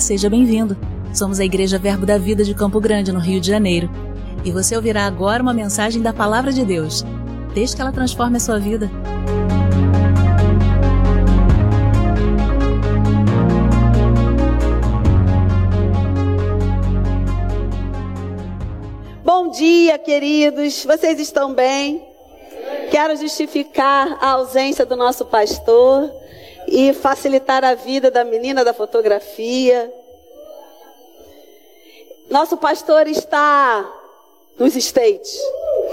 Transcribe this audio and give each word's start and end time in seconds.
Seja 0.00 0.28
bem-vindo. 0.28 0.76
Somos 1.14 1.40
a 1.40 1.44
Igreja 1.44 1.78
Verbo 1.78 2.04
da 2.04 2.18
Vida 2.18 2.44
de 2.44 2.54
Campo 2.54 2.78
Grande, 2.80 3.10
no 3.12 3.18
Rio 3.18 3.40
de 3.40 3.48
Janeiro. 3.48 3.90
E 4.44 4.50
você 4.50 4.76
ouvirá 4.76 5.06
agora 5.06 5.42
uma 5.42 5.54
mensagem 5.54 6.02
da 6.02 6.12
Palavra 6.12 6.52
de 6.52 6.64
Deus. 6.64 7.04
Desde 7.54 7.74
que 7.74 7.80
ela 7.80 7.90
transforme 7.90 8.36
a 8.36 8.40
sua 8.40 8.58
vida. 8.58 8.90
Bom 19.24 19.50
dia, 19.50 19.98
queridos. 19.98 20.84
Vocês 20.84 21.18
estão 21.18 21.54
bem? 21.54 22.06
Quero 22.90 23.16
justificar 23.16 24.18
a 24.20 24.32
ausência 24.32 24.84
do 24.84 24.94
nosso 24.94 25.24
pastor 25.24 26.10
e 26.66 26.92
facilitar 26.92 27.64
a 27.64 27.74
vida 27.74 28.10
da 28.10 28.24
menina 28.24 28.64
da 28.64 28.74
fotografia. 28.74 29.92
Nosso 32.28 32.56
pastor 32.56 33.06
está 33.06 33.88
nos 34.58 34.74
States. 34.74 35.38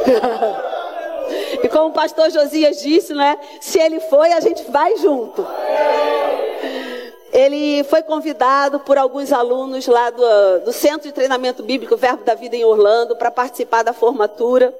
e 1.64 1.70
como 1.70 1.90
o 1.90 1.94
pastor 1.94 2.32
Josias 2.32 2.82
disse, 2.82 3.14
né? 3.14 3.38
Se 3.62 3.80
ele 3.80 4.00
foi, 4.00 4.34
a 4.34 4.40
gente 4.40 4.64
vai 4.72 4.98
junto. 4.98 5.46
Ele 7.32 7.84
foi 7.86 8.04
convidado 8.04 8.80
por 8.80 8.98
alguns 8.98 9.32
alunos 9.32 9.88
lá 9.88 10.10
do, 10.12 10.60
do 10.66 10.74
Centro 10.74 11.08
de 11.08 11.14
Treinamento 11.14 11.64
Bíblico 11.64 11.98
Verbo 11.98 12.24
da 12.24 12.36
Vida 12.36 12.56
em 12.56 12.64
Orlando 12.64 13.16
para 13.16 13.32
participar 13.32 13.84
da 13.84 13.92
formatura 13.92 14.74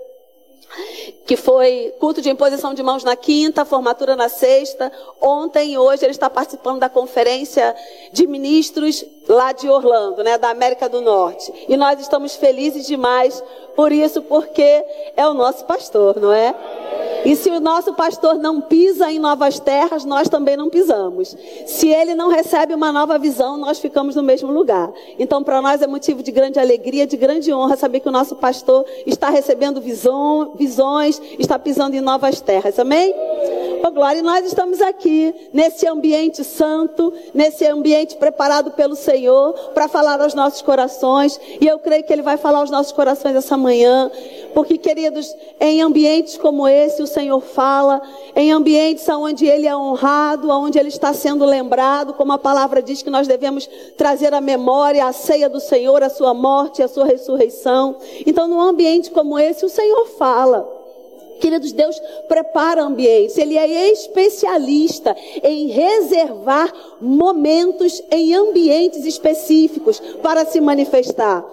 que 1.26 1.38
foi 1.38 1.94
culto 2.00 2.22
de 2.22 2.30
imposição 2.30 2.74
de 2.74 2.84
mãos 2.84 3.04
na 3.04 3.16
quinta, 3.16 3.66
formatura 3.66 4.16
na 4.16 4.30
sexta. 4.30 4.92
Ontem 5.22 5.74
e 5.74 5.78
hoje 5.78 6.04
ele 6.04 6.12
está 6.12 6.30
participando 6.30 6.80
da 6.80 6.90
conferência 6.90 7.76
de 8.12 8.28
ministros 8.28 9.06
lá 9.28 9.52
de 9.52 9.70
Orlando, 9.70 10.24
né, 10.24 10.38
da 10.38 10.50
América 10.50 10.90
do 10.90 11.02
Norte. 11.02 11.52
E 11.68 11.78
nós 11.78 12.00
estamos 12.00 12.36
felizes 12.36 12.86
demais 12.86 13.44
por 13.76 13.92
isso, 13.92 14.22
porque 14.22 14.84
é 15.16 15.28
o 15.28 15.34
nosso 15.34 15.66
pastor, 15.66 16.20
não 16.20 16.32
é? 16.32 16.54
E 17.26 17.36
se 17.36 17.50
o 17.50 17.60
nosso 17.60 17.94
pastor 17.94 18.36
não 18.36 18.60
pisa 18.60 19.10
em 19.10 19.18
novas 19.18 19.58
terras, 19.58 20.04
nós 20.04 20.28
também 20.28 20.58
não 20.58 20.70
pisamos. 20.70 21.36
Se 21.66 21.88
ele 21.88 22.14
não 22.16 22.30
recebe 22.30 22.74
uma 22.74 22.92
nova 22.92 23.18
visão, 23.18 23.58
nós 23.58 23.80
ficamos 23.80 24.16
no 24.16 24.24
mesmo 24.24 24.52
lugar. 24.52 24.92
Então, 25.18 25.42
para 25.42 25.62
nós 25.62 25.82
é 25.82 25.88
motivo 25.88 26.22
de 26.22 26.32
grande 26.32 26.60
alegria, 26.60 27.08
de 27.08 27.16
grande 27.16 27.54
honra 27.54 27.78
saber 27.78 28.02
que 28.02 28.10
o 28.10 28.12
nosso 28.12 28.36
pastor 28.36 28.86
está 29.06 29.30
recebendo 29.30 29.80
visão, 29.80 30.52
visões, 30.56 31.22
está 31.40 31.58
pisando 31.58 31.96
em 31.96 32.02
novas 32.02 32.42
terras. 32.42 32.78
Amém? 32.78 33.16
Oh, 33.86 33.92
glória, 33.92 34.20
e 34.20 34.22
nós 34.22 34.46
estamos 34.46 34.80
aqui 34.80 35.50
nesse 35.52 35.86
ambiente 35.86 36.42
santo, 36.42 37.12
nesse 37.34 37.68
ambiente 37.68 38.16
preparado 38.16 38.72
pelo 38.72 38.96
Senhor 38.96 39.52
para 39.74 39.90
falar 39.90 40.22
aos 40.22 40.34
nossos 40.34 40.62
corações. 40.62 41.38
E 41.60 41.68
eu 41.68 41.78
creio 41.80 42.02
que 42.06 42.14
Ele 42.14 42.22
vai 42.22 42.38
falar 42.38 42.60
aos 42.60 42.72
nossos 42.72 42.94
corações 42.94 43.36
essa 43.36 43.58
manhã. 43.58 44.10
Porque, 44.54 44.78
queridos, 44.78 45.36
em 45.60 45.82
ambientes 45.82 46.38
como 46.38 46.66
esse, 46.66 47.04
o 47.04 47.08
Senhor 47.08 47.42
fala, 47.42 48.02
em 48.38 48.54
ambientes 48.54 49.06
onde 49.10 49.46
Ele 49.46 49.68
é 49.68 49.76
honrado, 49.76 50.50
onde 50.50 50.80
Ele 50.80 50.88
está 50.88 51.12
sendo 51.12 51.44
lembrado, 51.44 52.14
como 52.14 52.32
a 52.32 52.38
palavra 52.38 52.82
diz 52.82 53.02
que 53.02 53.10
nós 53.10 53.28
devemos 53.28 53.70
trazer 53.98 54.34
à 54.34 54.40
memória 54.40 55.06
a 55.06 55.12
ceia 55.12 55.50
do 55.50 55.60
Senhor, 55.60 56.02
a 56.02 56.10
sua 56.10 56.34
morte, 56.34 56.82
a 56.82 56.88
sua 56.88 57.04
ressurreição. 57.04 57.98
Então, 58.26 58.48
num 58.48 58.62
ambiente 58.62 59.12
como 59.12 59.38
esse, 59.38 59.66
o 59.66 59.70
Senhor 59.70 60.06
fala. 60.18 60.83
Queridos, 61.40 61.72
Deus 61.72 62.00
prepara 62.28 62.84
ambientes. 62.84 63.38
Ele 63.38 63.58
é 63.58 63.92
especialista 63.92 65.16
em 65.42 65.68
reservar 65.68 66.72
momentos 67.02 68.02
em 68.12 68.34
ambientes 68.34 69.06
específicos 69.06 70.00
para 70.22 70.46
se 70.46 70.60
manifestar. 70.62 71.46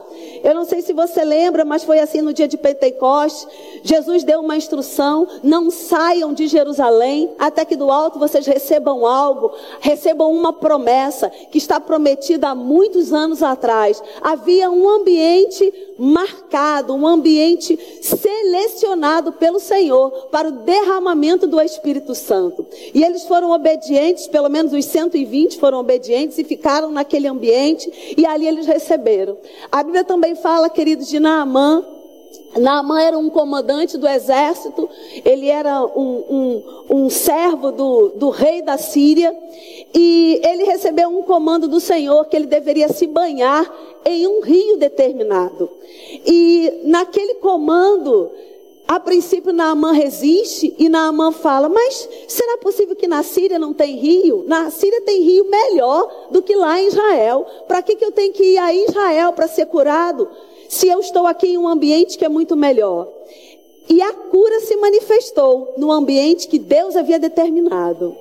Eu 0.43 0.55
não 0.55 0.65
sei 0.65 0.81
se 0.83 0.93
você 0.93 1.25
lembra, 1.25 1.65
mas 1.65 1.85
foi 1.85 1.99
assim 1.99 2.21
no 2.21 2.33
dia 2.33 2.49
de 2.49 2.57
Pentecostes. 2.57 3.47
Jesus 3.83 4.25
deu 4.25 4.41
uma 4.41 4.57
instrução: 4.57 5.27
não 5.43 5.71
saiam 5.71 6.33
de 6.33 6.47
Jerusalém 6.47 7.31
até 7.39 7.65
que 7.65 7.77
do 7.77 7.91
alto 7.91 8.19
vocês 8.19 8.47
recebam 8.47 9.07
algo, 9.07 9.53
recebam 9.81 10.33
uma 10.33 10.53
promessa 10.53 11.31
que 11.51 11.59
está 11.59 11.79
prometida 11.79 12.49
há 12.49 12.55
muitos 12.55 13.13
anos 13.13 13.43
atrás. 13.43 14.03
Havia 14.21 14.71
um 14.71 14.89
ambiente 14.89 15.73
marcado, 15.99 16.95
um 16.95 17.07
ambiente 17.07 17.79
selecionado 18.01 19.33
pelo 19.33 19.61
Senhor 19.71 20.11
para 20.33 20.49
o 20.49 20.53
derramamento 20.53 21.47
do 21.47 21.61
Espírito 21.61 22.13
Santo. 22.13 22.67
E 22.93 23.05
eles 23.05 23.25
foram 23.25 23.53
obedientes, 23.53 24.27
pelo 24.27 24.49
menos 24.49 24.73
os 24.73 24.85
120 24.85 25.59
foram 25.59 25.79
obedientes 25.79 26.39
e 26.39 26.45
ficaram 26.45 26.91
naquele 26.91 27.29
ambiente 27.29 28.15
e 28.17 28.27
ali 28.27 28.49
eles 28.49 28.67
receberam. 28.67 29.39
A 29.71 29.85
Bíblia 29.85 30.03
também 30.03 30.35
fala, 30.35 30.69
queridos, 30.69 31.09
de 31.09 31.21
Naamã, 31.21 31.85
Naamã 32.59 33.01
era 33.01 33.17
um 33.17 33.31
comandante 33.31 33.97
do 33.97 34.09
exército, 34.09 34.89
ele 35.25 35.47
era 35.49 35.85
um, 35.85 36.25
um, 36.29 36.63
um 36.91 37.11
servo 37.11 37.71
do, 37.71 38.09
do, 38.17 38.29
rei 38.29 38.63
da 38.63 38.77
Síria, 38.77 39.33
e 39.95 40.41
ele 40.45 40.65
recebeu 40.65 41.09
um 41.11 41.23
comando 41.23 41.69
do 41.69 41.79
Senhor 41.79 42.25
que 42.27 42.37
ele 42.37 42.47
deveria 42.47 42.89
se 42.89 43.07
banhar 43.07 43.73
em 44.05 44.27
um 44.27 44.41
rio 44.43 44.77
determinado. 44.79 45.71
E 46.27 46.83
naquele 46.85 47.35
comando, 47.37 48.33
a 48.87 48.99
princípio 48.99 49.53
Naamã 49.53 49.93
resiste 49.93 50.75
e 50.79 50.89
Naamã 50.89 51.31
fala: 51.31 51.69
Mas 51.69 52.09
será 52.27 52.59
possível 52.59 52.97
que 52.97 53.07
na 53.07 53.23
Síria 53.23 53.59
não 53.59 53.73
tem 53.73 53.97
rio? 53.97 54.45
Na 54.47 54.71
Síria 54.71 55.01
tem 55.03 55.23
rio 55.23 55.49
melhor 55.49 56.29
do 56.31 56.43
que 56.43 56.57
lá 56.57 56.81
em 56.81 56.89
Israel. 56.89 57.47
Para 57.69 57.83
que, 57.83 57.97
que 57.97 58.05
eu 58.05 58.13
tenho 58.13 58.33
que 58.33 58.43
ir 58.43 58.59
a 58.59 58.75
Israel 58.75 59.33
para 59.33 59.47
ser 59.47 59.67
curado? 59.67 60.29
Se 60.69 60.89
eu 60.89 61.01
estou 61.01 61.27
aqui 61.27 61.49
em 61.49 61.59
um 61.59 61.69
ambiente 61.69 62.19
que 62.19 62.25
é 62.25 62.29
muito 62.29 62.57
melhor. 62.57 63.09
E 63.89 64.01
a 64.03 64.13
cura 64.13 64.61
se 64.61 64.77
manifestou 64.77 65.75
no 65.77 65.91
ambiente 65.91 66.47
que 66.49 66.59
Deus 66.59 66.97
havia 66.97 67.19
determinado. 67.19 68.17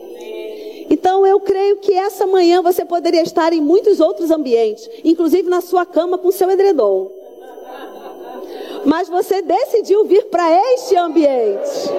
Então 0.89 1.25
eu 1.25 1.39
creio 1.39 1.77
que 1.77 1.93
essa 1.93 2.25
manhã 2.25 2.61
você 2.61 2.83
poderia 2.83 3.21
estar 3.21 3.53
em 3.53 3.61
muitos 3.61 3.99
outros 3.99 4.31
ambientes, 4.31 4.89
inclusive 5.03 5.47
na 5.47 5.61
sua 5.61 5.85
cama 5.85 6.17
com 6.17 6.31
seu 6.31 6.49
edredom. 6.49 7.19
Mas 8.85 9.09
você 9.09 9.41
decidiu 9.41 10.05
vir 10.05 10.25
para 10.25 10.51
este 10.73 10.95
ambiente. 10.95 11.89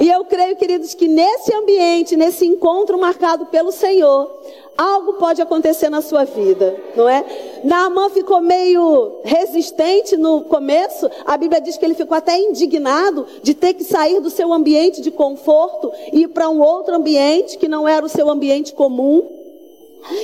E 0.00 0.10
eu 0.10 0.24
creio, 0.24 0.56
queridos, 0.56 0.94
que 0.94 1.08
nesse 1.08 1.54
ambiente, 1.54 2.16
nesse 2.16 2.46
encontro 2.46 2.98
marcado 2.98 3.46
pelo 3.46 3.72
Senhor, 3.72 4.30
algo 4.76 5.14
pode 5.14 5.40
acontecer 5.40 5.88
na 5.88 6.02
sua 6.02 6.24
vida, 6.24 6.76
não 6.96 7.08
é? 7.08 7.24
Naamã 7.62 8.10
ficou 8.10 8.40
meio 8.40 9.20
resistente 9.22 10.16
no 10.16 10.42
começo, 10.42 11.08
a 11.24 11.36
Bíblia 11.36 11.60
diz 11.60 11.76
que 11.76 11.84
ele 11.84 11.94
ficou 11.94 12.16
até 12.16 12.38
indignado 12.38 13.26
de 13.42 13.54
ter 13.54 13.74
que 13.74 13.84
sair 13.84 14.20
do 14.20 14.30
seu 14.30 14.52
ambiente 14.52 15.00
de 15.00 15.10
conforto 15.10 15.92
e 16.12 16.22
ir 16.22 16.28
para 16.28 16.48
um 16.48 16.60
outro 16.60 16.94
ambiente 16.94 17.56
que 17.56 17.68
não 17.68 17.86
era 17.86 18.04
o 18.04 18.08
seu 18.08 18.28
ambiente 18.28 18.72
comum 18.72 19.43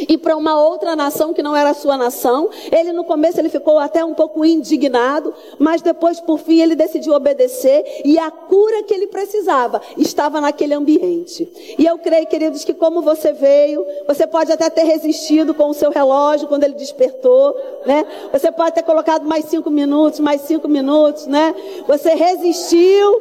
e 0.08 0.16
para 0.18 0.36
uma 0.36 0.60
outra 0.62 0.94
nação 0.94 1.32
que 1.32 1.42
não 1.42 1.54
era 1.54 1.70
a 1.70 1.74
sua 1.74 1.96
nação. 1.96 2.50
Ele 2.70 2.92
no 2.92 3.04
começo 3.04 3.40
ele 3.40 3.48
ficou 3.48 3.78
até 3.78 4.04
um 4.04 4.14
pouco 4.14 4.44
indignado, 4.44 5.34
mas 5.58 5.82
depois 5.82 6.20
por 6.20 6.38
fim 6.38 6.60
ele 6.60 6.74
decidiu 6.74 7.14
obedecer 7.14 7.84
e 8.04 8.18
a 8.18 8.30
cura 8.30 8.82
que 8.82 8.94
ele 8.94 9.06
precisava 9.06 9.80
estava 9.96 10.40
naquele 10.40 10.74
ambiente. 10.74 11.48
E 11.78 11.84
eu 11.84 11.98
creio, 11.98 12.26
queridos, 12.26 12.64
que 12.64 12.74
como 12.74 13.02
você 13.02 13.32
veio, 13.32 13.84
você 14.06 14.26
pode 14.26 14.52
até 14.52 14.68
ter 14.70 14.84
resistido 14.84 15.54
com 15.54 15.70
o 15.70 15.74
seu 15.74 15.90
relógio 15.90 16.48
quando 16.48 16.64
ele 16.64 16.74
despertou, 16.74 17.54
né? 17.86 18.06
Você 18.32 18.50
pode 18.50 18.72
ter 18.72 18.82
colocado 18.82 19.26
mais 19.26 19.44
cinco 19.46 19.70
minutos, 19.70 20.20
mais 20.20 20.42
cinco 20.42 20.68
minutos, 20.68 21.26
né? 21.26 21.54
Você 21.86 22.14
resistiu 22.14 23.20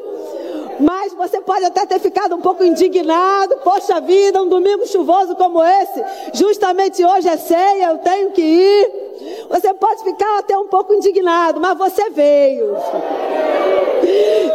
mas 0.79 1.13
você 1.13 1.41
pode 1.41 1.65
até 1.65 1.85
ter 1.85 1.99
ficado 1.99 2.35
um 2.35 2.41
pouco 2.41 2.63
indignado. 2.63 3.57
Poxa 3.63 3.99
vida, 3.99 4.41
um 4.41 4.47
domingo 4.47 4.87
chuvoso 4.87 5.35
como 5.35 5.63
esse. 5.63 6.03
Justamente 6.33 7.03
hoje 7.03 7.27
é 7.27 7.37
ceia, 7.37 7.91
eu 7.91 7.97
tenho 7.97 8.31
que 8.31 8.41
ir. 8.41 9.45
Você 9.49 9.73
pode 9.73 10.03
ficar 10.03 10.39
até 10.39 10.57
um 10.57 10.67
pouco 10.67 10.93
indignado, 10.93 11.59
mas 11.59 11.77
você 11.77 12.09
veio. 12.09 12.75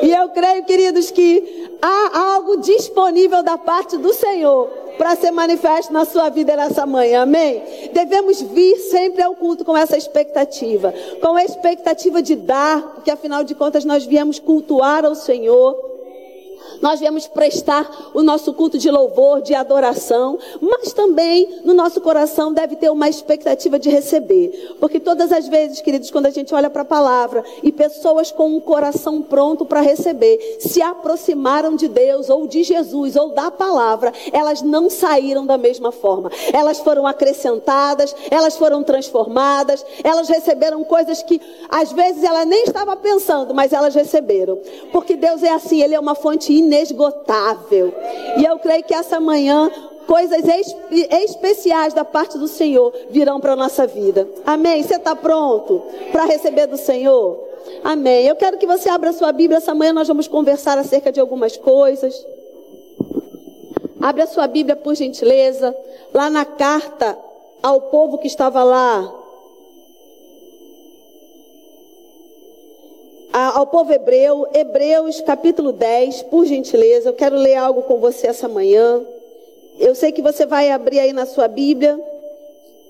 E 0.03 0.11
eu 0.11 0.31
creio, 0.31 0.65
queridos, 0.65 1.11
que 1.11 1.79
há 1.83 2.33
algo 2.33 2.57
disponível 2.59 3.43
da 3.43 3.59
parte 3.59 3.97
do 3.99 4.13
Senhor 4.13 4.69
para 4.97 5.17
ser 5.17 5.33
manifesto 5.33 5.93
na 5.93 6.05
sua 6.05 6.29
vida 6.29 6.57
nessa 6.57 6.87
manhã, 6.87 7.23
amém? 7.23 7.63
Devemos 7.93 8.41
vir 8.41 8.77
sempre 8.77 9.23
ao 9.23 9.35
culto 9.35 9.65
com 9.65 9.77
essa 9.77 9.97
expectativa, 9.97 10.95
com 11.21 11.35
a 11.35 11.45
expectativa 11.45 12.23
de 12.23 12.37
dar, 12.37 12.81
porque 12.95 13.11
afinal 13.11 13.43
de 13.45 13.55
contas 13.55 13.85
nós 13.85 14.07
viemos 14.07 14.39
cultuar 14.39 15.05
ao 15.05 15.15
Senhor 15.15 15.94
Nós 16.85 17.01
viemos 17.01 17.27
prestar 17.27 18.11
o 18.13 18.23
nosso 18.23 18.53
culto 18.53 18.77
de 18.77 18.91
louvor, 18.91 19.41
de 19.41 19.55
adoração, 19.55 20.39
mas 20.61 20.93
também 20.93 21.63
no 21.65 21.73
nosso 21.73 21.99
coração 21.99 22.53
deve 22.53 22.77
ter 22.77 22.91
uma 22.91 23.09
expectativa 23.09 23.79
de 23.79 23.89
receber. 23.89 24.77
Porque 24.79 25.01
todas 25.01 25.33
as 25.33 25.49
vezes, 25.49 25.81
queridos, 25.81 26.11
quando 26.11 26.27
a 26.27 26.31
gente 26.31 26.55
olha 26.55 26.69
para 26.69 26.83
a 26.83 26.85
palavra 26.85 27.43
e 27.63 27.73
pessoas 27.73 28.31
com 28.31 28.55
um 28.55 28.61
coração 28.61 29.23
pronto 29.23 29.65
para 29.65 29.81
receber 29.81 30.59
se 30.61 30.83
aproximaram 30.83 31.75
de 31.75 31.89
Deus 31.89 32.29
ou 32.29 32.47
de 32.47 32.63
Jesus 32.63 33.17
ou 33.17 33.31
da 33.31 33.51
palavra, 33.51 34.13
elas 34.31 34.61
não 34.61 34.91
saíram 34.91 35.47
da 35.47 35.57
mesma 35.57 35.91
forma. 35.91 36.31
Elas 36.53 36.81
foram 36.81 37.07
acrescentadas, 37.07 38.15
elas 38.31 38.59
foram 38.59 38.83
transformadas, 38.83 39.83
elas 40.05 40.29
receberam 40.29 40.85
coisas 40.85 41.23
que 41.23 41.41
às 41.71 41.93
vezes 41.93 42.23
ela 42.23 42.45
nem 42.45 42.65
estava 42.65 42.95
pensando, 42.95 43.55
mas 43.55 43.73
elas 43.73 43.95
receberam. 43.95 44.61
Porque 44.93 45.17
Deus 45.17 45.43
é 45.43 45.49
assim, 45.51 45.81
Ele 45.81 45.95
é 45.95 45.99
uma 45.99 46.15
fonte 46.15 46.53
inesgotável. 46.53 46.74
E 48.37 48.45
eu 48.45 48.59
creio 48.59 48.85
que 48.85 48.95
essa 48.95 49.21
manhã 49.21 49.71
coisas 50.07 50.43
especiais 50.91 51.95
da 51.95 52.05
parte 52.05 52.39
do 52.39 52.47
Senhor 52.47 52.93
virão 53.11 53.41
para 53.41 53.53
a 53.53 53.57
nossa 53.57 53.87
vida. 53.87 54.29
Amém? 54.45 54.83
Você 54.83 54.97
está 54.97 55.17
pronto 55.17 55.83
para 56.13 56.25
receber 56.25 56.67
do 56.67 56.77
Senhor? 56.77 57.41
Amém. 57.83 58.27
Eu 58.27 58.37
quero 58.37 58.59
que 58.59 58.67
você 58.67 58.89
abra 58.89 59.13
sua 59.13 59.33
Bíblia. 59.33 59.59
Essa 59.59 59.75
manhã 59.75 59.93
nós 59.93 60.09
vamos 60.09 60.29
conversar 60.29 60.79
acerca 60.79 61.11
de 61.11 61.21
algumas 61.21 61.57
coisas. 61.57 62.15
Abre 64.01 64.23
a 64.23 64.27
sua 64.27 64.47
Bíblia, 64.47 64.77
por 64.77 64.95
gentileza. 64.95 65.75
Lá 66.13 66.29
na 66.29 66.45
carta 66.45 67.19
ao 67.63 67.81
povo 67.81 68.19
que 68.19 68.27
estava 68.27 68.63
lá 68.63 69.24
ao 73.37 73.67
povo 73.67 73.93
hebreu, 73.93 74.47
Hebreus 74.55 75.21
capítulo 75.21 75.73
10, 75.73 76.23
por 76.25 76.47
gentileza, 76.47 77.09
eu 77.09 77.15
quero 77.15 77.35
ler 77.35 77.57
algo 77.57 77.83
com 77.83 77.99
você 77.99 78.29
essa 78.29 78.47
manhã. 78.47 79.05
Eu 79.77 79.93
sei 79.97 80.13
que 80.13 80.23
você 80.23 80.47
vai 80.47 80.71
abrir 80.71 81.01
aí 81.01 81.13
na 81.13 81.27
sua 81.27 81.49
Bíblia, 81.49 82.01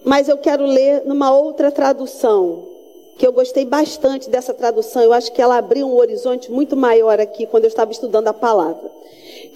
mas 0.05 0.29
eu 0.29 0.37
quero 0.37 0.67
ler 0.67 1.03
numa 1.07 1.35
outra 1.35 1.73
tradução, 1.73 2.69
que 3.17 3.27
eu 3.27 3.33
gostei 3.33 3.65
bastante 3.65 4.29
dessa 4.29 4.53
tradução. 4.53 5.03
Eu 5.03 5.15
acho 5.15 5.33
que 5.33 5.41
ela 5.41 5.57
abriu 5.57 5.87
um 5.87 5.97
horizonte 5.97 6.53
muito 6.53 6.77
maior 6.77 7.19
aqui 7.19 7.47
quando 7.47 7.65
eu 7.65 7.69
estava 7.69 7.91
estudando 7.91 8.29
a 8.29 8.35
palavra, 8.35 8.91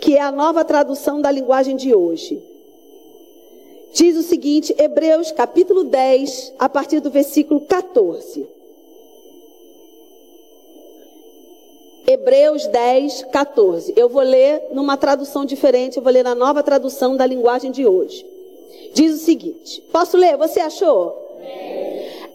que 0.01 0.17
é 0.17 0.23
a 0.23 0.33
nova 0.33 0.65
tradução 0.65 1.21
da 1.21 1.31
linguagem 1.31 1.77
de 1.77 1.95
hoje. 1.95 2.43
Diz 3.93 4.17
o 4.17 4.23
seguinte, 4.23 4.75
Hebreus 4.79 5.33
capítulo 5.33 5.85
10, 5.85 6.55
a 6.59 6.67
partir 6.67 7.01
do 7.01 7.11
versículo 7.11 7.61
14. 7.61 8.58
Hebreus 12.09 12.67
10, 12.69 13.25
14. 13.31 13.93
Eu 13.95 14.09
vou 14.09 14.23
ler 14.23 14.69
numa 14.73 14.97
tradução 14.97 15.45
diferente, 15.45 15.99
eu 15.99 16.03
vou 16.03 16.11
ler 16.11 16.25
na 16.25 16.35
nova 16.35 16.63
tradução 16.63 17.15
da 17.15 17.27
linguagem 17.27 17.71
de 17.71 17.87
hoje. 17.87 18.25
Diz 18.95 19.15
o 19.15 19.23
seguinte: 19.23 19.83
Posso 19.93 20.17
ler? 20.17 20.35
Você 20.39 20.59
achou? 20.59 21.15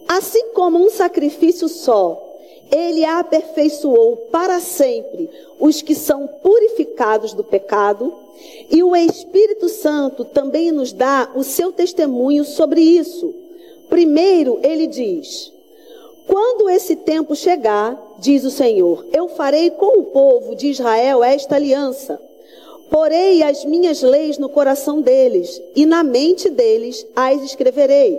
Assim 0.06 0.52
como 0.52 0.78
um 0.78 0.88
sacrifício 0.88 1.68
só, 1.68 2.22
ele 2.70 3.04
aperfeiçoou 3.04 4.28
para 4.30 4.60
sempre 4.60 5.28
os 5.58 5.82
que 5.82 5.96
são 5.96 6.28
purificados 6.28 7.32
do 7.32 7.42
pecado, 7.42 8.14
e 8.70 8.80
o 8.80 8.94
Espírito 8.94 9.68
Santo 9.68 10.24
também 10.24 10.70
nos 10.70 10.92
dá 10.92 11.32
o 11.34 11.42
seu 11.42 11.72
testemunho 11.72 12.44
sobre 12.44 12.80
isso. 12.80 13.34
Primeiro, 13.88 14.60
ele 14.62 14.86
diz: 14.86 15.52
quando 16.26 16.70
esse 16.70 16.96
tempo 16.96 17.36
chegar, 17.36 18.00
diz 18.24 18.42
o 18.42 18.50
Senhor, 18.50 19.04
eu 19.12 19.28
farei 19.28 19.70
com 19.70 19.98
o 20.00 20.04
povo 20.04 20.56
de 20.56 20.68
Israel 20.68 21.22
esta 21.22 21.56
aliança. 21.56 22.18
Porei 22.90 23.42
as 23.42 23.66
minhas 23.66 24.00
leis 24.00 24.38
no 24.38 24.48
coração 24.48 25.02
deles, 25.02 25.60
e 25.76 25.84
na 25.84 26.02
mente 26.02 26.48
deles 26.48 27.06
as 27.14 27.42
escreverei. 27.42 28.18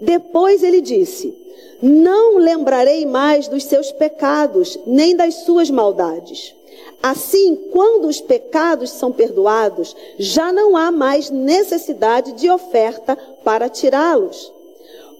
Depois 0.00 0.64
ele 0.64 0.80
disse: 0.80 1.32
Não 1.80 2.38
lembrarei 2.38 3.06
mais 3.06 3.46
dos 3.46 3.62
seus 3.62 3.92
pecados, 3.92 4.76
nem 4.84 5.14
das 5.14 5.34
suas 5.44 5.70
maldades. 5.70 6.52
Assim, 7.00 7.54
quando 7.70 8.08
os 8.08 8.20
pecados 8.20 8.90
são 8.90 9.12
perdoados, 9.12 9.94
já 10.18 10.52
não 10.52 10.76
há 10.76 10.90
mais 10.90 11.30
necessidade 11.30 12.32
de 12.32 12.50
oferta 12.50 13.16
para 13.44 13.68
tirá-los. 13.68 14.52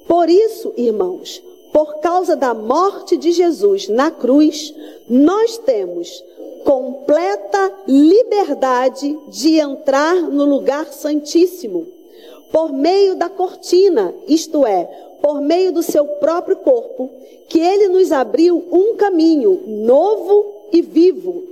Por 0.08 0.28
isso, 0.28 0.72
irmãos, 0.76 1.42
por 1.76 1.98
causa 1.98 2.34
da 2.34 2.54
morte 2.54 3.18
de 3.18 3.32
Jesus 3.32 3.86
na 3.86 4.10
cruz, 4.10 4.74
nós 5.06 5.58
temos 5.58 6.24
completa 6.64 7.70
liberdade 7.86 9.14
de 9.28 9.58
entrar 9.60 10.14
no 10.22 10.46
lugar 10.46 10.86
santíssimo 10.86 11.86
por 12.50 12.72
meio 12.72 13.14
da 13.14 13.28
cortina, 13.28 14.14
isto 14.26 14.64
é, 14.66 14.84
por 15.20 15.42
meio 15.42 15.70
do 15.70 15.82
seu 15.82 16.06
próprio 16.06 16.56
corpo, 16.56 17.10
que 17.46 17.60
ele 17.60 17.88
nos 17.88 18.10
abriu 18.10 18.56
um 18.72 18.96
caminho 18.96 19.62
novo 19.66 20.46
e 20.72 20.80
vivo. 20.80 21.44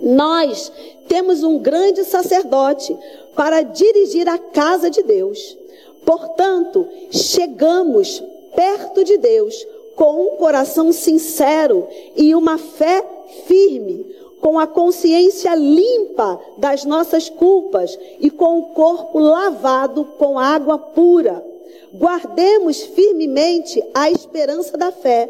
Nós 0.00 0.70
temos 1.08 1.42
um 1.42 1.58
grande 1.58 2.04
sacerdote 2.04 2.96
para 3.34 3.62
dirigir 3.62 4.28
a 4.28 4.38
casa 4.38 4.88
de 4.88 5.02
Deus. 5.02 5.58
Portanto, 6.06 6.86
chegamos 7.10 8.22
perto 8.54 9.04
de 9.04 9.16
Deus 9.18 9.54
com 9.98 10.26
um 10.26 10.36
coração 10.36 10.92
sincero 10.92 11.88
e 12.16 12.34
uma 12.34 12.56
fé 12.56 13.04
firme, 13.46 14.06
com 14.40 14.56
a 14.56 14.66
consciência 14.66 15.52
limpa 15.56 16.40
das 16.56 16.84
nossas 16.84 17.28
culpas 17.28 17.98
e 18.20 18.30
com 18.30 18.60
o 18.60 18.66
corpo 18.66 19.18
lavado 19.18 20.04
com 20.16 20.38
água 20.38 20.78
pura. 20.78 21.44
Guardemos 21.92 22.82
firmemente 22.82 23.82
a 23.92 24.08
esperança 24.08 24.76
da 24.76 24.92
fé 24.92 25.28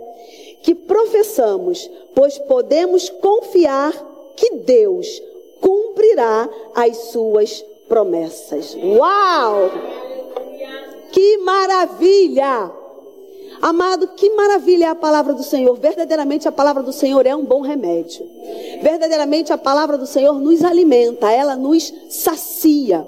que 0.62 0.74
professamos, 0.74 1.90
pois 2.14 2.36
podemos 2.38 3.08
confiar 3.08 3.92
que 4.36 4.56
Deus 4.56 5.22
cumprirá 5.60 6.48
as 6.74 6.96
suas 7.10 7.64
promessas. 7.88 8.76
Uau! 8.76 9.70
Que 11.10 11.38
maravilha! 11.38 12.70
Amado, 13.60 14.08
que 14.08 14.30
maravilha 14.30 14.86
é 14.86 14.88
a 14.88 14.94
palavra 14.94 15.34
do 15.34 15.42
Senhor. 15.42 15.74
Verdadeiramente 15.78 16.46
a 16.46 16.52
palavra 16.52 16.82
do 16.82 16.92
Senhor 16.92 17.26
é 17.26 17.34
um 17.34 17.44
bom 17.44 17.60
remédio. 17.60 18.26
Verdadeiramente 18.82 19.52
a 19.52 19.58
palavra 19.58 19.98
do 19.98 20.06
Senhor 20.06 20.38
nos 20.38 20.62
alimenta, 20.64 21.30
ela 21.30 21.56
nos 21.56 21.92
sacia. 22.08 23.06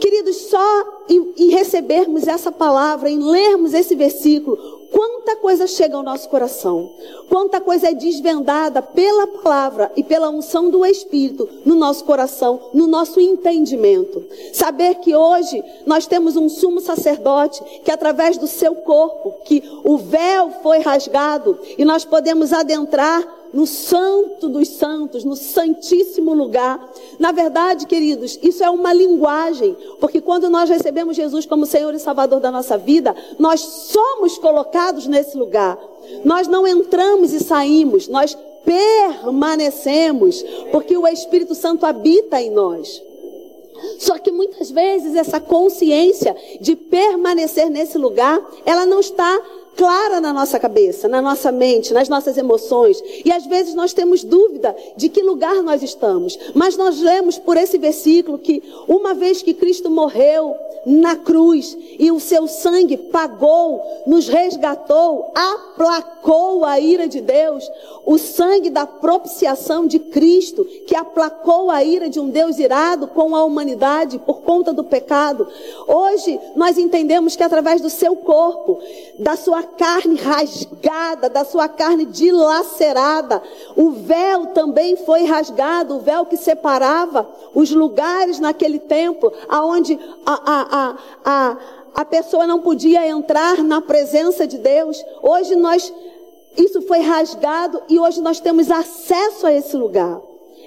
Queridos, 0.00 0.36
só 0.36 1.04
em, 1.08 1.32
em 1.36 1.50
recebermos 1.50 2.26
essa 2.26 2.52
palavra, 2.52 3.10
em 3.10 3.18
lermos 3.18 3.74
esse 3.74 3.94
versículo, 3.94 4.56
quanta 4.90 5.36
coisa 5.36 5.66
chega 5.66 5.96
ao 5.96 6.02
nosso 6.02 6.28
coração, 6.28 6.90
quanta 7.28 7.60
coisa 7.60 7.88
é 7.88 7.94
desvendada 7.94 8.82
pela 8.82 9.26
palavra 9.26 9.90
e 9.96 10.02
pela 10.02 10.30
unção 10.30 10.70
do 10.70 10.84
Espírito 10.84 11.48
no 11.64 11.74
nosso 11.74 12.04
coração, 12.04 12.70
no 12.74 12.86
nosso 12.86 13.20
entendimento. 13.20 14.24
Saber 14.52 14.96
que 14.96 15.14
hoje 15.14 15.62
nós 15.86 16.06
temos 16.06 16.36
um 16.36 16.48
sumo 16.48 16.80
sacerdote 16.80 17.62
que 17.84 17.90
através 17.90 18.36
do 18.36 18.46
seu 18.46 18.74
corpo, 18.76 19.34
que 19.44 19.62
o 19.84 19.96
véu 19.96 20.50
foi 20.62 20.80
rasgado 20.80 21.58
e 21.78 21.84
nós 21.84 22.04
podemos 22.04 22.52
adentrar 22.52 23.39
no 23.52 23.66
santo 23.66 24.48
dos 24.48 24.68
santos, 24.68 25.24
no 25.24 25.36
santíssimo 25.36 26.32
lugar. 26.32 26.92
Na 27.18 27.32
verdade, 27.32 27.86
queridos, 27.86 28.38
isso 28.42 28.62
é 28.62 28.70
uma 28.70 28.92
linguagem, 28.92 29.76
porque 30.00 30.20
quando 30.20 30.48
nós 30.48 30.68
recebemos 30.68 31.16
Jesus 31.16 31.46
como 31.46 31.66
Senhor 31.66 31.94
e 31.94 31.98
Salvador 31.98 32.40
da 32.40 32.50
nossa 32.50 32.78
vida, 32.78 33.14
nós 33.38 33.60
somos 33.60 34.38
colocados 34.38 35.06
nesse 35.06 35.36
lugar. 35.36 35.78
Nós 36.24 36.48
não 36.48 36.66
entramos 36.66 37.32
e 37.32 37.40
saímos, 37.40 38.08
nós 38.08 38.36
permanecemos, 38.64 40.42
porque 40.70 40.96
o 40.96 41.06
Espírito 41.06 41.54
Santo 41.54 41.86
habita 41.86 42.40
em 42.40 42.50
nós. 42.50 43.02
Só 43.98 44.18
que 44.18 44.30
muitas 44.30 44.70
vezes 44.70 45.14
essa 45.14 45.40
consciência 45.40 46.36
de 46.60 46.76
permanecer 46.76 47.70
nesse 47.70 47.96
lugar, 47.98 48.40
ela 48.64 48.84
não 48.86 49.00
está 49.00 49.40
clara 49.76 50.20
na 50.20 50.32
nossa 50.32 50.58
cabeça, 50.58 51.08
na 51.08 51.22
nossa 51.22 51.50
mente, 51.50 51.92
nas 51.92 52.08
nossas 52.08 52.36
emoções. 52.36 53.02
E 53.24 53.32
às 53.32 53.46
vezes 53.46 53.74
nós 53.74 53.92
temos 53.92 54.22
dúvida 54.22 54.74
de 54.96 55.08
que 55.08 55.22
lugar 55.22 55.62
nós 55.62 55.82
estamos. 55.82 56.38
Mas 56.54 56.76
nós 56.76 57.00
lemos 57.00 57.38
por 57.38 57.56
esse 57.56 57.78
versículo 57.78 58.38
que 58.38 58.62
uma 58.86 59.14
vez 59.14 59.42
que 59.42 59.54
Cristo 59.54 59.90
morreu 59.90 60.54
na 60.84 61.16
cruz 61.16 61.76
e 61.98 62.10
o 62.10 62.18
seu 62.20 62.46
sangue 62.46 62.96
pagou, 62.96 63.82
nos 64.06 64.28
resgatou, 64.28 65.32
aplacou 65.34 66.64
a 66.64 66.80
ira 66.80 67.06
de 67.06 67.20
Deus, 67.20 67.70
o 68.06 68.16
sangue 68.18 68.70
da 68.70 68.86
propiciação 68.86 69.86
de 69.86 69.98
Cristo, 69.98 70.64
que 70.86 70.96
aplacou 70.96 71.70
a 71.70 71.84
ira 71.84 72.08
de 72.08 72.18
um 72.18 72.30
Deus 72.30 72.58
irado 72.58 73.06
com 73.08 73.36
a 73.36 73.44
humanidade 73.44 74.18
por 74.18 74.40
conta 74.40 74.72
do 74.72 74.84
pecado. 74.84 75.46
Hoje 75.86 76.40
nós 76.56 76.78
entendemos 76.78 77.36
que 77.36 77.42
através 77.42 77.80
do 77.80 77.90
seu 77.90 78.16
corpo, 78.16 78.80
da 79.18 79.36
sua 79.36 79.59
sua 79.60 79.62
carne 79.62 80.16
rasgada, 80.16 81.28
da 81.28 81.44
sua 81.44 81.68
carne 81.68 82.06
dilacerada. 82.06 83.42
O 83.76 83.90
véu 83.90 84.46
também 84.46 84.96
foi 84.96 85.24
rasgado, 85.24 85.96
o 85.96 86.00
véu 86.00 86.24
que 86.24 86.36
separava 86.36 87.28
os 87.54 87.70
lugares 87.70 88.40
naquele 88.40 88.78
tempo, 88.78 89.32
aonde 89.48 89.98
a, 90.24 90.32
a, 90.32 90.66
a, 90.70 90.96
a, 91.24 91.56
a 91.94 92.04
pessoa 92.04 92.46
não 92.46 92.60
podia 92.60 93.06
entrar 93.06 93.62
na 93.62 93.80
presença 93.80 94.46
de 94.46 94.58
Deus. 94.58 95.02
Hoje 95.22 95.54
nós, 95.56 95.92
isso 96.56 96.82
foi 96.82 97.00
rasgado 97.00 97.82
e 97.88 97.98
hoje 97.98 98.20
nós 98.20 98.40
temos 98.40 98.70
acesso 98.70 99.46
a 99.46 99.52
esse 99.52 99.76
lugar. 99.76 100.20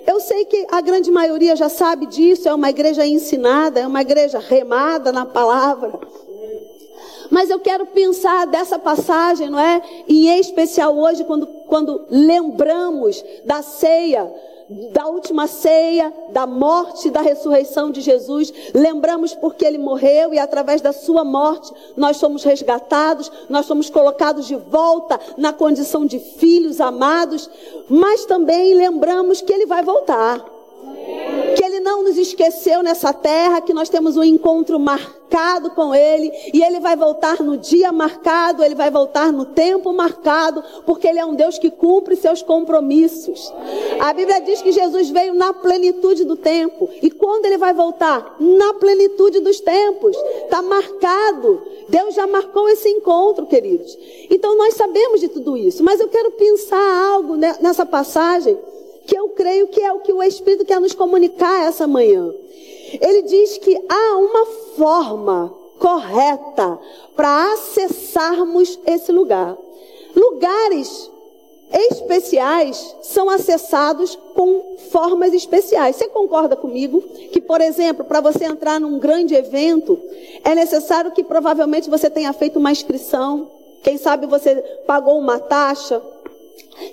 Eu 0.06 0.20
sei 0.20 0.44
que 0.44 0.68
a 0.70 0.82
grande 0.82 1.10
maioria 1.10 1.56
já 1.56 1.70
sabe 1.70 2.06
disso, 2.06 2.50
é 2.50 2.54
uma 2.54 2.70
igreja 2.70 3.06
ensinada, 3.06 3.80
é 3.80 3.88
uma 3.88 4.02
igreja 4.02 4.38
remada 4.38 5.14
na 5.14 5.26
palavra. 5.26 5.98
Mas 7.30 7.50
eu 7.50 7.60
quero 7.60 7.86
pensar 7.88 8.48
dessa 8.48 8.78
passagem, 8.80 9.50
não 9.50 9.60
é? 9.60 9.82
E 10.08 10.30
em 10.30 10.40
especial 10.40 10.98
hoje, 10.98 11.24
quando, 11.24 11.48
quando 11.68 12.06
lembramos 12.10 13.24
da 13.46 13.62
ceia, 13.62 14.32
da 14.92 15.08
última 15.08 15.48
ceia, 15.48 16.14
da 16.32 16.48
morte 16.48 17.08
e 17.08 17.12
da 17.12 17.22
ressurreição 17.22 17.92
de 17.92 18.02
Jesus. 18.02 18.52
Lembramos 18.74 19.34
porque 19.34 19.66
ele 19.66 19.78
morreu 19.78 20.34
e 20.34 20.40
através 20.40 20.82
da 20.82 20.94
sua 20.94 21.24
morte 21.24 21.72
nós 21.96 22.18
somos 22.18 22.44
resgatados, 22.44 23.32
nós 23.50 23.66
somos 23.66 23.90
colocados 23.90 24.48
de 24.48 24.56
volta 24.56 25.20
na 25.38 25.54
condição 25.54 26.06
de 26.06 26.20
filhos 26.20 26.80
amados, 26.80 27.50
mas 27.90 28.26
também 28.26 28.74
lembramos 28.74 29.42
que 29.42 29.54
ele 29.54 29.66
vai 29.66 29.84
voltar 29.84 30.53
que 31.56 31.64
Ele 31.64 31.80
não 31.80 32.04
nos 32.04 32.18
esqueceu 32.18 32.84
nessa 32.84 33.14
terra, 33.14 33.62
que 33.62 33.74
nós 33.74 33.90
temos 33.90 34.18
um 34.18 34.24
encontro 34.24 34.80
marcado 34.80 35.72
com 35.72 35.94
Ele, 35.94 36.32
e 36.54 36.64
Ele 36.64 36.80
vai 36.80 36.96
voltar 36.96 37.42
no 37.42 37.58
dia 37.58 37.92
marcado, 37.92 38.64
Ele 38.64 38.76
vai 38.76 38.92
voltar 38.92 39.32
no 39.32 39.46
tempo 39.46 39.94
marcado, 39.94 40.64
porque 40.86 41.08
Ele 41.08 41.20
é 41.20 41.26
um 41.26 41.36
Deus 41.36 41.58
que 41.58 41.72
cumpre 41.72 42.16
seus 42.16 42.42
compromissos. 42.42 43.54
A 44.00 44.14
Bíblia 44.14 44.42
diz 44.42 44.62
que 44.62 44.72
Jesus 44.72 45.10
veio 45.10 45.34
na 45.34 45.54
plenitude 45.54 46.24
do 46.24 46.36
tempo, 46.36 46.90
e 47.02 47.10
quando 47.10 47.46
Ele 47.46 47.58
vai 47.58 47.74
voltar? 47.74 48.36
Na 48.40 48.74
plenitude 48.76 49.40
dos 49.40 49.60
tempos, 49.60 50.16
está 50.44 50.62
marcado. 50.62 51.62
Deus 51.90 52.16
já 52.16 52.26
marcou 52.28 52.68
esse 52.70 52.90
encontro, 52.90 53.46
queridos. 53.46 53.98
Então 54.30 54.58
nós 54.58 54.74
sabemos 54.76 55.20
de 55.20 55.28
tudo 55.28 55.56
isso, 55.58 55.84
mas 55.84 56.00
eu 56.00 56.08
quero 56.08 56.32
pensar 56.32 57.14
algo 57.14 57.36
nessa 57.36 57.86
passagem 57.86 58.58
que 59.06 59.18
eu 59.18 59.30
creio 59.30 59.68
que 59.68 59.82
é 59.82 59.92
o 59.92 60.00
que 60.00 60.14
o 60.14 60.24
Espírito 60.24 60.66
quer 60.66 60.80
nos 60.80 60.94
comunicar 60.94 61.68
essa 61.68 61.88
manhã. 61.88 62.34
Ele 63.02 63.24
diz 63.24 63.58
que 63.58 63.76
há 63.90 64.18
uma 64.18 64.46
forma 64.78 65.54
correta 65.80 66.80
para 67.16 67.54
acessarmos 67.54 68.80
esse 68.86 69.12
lugar. 69.12 69.58
Lugares 70.16 71.12
especiais 71.72 72.96
são 73.02 73.30
acessados 73.30 74.16
com 74.36 74.78
formas 74.92 75.34
especiais. 75.34 75.96
Você 75.96 76.08
concorda 76.08 76.56
comigo 76.56 77.02
que, 77.32 77.42
por 77.42 77.60
exemplo, 77.62 78.06
para 78.06 78.22
você 78.22 78.46
entrar 78.46 78.80
num 78.80 79.00
grande 79.00 79.34
evento, 79.34 80.00
é 80.44 80.54
necessário 80.54 81.12
que 81.12 81.24
provavelmente 81.24 81.90
você 81.90 82.10
tenha 82.10 82.32
feito 82.32 82.60
uma 82.60 82.72
inscrição, 82.72 83.50
quem 83.82 83.98
sabe 83.98 84.28
você 84.28 84.56
pagou 84.86 85.18
uma 85.18 85.40
taxa, 85.40 86.02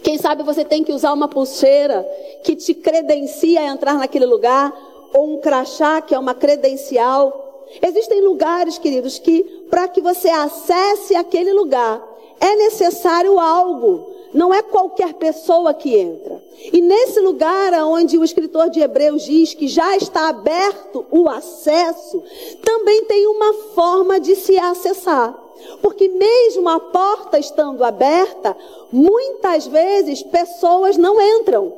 quem 0.02 0.18
sabe 0.18 0.42
você 0.42 0.64
tem 0.64 0.84
que 0.84 0.92
usar 0.92 1.12
uma 1.12 1.28
pulseira 1.28 2.06
que 2.42 2.54
te 2.56 2.74
credencia 2.74 3.60
a 3.60 3.66
entrar 3.66 3.94
naquele 3.94 4.26
lugar, 4.26 4.72
ou 5.12 5.34
um 5.34 5.40
crachá 5.40 6.00
que 6.00 6.14
é 6.14 6.18
uma 6.18 6.34
credencial. 6.34 7.66
Existem 7.82 8.20
lugares, 8.22 8.78
queridos, 8.78 9.18
que 9.18 9.42
para 9.70 9.88
que 9.88 10.00
você 10.00 10.28
acesse 10.28 11.14
aquele 11.14 11.52
lugar 11.52 12.02
é 12.40 12.56
necessário 12.56 13.38
algo. 13.38 14.08
Não 14.32 14.54
é 14.54 14.62
qualquer 14.62 15.14
pessoa 15.14 15.74
que 15.74 15.96
entra. 15.96 16.40
E 16.72 16.80
nesse 16.80 17.20
lugar 17.20 17.72
onde 17.84 18.16
o 18.16 18.24
escritor 18.24 18.70
de 18.70 18.80
Hebreus 18.80 19.24
diz 19.24 19.54
que 19.54 19.66
já 19.66 19.96
está 19.96 20.28
aberto 20.28 21.04
o 21.10 21.28
acesso, 21.28 22.22
também 22.62 23.04
tem 23.06 23.26
uma 23.26 23.54
forma 23.74 24.20
de 24.20 24.36
se 24.36 24.56
acessar. 24.56 25.36
Porque 25.82 26.08
mesmo 26.08 26.68
a 26.68 26.80
porta 26.80 27.38
estando 27.38 27.84
aberta, 27.84 28.56
muitas 28.92 29.66
vezes 29.66 30.22
pessoas 30.22 30.96
não 30.96 31.20
entram. 31.20 31.72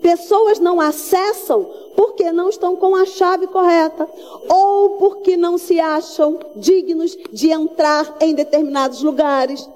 Pessoas 0.00 0.58
não 0.58 0.80
acessam 0.80 1.68
porque 1.94 2.32
não 2.32 2.48
estão 2.48 2.74
com 2.76 2.96
a 2.96 3.04
chave 3.04 3.46
correta 3.46 4.08
ou 4.48 4.90
porque 4.96 5.36
não 5.36 5.58
se 5.58 5.78
acham 5.78 6.38
dignos 6.56 7.16
de 7.30 7.50
entrar 7.50 8.16
em 8.20 8.34
determinados 8.34 9.02
lugares. 9.02 9.68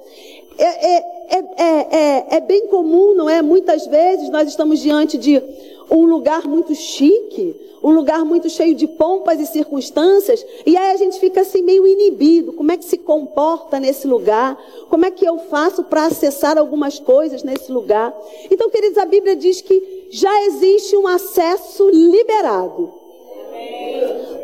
É, 0.57 0.97
é, 0.97 1.05
é, 1.37 2.37
é, 2.37 2.41
bem 2.41 2.69
comum, 2.69 3.15
não 3.15 3.29
é? 3.29 3.43
Muitas 3.43 3.87
vezes 3.87 4.31
nós 4.31 4.49
estamos 4.49 4.79
diante 4.79 5.19
de 5.19 5.43
um 5.91 6.05
lugar 6.07 6.47
muito 6.47 6.75
chique, 6.75 7.55
um 7.83 7.91
lugar 7.91 8.25
muito 8.25 8.49
cheio 8.49 8.75
de 8.75 8.87
pompas 8.87 9.39
e 9.39 9.47
circunstâncias, 9.47 10.45
e 10.65 10.77
aí 10.77 10.93
a 10.93 10.97
gente 10.97 11.21
fica 11.21 11.43
assim 11.43 11.63
meio 11.63 11.87
inibido. 11.87 12.53
Como 12.55 12.73
é 12.73 12.77
que 12.77 12.85
se 12.85 12.99
comporta 12.99 13.79
nesse 13.79 14.07
lugar? 14.07 14.59
Como 14.89 15.05
é 15.05 15.11
que 15.11 15.25
eu 15.25 15.39
faço 15.39 15.85
para 15.85 16.07
acessar 16.07 16.57
algumas 16.57 16.99
coisas 16.99 17.43
nesse 17.43 17.71
lugar? 17.71 18.15
Então, 18.51 18.71
queridos, 18.71 18.99
a 18.99 19.05
Bíblia 19.05 19.37
diz 19.37 19.61
que 19.61 20.09
já 20.11 20.47
existe 20.47 20.97
um 20.97 21.07
acesso 21.07 21.89
liberado 21.91 22.93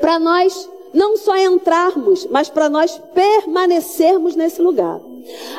para 0.00 0.18
nós 0.18 0.68
não 0.92 1.16
só 1.16 1.36
entrarmos, 1.36 2.26
mas 2.26 2.48
para 2.48 2.68
nós 2.68 3.00
permanecermos 3.14 4.34
nesse 4.34 4.60
lugar. 4.60 5.00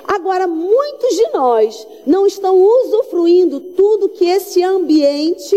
Agora, 0.08 0.48
muitos 0.48 1.16
de 1.16 1.28
nós 1.34 1.88
não 2.06 2.26
estão 2.26 2.58
usufruindo 2.58 3.60
tudo 3.60 4.10
que 4.10 4.26
esse 4.26 4.64
ambiente 4.64 5.56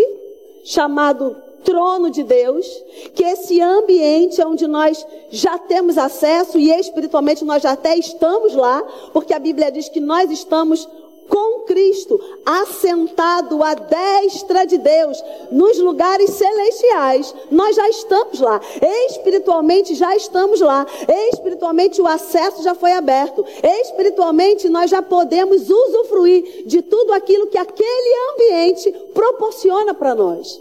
chamado 0.65 1.37
trono 1.65 2.11
de 2.11 2.23
Deus, 2.23 2.67
que 3.15 3.25
esse 3.25 3.61
ambiente 3.61 4.41
onde 4.43 4.67
nós 4.67 5.05
já 5.31 5.59
temos 5.59 5.97
acesso 5.97 6.59
e 6.59 6.71
espiritualmente 6.71 7.45
nós 7.45 7.63
já 7.63 7.73
até 7.73 7.97
estamos 7.97 8.55
lá, 8.55 8.83
porque 9.13 9.33
a 9.33 9.39
Bíblia 9.39 9.73
diz 9.73 9.89
que 9.89 10.01
nós 10.01 10.31
estamos 10.31 10.87
com 11.29 11.61
Cristo, 11.61 12.21
assentado 12.45 13.63
à 13.63 13.75
destra 13.75 14.67
de 14.67 14.79
Deus, 14.79 15.23
nos 15.51 15.79
lugares 15.79 16.31
celestiais, 16.31 17.35
nós 17.51 17.77
já 17.77 17.89
estamos 17.89 18.41
lá. 18.41 18.61
Espiritualmente 19.09 19.95
já 19.95 20.15
estamos 20.17 20.61
lá. 20.61 20.87
Espiritualmente 21.33 22.01
o 22.01 22.07
acesso 22.07 22.63
já 22.63 22.75
foi 22.75 22.93
aberto. 22.93 23.45
Espiritualmente 23.83 24.69
nós 24.69 24.91
já 24.91 25.03
podemos 25.03 25.69
usufruir 25.71 26.65
de 26.67 26.83
tudo 26.83 27.13
aquilo 27.13 27.47
que 27.47 27.59
aquele 27.59 28.33
ambiente 28.33 28.93
proporciona 29.13 29.95
para 29.95 30.15
nós. 30.15 30.61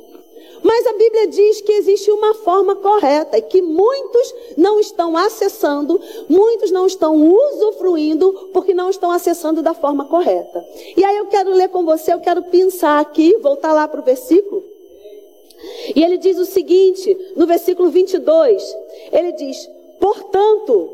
Mas 0.63 0.87
a 0.87 0.93
Bíblia 0.93 1.27
diz 1.27 1.61
que 1.61 1.73
existe 1.73 2.09
uma 2.09 2.33
forma 2.35 2.77
correta 2.77 3.37
e 3.37 3.41
que 3.41 3.61
muitos 3.61 4.33
não 4.55 4.79
estão 4.79 5.17
acessando, 5.17 5.99
muitos 6.29 6.71
não 6.71 6.87
estão 6.87 7.15
usufruindo 7.15 8.49
porque 8.53 8.73
não 8.73 8.89
estão 8.89 9.11
acessando 9.11 9.61
da 9.61 9.73
forma 9.73 10.05
correta. 10.05 10.65
E 10.95 11.03
aí 11.03 11.17
eu 11.17 11.25
quero 11.25 11.51
ler 11.51 11.67
com 11.67 11.83
você, 11.83 12.13
eu 12.13 12.21
quero 12.21 12.43
pensar 12.43 12.99
aqui, 13.01 13.37
voltar 13.39 13.73
lá 13.73 13.87
para 13.87 13.99
o 13.99 14.03
versículo. 14.03 14.63
E 15.93 16.01
ele 16.01 16.17
diz 16.17 16.37
o 16.37 16.45
seguinte, 16.45 17.15
no 17.35 17.45
versículo 17.45 17.89
22, 17.89 18.63
ele 19.11 19.33
diz: 19.33 19.69
Portanto, 19.99 20.93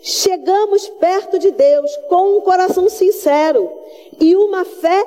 chegamos 0.00 0.88
perto 0.88 1.38
de 1.38 1.50
Deus 1.50 1.94
com 2.08 2.38
um 2.38 2.40
coração 2.40 2.88
sincero 2.88 3.70
e 4.18 4.34
uma 4.34 4.64
fé 4.64 5.06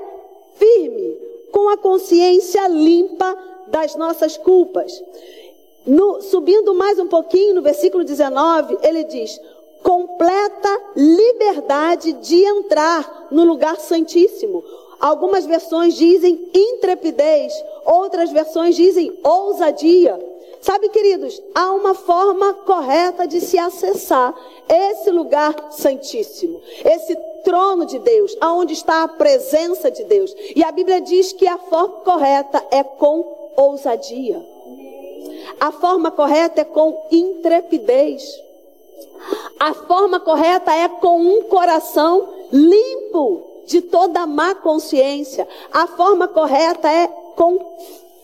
firme, 0.56 1.18
com 1.52 1.70
a 1.70 1.78
consciência 1.78 2.68
limpa 2.68 3.53
das 3.74 3.96
nossas 3.96 4.38
culpas. 4.38 5.04
No, 5.84 6.22
subindo 6.22 6.76
mais 6.76 7.00
um 7.00 7.08
pouquinho, 7.08 7.56
no 7.56 7.64
versículo 7.64 8.04
19, 8.04 8.78
ele 8.84 9.04
diz: 9.06 9.42
completa 9.82 10.82
liberdade 10.96 12.14
de 12.14 12.46
entrar 12.46 13.28
no 13.32 13.44
lugar 13.44 13.78
santíssimo. 13.80 14.64
Algumas 15.00 15.46
versões 15.46 15.96
dizem 15.96 16.50
intrepidez, 16.54 17.52
outras 17.84 18.32
versões 18.32 18.76
dizem 18.76 19.12
ousadia. 19.24 20.18
Sabe, 20.62 20.88
queridos, 20.88 21.42
há 21.54 21.74
uma 21.74 21.94
forma 21.94 22.54
correta 22.54 23.28
de 23.28 23.42
se 23.42 23.58
acessar 23.58 24.34
esse 24.70 25.12
lugar 25.12 25.54
santíssimo, 25.72 26.62
esse 26.86 27.14
trono 27.44 27.86
de 27.86 28.00
Deus, 28.00 28.38
aonde 28.40 28.72
está 28.72 29.04
a 29.04 29.08
presença 29.10 29.92
de 29.92 30.06
Deus. 30.06 30.34
E 30.56 30.64
a 30.64 30.72
Bíblia 30.72 31.02
diz 31.02 31.34
que 31.34 31.46
a 31.46 31.58
forma 31.58 31.98
correta 32.06 32.66
é 32.72 32.82
com 32.82 33.43
ousadia. 33.56 34.44
A 35.60 35.72
forma 35.72 36.12
correta 36.12 36.62
é 36.62 36.66
com 36.66 37.08
intrepidez. 37.12 38.24
A 39.60 39.74
forma 39.74 40.20
correta 40.20 40.74
é 40.74 40.90
com 40.90 41.22
um 41.22 41.44
coração 41.44 42.28
limpo 42.52 43.64
de 43.66 43.82
toda 43.82 44.26
má 44.26 44.56
consciência. 44.56 45.48
A 45.72 45.88
forma 45.88 46.28
correta 46.28 46.92
é 46.92 47.08
com 47.36 47.78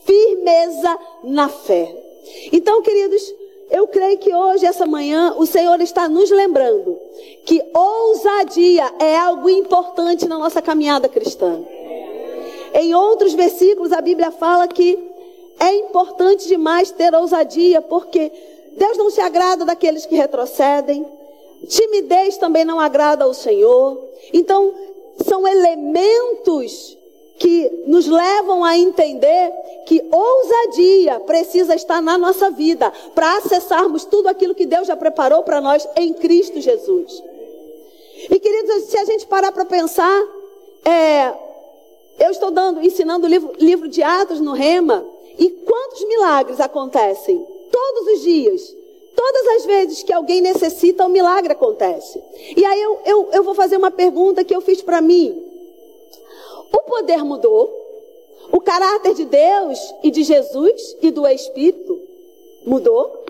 firmeza 0.06 1.00
na 1.24 1.48
fé. 1.48 1.96
Então, 2.52 2.82
queridos, 2.82 3.22
eu 3.70 3.88
creio 3.88 4.18
que 4.18 4.34
hoje, 4.34 4.66
essa 4.66 4.86
manhã, 4.86 5.36
o 5.38 5.46
Senhor 5.46 5.80
está 5.82 6.10
nos 6.10 6.30
lembrando 6.30 7.00
que 7.46 7.64
ousadia 7.74 8.92
é 9.00 9.18
algo 9.18 9.50
importante 9.50 10.28
na 10.28 10.38
nossa 10.38 10.62
caminhada 10.62 11.08
cristã. 11.08 11.64
Em 12.74 12.94
outros 12.94 13.34
versículos, 13.34 13.92
a 13.92 14.02
Bíblia 14.02 14.32
fala 14.32 14.68
que 14.68 15.09
é 15.60 15.76
importante 15.76 16.48
demais 16.48 16.92
ter 16.92 17.14
ousadia, 17.14 17.82
porque 17.82 18.32
Deus 18.78 18.98
não 18.98 19.10
se 19.10 19.20
agrada 19.20 19.66
daqueles 19.66 20.06
que 20.06 20.16
retrocedem, 20.16 21.06
timidez 21.68 22.38
também 22.38 22.64
não 22.64 22.80
agrada 22.80 23.26
ao 23.26 23.34
Senhor. 23.34 24.02
Então, 24.34 24.74
são 25.28 25.48
elementos 25.48 26.98
que 27.38 27.84
nos 27.88 28.06
levam 28.08 28.64
a 28.64 28.78
entender 28.78 29.52
que 29.86 30.04
ousadia 30.12 31.20
precisa 31.22 31.74
estar 31.74 32.02
na 32.02 32.18
nossa 32.18 32.52
vida 32.52 32.92
para 33.16 33.38
acessarmos 33.38 34.06
tudo 34.06 34.28
aquilo 34.28 34.56
que 34.56 34.66
Deus 34.66 34.88
já 34.88 34.96
preparou 34.96 35.44
para 35.44 35.62
nós 35.62 35.88
em 35.96 36.14
Cristo 36.14 36.60
Jesus. 36.60 37.24
E 38.30 38.40
queridos, 38.40 38.84
se 38.84 38.98
a 38.98 39.06
gente 39.06 39.26
parar 39.26 39.54
para 39.54 39.64
pensar, 39.64 40.22
é, 40.84 41.34
eu 42.20 42.32
estou 42.32 42.52
dando, 42.52 42.84
ensinando 42.84 43.26
o 43.26 43.30
livro, 43.30 43.54
livro 43.58 43.88
de 43.88 44.04
Atos 44.04 44.42
no 44.42 44.52
Rema, 44.52 45.06
e 45.40 45.50
quantos 45.50 46.06
milagres 46.06 46.60
acontecem 46.60 47.44
todos 47.72 48.08
os 48.14 48.22
dias? 48.22 48.76
Todas 49.16 49.48
as 49.56 49.66
vezes 49.66 50.04
que 50.04 50.14
alguém 50.14 50.42
necessita, 50.42 51.06
um 51.06 51.10
milagre 51.10 51.52
acontece. 51.52 52.22
E 52.56 52.66
aí 52.66 52.82
eu, 52.82 53.00
eu, 53.06 53.30
eu 53.34 53.44
vou 53.44 53.54
fazer 53.54 53.78
uma 53.78 53.92
pergunta 53.92 54.44
que 54.44 54.56
eu 54.56 54.62
fiz 54.62 54.82
para 54.82 55.02
mim. 55.02 55.46
O 56.72 56.84
poder 56.84 57.24
mudou, 57.24 57.70
o 58.52 58.62
caráter 58.62 59.14
de 59.14 59.26
Deus 59.26 59.80
e 60.04 60.12
de 60.12 60.24
Jesus 60.24 60.98
e 61.02 61.12
do 61.12 61.28
Espírito 61.28 62.02
mudou. 62.66 63.26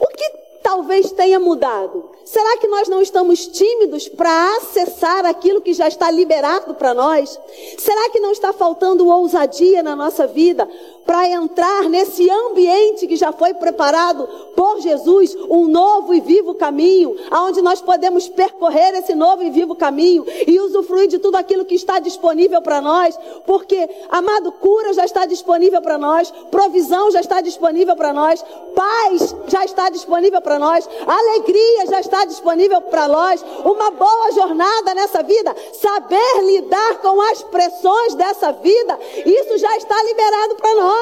O 0.00 0.06
que 0.08 0.30
talvez 0.62 1.12
tenha 1.12 1.38
mudado? 1.38 2.10
Será 2.24 2.56
que 2.56 2.66
nós 2.66 2.88
não 2.88 3.02
estamos 3.02 3.46
tímidos 3.46 4.08
para 4.08 4.56
acessar 4.56 5.26
aquilo 5.26 5.60
que 5.60 5.74
já 5.74 5.88
está 5.88 6.10
liberado 6.10 6.74
para 6.74 6.94
nós? 6.94 7.38
Será 7.78 8.10
que 8.10 8.20
não 8.20 8.32
está 8.32 8.52
faltando 8.52 9.08
ousadia 9.08 9.82
na 9.82 9.94
nossa 9.94 10.26
vida 10.26 10.68
para 11.06 11.28
entrar 11.28 11.84
nesse 11.88 12.28
ambiente 12.30 13.06
que 13.06 13.16
já 13.16 13.32
foi 13.32 13.54
preparado 13.54 14.26
por 14.56 14.80
Jesus, 14.80 15.36
um 15.50 15.68
novo 15.68 16.14
e 16.14 16.20
vivo 16.20 16.54
caminho, 16.54 17.16
aonde 17.30 17.60
nós 17.60 17.80
podemos 17.80 18.28
percorrer 18.28 18.94
esse 18.94 19.14
novo 19.14 19.42
e 19.42 19.50
vivo 19.50 19.74
caminho 19.74 20.24
e 20.46 20.58
usufruir 20.60 21.08
de 21.08 21.18
tudo 21.18 21.36
aquilo 21.36 21.64
que 21.64 21.74
está 21.74 21.98
disponível 21.98 22.62
para 22.62 22.80
nós, 22.80 23.18
porque 23.46 23.88
amado 24.08 24.50
cura 24.52 24.92
já 24.92 25.04
está 25.04 25.26
disponível 25.26 25.82
para 25.82 25.98
nós, 25.98 26.30
provisão 26.50 27.10
já 27.10 27.20
está 27.20 27.40
disponível 27.40 27.96
para 27.96 28.12
nós, 28.12 28.44
paz 28.74 29.34
já 29.48 29.64
está 29.64 29.90
disponível 29.90 30.40
para 30.40 30.58
nós, 30.58 30.88
alegria 31.06 31.86
já 31.86 32.00
está 32.00 32.24
disponível 32.24 32.80
para 32.80 33.08
nós, 33.08 33.44
uma 33.64 33.90
boa 33.90 34.32
jornada 34.32 34.94
nessa 34.94 35.22
vida, 35.22 35.54
saber 35.72 36.42
lidar 36.42 36.98
com 37.00 37.20
as 37.20 37.42
pressões 37.42 38.14
dessa 38.14 38.52
vida, 38.52 38.98
isso 39.24 39.58
já 39.58 39.76
está 39.76 40.02
liberado 40.04 40.54
para 40.56 40.74
nós. 40.76 40.93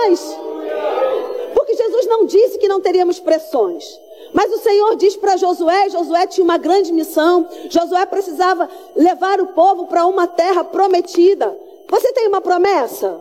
Porque 1.55 1.75
Jesus 1.75 2.07
não 2.07 2.25
disse 2.27 2.59
que 2.59 2.69
não 2.69 2.81
teríamos 2.81 3.21
pressões. 3.21 3.85
Mas 4.33 4.51
o 4.53 4.59
Senhor 4.59 4.97
diz 4.97 5.17
para 5.17 5.37
Josué, 5.37 5.91
Josué 5.91 6.27
tinha 6.27 6.45
uma 6.45 6.57
grande 6.57 6.93
missão, 6.93 7.47
Josué 7.69 8.07
precisava 8.07 8.69
levar 8.97 9.41
o 9.41 9.49
povo 9.49 9.87
para 9.87 10.07
uma 10.07 10.27
terra 10.27 10.65
prometida. 10.65 11.57
Você 11.89 12.13
tem 12.13 12.29
uma 12.29 12.41
promessa? 12.41 13.21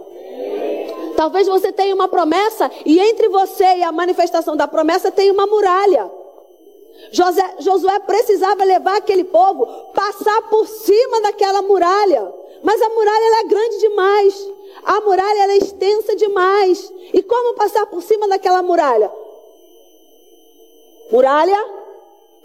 Talvez 1.17 1.47
você 1.47 1.71
tenha 1.71 1.93
uma 1.93 2.07
promessa 2.07 2.71
e 2.85 2.99
entre 2.99 3.27
você 3.29 3.63
e 3.63 3.83
a 3.83 3.91
manifestação 3.91 4.55
da 4.55 4.67
promessa 4.67 5.11
tem 5.11 5.29
uma 5.29 5.45
muralha. 5.45 6.09
José, 7.11 7.55
Josué 7.59 7.99
precisava 7.99 8.63
levar 8.63 8.97
aquele 8.97 9.23
povo, 9.23 9.65
passar 9.93 10.43
por 10.49 10.67
cima 10.67 11.21
daquela 11.21 11.61
muralha. 11.61 12.33
Mas 12.63 12.81
a 12.81 12.89
muralha 12.89 13.39
é 13.39 13.43
grande 13.43 13.79
demais. 13.79 14.49
A 14.83 15.01
muralha 15.01 15.51
é 15.53 15.57
extensa 15.57 16.15
demais. 16.15 16.91
E 17.13 17.21
como 17.23 17.55
passar 17.55 17.85
por 17.87 18.01
cima 18.01 18.27
daquela 18.27 18.61
muralha? 18.61 19.11
Muralha, 21.11 21.57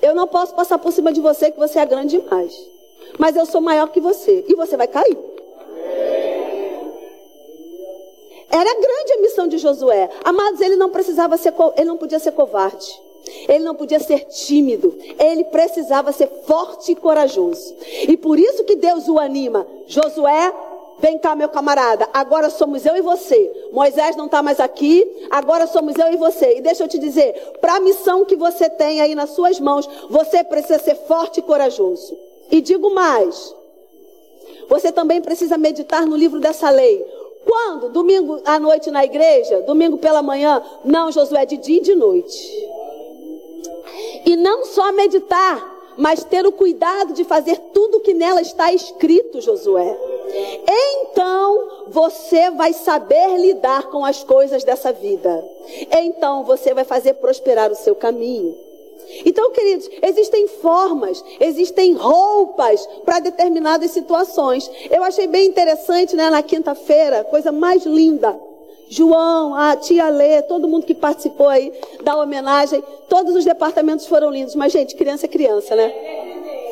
eu 0.03 0.15
não 0.15 0.27
posso 0.27 0.55
passar 0.55 0.79
por 0.79 0.93
cima 0.93 1.13
de 1.13 1.21
você, 1.21 1.51
que 1.51 1.59
você 1.59 1.79
é 1.79 1.87
grande 1.87 2.19
demais. 2.19 2.55
Mas 3.19 3.37
eu 3.37 3.47
sou 3.47 3.61
maior 3.61 3.89
que 3.89 4.01
você. 4.01 4.45
E 4.49 4.55
você 4.55 4.77
vai 4.77 4.89
cair. 4.89 5.17
Era 8.51 8.75
grande 8.75 9.13
a 9.13 9.21
missão 9.21 9.47
de 9.47 9.59
Josué. 9.59 10.09
Amados, 10.25 10.61
ele 10.61 10.77
não 10.77 10.91
precisava 10.91 11.37
ser, 11.37 11.53
ele 11.77 11.87
não 11.87 11.97
podia 11.97 12.19
ser 12.19 12.33
covarde. 12.33 13.07
Ele 13.49 13.65
não 13.65 13.75
podia 13.75 13.99
ser 13.99 14.21
tímido, 14.27 14.97
ele 15.19 15.45
precisava 15.45 16.13
ser 16.13 16.29
forte 16.47 16.93
e 16.93 16.97
corajoso. 16.97 17.75
E 18.09 18.17
por 18.17 18.39
isso 18.39 18.65
que 18.65 18.77
Deus 18.77 19.09
o 19.09 19.19
anima. 19.19 19.67
Josué, 19.87 20.55
vem 20.99 21.19
cá, 21.19 21.35
meu 21.35 21.49
camarada, 21.49 22.09
agora 22.13 22.51
somos 22.51 22.85
eu 22.87 22.97
e 22.97 23.01
você. 23.01 23.69
Moisés 23.73 24.17
não 24.17 24.27
está 24.27 24.43
mais 24.43 24.61
aqui, 24.61 25.07
agora 25.31 25.67
somos 25.67 25.97
eu 25.97 26.13
e 26.13 26.17
você. 26.17 26.57
E 26.57 26.61
deixa 26.61 26.85
eu 26.85 26.89
te 26.89 26.99
dizer, 26.99 27.33
para 27.61 27.77
a 27.77 27.81
missão 27.81 28.25
que 28.25 28.37
você 28.37 28.69
tem 28.71 29.01
aí 29.01 29.15
nas 29.15 29.31
suas 29.31 29.61
mãos, 29.61 29.89
você 30.09 30.43
precisa 30.43 30.79
ser 30.79 30.95
forte 31.07 31.41
e 31.41 31.43
corajoso. 31.43 32.17
E 32.51 32.61
digo 32.61 32.95
mais, 32.95 33.55
você 34.69 34.91
também 34.93 35.21
precisa 35.21 35.59
meditar 35.59 36.07
no 36.07 36.17
livro 36.17 36.41
dessa 36.41 36.71
lei. 36.71 37.05
Quando? 37.45 37.91
Domingo 37.91 38.41
à 38.45 38.59
noite 38.59 38.91
na 38.91 39.05
igreja? 39.05 39.63
Domingo 39.63 39.99
pela 39.99 40.23
manhã? 40.23 40.63
Não, 40.85 41.13
Josué, 41.13 41.47
de 41.47 41.57
dia 41.57 41.79
e 41.79 41.83
de 41.83 41.95
noite. 41.95 42.69
E 44.25 44.37
não 44.37 44.65
só 44.65 44.91
meditar, 44.93 45.95
mas 45.97 46.25
ter 46.25 46.45
o 46.45 46.53
cuidado 46.53 47.13
de 47.13 47.25
fazer 47.25 47.57
tudo 47.73 47.99
o 47.99 48.01
que 48.01 48.13
nela 48.13 48.41
está 48.41 48.73
escrito, 48.73 49.41
Josué. 49.41 50.16
Então 50.69 51.87
você 51.89 52.51
vai 52.51 52.73
saber 52.73 53.39
lidar 53.39 53.85
com 53.91 54.05
as 54.05 54.23
coisas 54.25 54.65
dessa 54.65 54.93
vida. 54.93 55.45
Então 55.93 56.45
você 56.45 56.75
vai 56.75 56.85
fazer 56.85 57.15
prosperar 57.15 57.71
o 57.71 57.77
seu 57.77 57.95
caminho. 57.95 58.67
Então, 59.25 59.53
queridos, 59.53 59.89
existem 60.03 60.49
formas, 60.49 61.25
existem 61.39 61.95
roupas 61.95 62.85
para 63.05 63.21
determinadas 63.21 63.93
situações. 63.93 64.69
Eu 64.91 65.05
achei 65.05 65.27
bem 65.29 65.47
interessante, 65.47 66.17
né, 66.17 66.29
na 66.29 66.43
quinta-feira, 66.43 67.23
coisa 67.25 67.53
mais 67.53 67.85
linda. 67.87 68.37
João, 68.89 69.55
a 69.55 69.77
tia 69.77 70.09
Lê, 70.09 70.43
todo 70.43 70.69
mundo 70.69 70.87
que 70.87 70.95
participou 70.95 71.49
aí 71.49 71.73
da 72.03 72.17
homenagem, 72.17 72.83
todos 73.09 73.35
os 73.35 73.45
departamentos 73.45 74.07
foram 74.07 74.31
lindos. 74.31 74.55
Mas, 74.55 74.73
gente, 74.73 74.95
criança 74.95 75.27
é 75.27 75.29
criança, 75.29 75.75
né? 75.75 75.93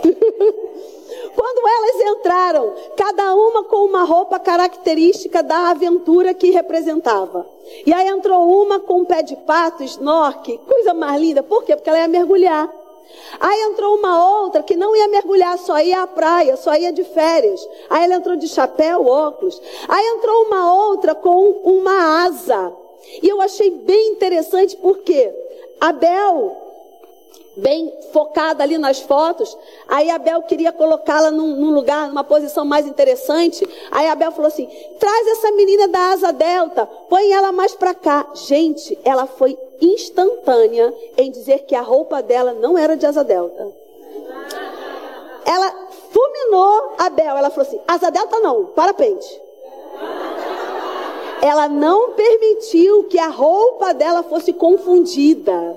Quando 1.34 1.68
elas 1.68 2.16
entraram, 2.16 2.74
cada 2.96 3.34
uma 3.34 3.64
com 3.64 3.84
uma 3.84 4.04
roupa 4.04 4.38
característica 4.38 5.42
da 5.42 5.70
aventura 5.70 6.32
que 6.32 6.50
representava. 6.50 7.46
E 7.84 7.92
aí 7.92 8.08
entrou 8.08 8.62
uma 8.62 8.80
com 8.80 9.00
um 9.00 9.04
pé 9.04 9.22
de 9.22 9.36
pato, 9.36 9.82
snork, 9.82 10.58
coisa 10.58 10.94
mais 10.94 11.20
linda. 11.20 11.42
Por 11.42 11.64
quê? 11.64 11.74
Porque 11.74 11.88
ela 11.88 11.98
ia 11.98 12.08
mergulhar. 12.08 12.72
Aí 13.40 13.60
entrou 13.62 13.96
uma 13.96 14.42
outra 14.42 14.62
que 14.62 14.76
não 14.76 14.94
ia 14.94 15.08
mergulhar, 15.08 15.58
só 15.58 15.78
ia 15.80 16.02
à 16.02 16.06
praia, 16.06 16.56
só 16.56 16.74
ia 16.74 16.92
de 16.92 17.04
férias. 17.04 17.66
Aí 17.90 18.04
ela 18.04 18.14
entrou 18.14 18.36
de 18.36 18.48
chapéu, 18.48 19.06
óculos. 19.06 19.60
Aí 19.88 20.06
entrou 20.16 20.44
uma 20.44 20.72
outra 20.72 21.14
com 21.14 21.50
uma 21.64 22.24
asa. 22.24 22.72
E 23.22 23.28
eu 23.28 23.40
achei 23.40 23.70
bem 23.70 24.12
interessante 24.12 24.76
porque 24.76 25.32
Abel 25.80 26.63
bem 27.56 27.92
focada 28.12 28.62
ali 28.62 28.78
nas 28.78 29.00
fotos. 29.00 29.56
Aí 29.88 30.10
Abel 30.10 30.42
queria 30.42 30.72
colocá-la 30.72 31.30
num, 31.30 31.56
num, 31.56 31.72
lugar, 31.72 32.08
numa 32.08 32.24
posição 32.24 32.64
mais 32.64 32.86
interessante. 32.86 33.66
Aí 33.90 34.08
Abel 34.08 34.32
falou 34.32 34.48
assim: 34.48 34.68
traz 34.98 35.26
essa 35.28 35.50
menina 35.52 35.88
da 35.88 36.12
asa 36.12 36.32
delta, 36.32 36.86
põe 37.08 37.32
ela 37.32 37.52
mais 37.52 37.74
para 37.74 37.94
cá. 37.94 38.26
Gente, 38.34 38.98
ela 39.04 39.26
foi 39.26 39.58
instantânea 39.80 40.92
em 41.16 41.30
dizer 41.30 41.60
que 41.60 41.74
a 41.74 41.82
roupa 41.82 42.22
dela 42.22 42.52
não 42.54 42.76
era 42.76 42.96
de 42.96 43.06
asa 43.06 43.24
delta. 43.24 43.72
Ela 45.44 45.88
fulminou 46.10 46.94
Abel. 46.98 47.36
Ela 47.36 47.50
falou 47.50 47.66
assim: 47.66 47.80
asa 47.86 48.10
delta 48.10 48.40
não, 48.40 48.66
parapente. 48.66 49.44
Ela 51.42 51.68
não 51.68 52.12
permitiu 52.12 53.04
que 53.04 53.18
a 53.18 53.28
roupa 53.28 53.92
dela 53.92 54.22
fosse 54.22 54.50
confundida. 54.50 55.76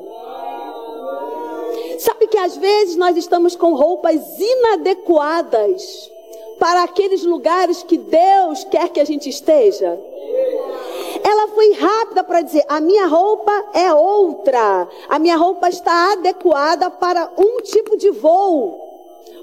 Sabe 2.28 2.30
que 2.30 2.38
às 2.38 2.58
vezes 2.58 2.96
nós 2.98 3.16
estamos 3.16 3.56
com 3.56 3.74
roupas 3.74 4.22
inadequadas 4.38 6.12
para 6.60 6.84
aqueles 6.84 7.24
lugares 7.24 7.84
que 7.84 7.98
Deus 7.98 8.66
quer 8.66 8.90
que 8.90 9.00
a 9.00 9.06
gente 9.06 9.30
esteja? 9.30 9.98
Ela 11.24 11.48
foi 11.50 11.74
rápida 11.74 12.24
para 12.24 12.42
dizer: 12.42 12.66
a 12.68 12.82
minha 12.82 13.08
roupa 13.08 13.52
é 13.74 13.94
outra, 13.94 14.88
a 15.08 15.20
minha 15.20 15.38
roupa 15.38 15.70
está 15.70 16.14
adequada 16.14 16.90
para 16.90 17.32
um 17.38 17.62
tipo 17.62 17.96
de 17.96 18.12
voo. 18.12 18.78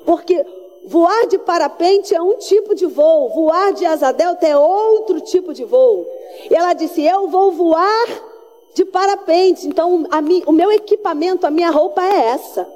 Porque 0.04 0.44
voar 0.86 1.26
de 1.26 1.38
parapente 1.38 2.14
é 2.14 2.20
um 2.20 2.36
tipo 2.36 2.74
de 2.74 2.86
voo, 2.86 3.30
voar 3.30 3.72
de 3.72 3.86
asa 3.86 4.12
delta 4.12 4.46
é 4.46 4.56
outro 4.56 5.20
tipo 5.22 5.54
de 5.54 5.64
voo. 5.64 6.06
E 6.50 6.54
ela 6.54 6.74
disse: 6.74 7.02
Eu 7.02 7.28
vou 7.28 7.52
voar 7.52 8.33
de 8.74 8.84
parapente. 8.84 9.66
Então, 9.66 10.04
mi, 10.22 10.42
o 10.46 10.52
meu 10.52 10.70
equipamento, 10.72 11.46
a 11.46 11.50
minha 11.50 11.70
roupa 11.70 12.02
é 12.04 12.26
essa. 12.30 12.68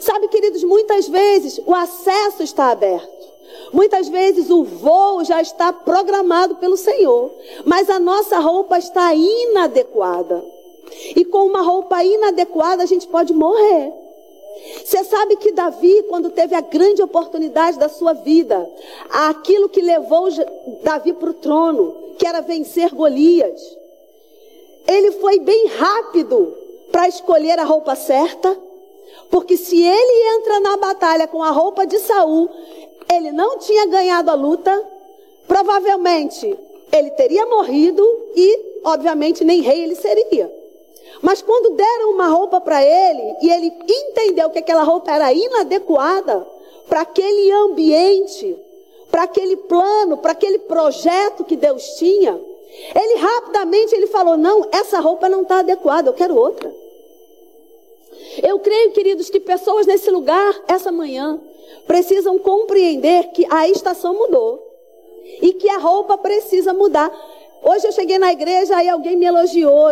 Sabe, 0.00 0.28
queridos, 0.28 0.64
muitas 0.64 1.08
vezes 1.08 1.60
o 1.66 1.74
acesso 1.74 2.42
está 2.42 2.70
aberto. 2.70 3.12
Muitas 3.72 4.08
vezes 4.08 4.50
o 4.50 4.64
voo 4.64 5.24
já 5.24 5.42
está 5.42 5.72
programado 5.72 6.56
pelo 6.56 6.76
Senhor, 6.76 7.32
mas 7.64 7.90
a 7.90 7.98
nossa 7.98 8.38
roupa 8.38 8.78
está 8.78 9.12
inadequada. 9.14 10.44
E 11.16 11.24
com 11.24 11.46
uma 11.46 11.62
roupa 11.62 12.02
inadequada 12.04 12.82
a 12.82 12.86
gente 12.86 13.06
pode 13.08 13.32
morrer. 13.32 13.92
Você 14.84 15.02
sabe 15.02 15.36
que 15.36 15.52
Davi, 15.52 16.04
quando 16.08 16.30
teve 16.30 16.54
a 16.54 16.60
grande 16.60 17.02
oportunidade 17.02 17.78
da 17.78 17.88
sua 17.88 18.12
vida, 18.12 18.68
aquilo 19.10 19.68
que 19.68 19.82
levou 19.82 20.28
Davi 20.82 21.12
para 21.12 21.30
o 21.30 21.34
trono, 21.34 22.14
que 22.16 22.26
era 22.26 22.40
vencer 22.40 22.94
Golias, 22.94 23.60
ele 24.86 25.12
foi 25.12 25.38
bem 25.38 25.66
rápido 25.68 26.54
para 26.92 27.08
escolher 27.08 27.58
a 27.58 27.64
roupa 27.64 27.94
certa, 27.94 28.56
porque 29.30 29.56
se 29.56 29.82
ele 29.82 30.38
entra 30.38 30.60
na 30.60 30.76
batalha 30.76 31.26
com 31.26 31.42
a 31.42 31.50
roupa 31.50 31.86
de 31.86 31.98
Saul, 31.98 32.48
ele 33.12 33.32
não 33.32 33.58
tinha 33.58 33.86
ganhado 33.86 34.30
a 34.30 34.34
luta, 34.34 34.88
provavelmente 35.48 36.56
ele 36.92 37.10
teria 37.10 37.46
morrido 37.46 38.02
e, 38.36 38.80
obviamente, 38.84 39.44
nem 39.44 39.60
rei 39.60 39.82
ele 39.82 39.96
seria. 39.96 40.52
Mas 41.20 41.42
quando 41.42 41.74
deram 41.74 42.12
uma 42.12 42.28
roupa 42.28 42.60
para 42.60 42.82
ele 42.84 43.36
e 43.42 43.50
ele 43.50 43.72
entendeu 43.88 44.50
que 44.50 44.58
aquela 44.58 44.82
roupa 44.82 45.10
era 45.10 45.32
inadequada 45.32 46.46
para 46.88 47.00
aquele 47.00 47.50
ambiente, 47.50 48.56
para 49.10 49.22
aquele 49.22 49.56
plano, 49.56 50.18
para 50.18 50.32
aquele 50.32 50.58
projeto 50.60 51.44
que 51.44 51.56
Deus 51.56 51.82
tinha, 51.96 52.40
ele 52.94 53.16
rapidamente 53.16 53.94
ele 53.94 54.06
falou: 54.06 54.36
"Não, 54.36 54.68
essa 54.72 55.00
roupa 55.00 55.28
não 55.28 55.42
está 55.42 55.58
adequada, 55.60 56.08
eu 56.08 56.14
quero 56.14 56.36
outra". 56.36 56.72
Eu 58.42 58.58
creio, 58.58 58.92
queridos, 58.92 59.30
que 59.30 59.38
pessoas 59.38 59.86
nesse 59.86 60.10
lugar 60.10 60.54
essa 60.66 60.90
manhã 60.90 61.40
precisam 61.86 62.38
compreender 62.38 63.28
que 63.28 63.46
a 63.50 63.68
estação 63.68 64.14
mudou 64.14 64.62
e 65.40 65.52
que 65.52 65.68
a 65.68 65.78
roupa 65.78 66.18
precisa 66.18 66.72
mudar. 66.72 67.12
Hoje 67.62 67.86
eu 67.86 67.92
cheguei 67.92 68.18
na 68.18 68.32
igreja 68.32 68.82
e 68.82 68.88
alguém 68.88 69.16
me 69.16 69.26
elogiou. 69.26 69.88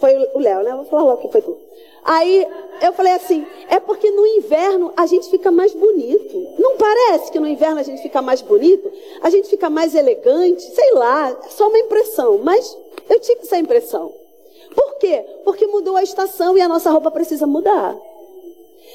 Foi 0.00 0.14
o 0.34 0.38
Léo, 0.38 0.62
né? 0.62 0.74
Vou 0.74 0.84
falar 0.84 1.04
logo 1.04 1.22
que 1.22 1.28
foi 1.28 1.42
tu. 1.42 1.56
Aí 2.06 2.46
eu 2.80 2.92
falei 2.92 3.14
assim: 3.14 3.44
é 3.68 3.80
porque 3.80 4.08
no 4.10 4.24
inverno 4.24 4.92
a 4.96 5.06
gente 5.06 5.28
fica 5.28 5.50
mais 5.50 5.74
bonito. 5.74 6.54
Não 6.56 6.76
parece 6.76 7.32
que 7.32 7.40
no 7.40 7.48
inverno 7.48 7.80
a 7.80 7.82
gente 7.82 8.00
fica 8.00 8.22
mais 8.22 8.40
bonito? 8.40 8.90
A 9.20 9.28
gente 9.28 9.48
fica 9.48 9.68
mais 9.68 9.94
elegante? 9.94 10.62
Sei 10.62 10.92
lá, 10.92 11.30
é 11.30 11.48
só 11.48 11.68
uma 11.68 11.78
impressão. 11.78 12.38
Mas 12.38 12.78
eu 13.10 13.18
tive 13.18 13.40
essa 13.40 13.58
impressão. 13.58 14.12
Por 14.74 14.98
quê? 14.98 15.24
Porque 15.44 15.66
mudou 15.66 15.96
a 15.96 16.02
estação 16.02 16.56
e 16.56 16.60
a 16.60 16.68
nossa 16.68 16.90
roupa 16.90 17.10
precisa 17.10 17.46
mudar. 17.46 17.96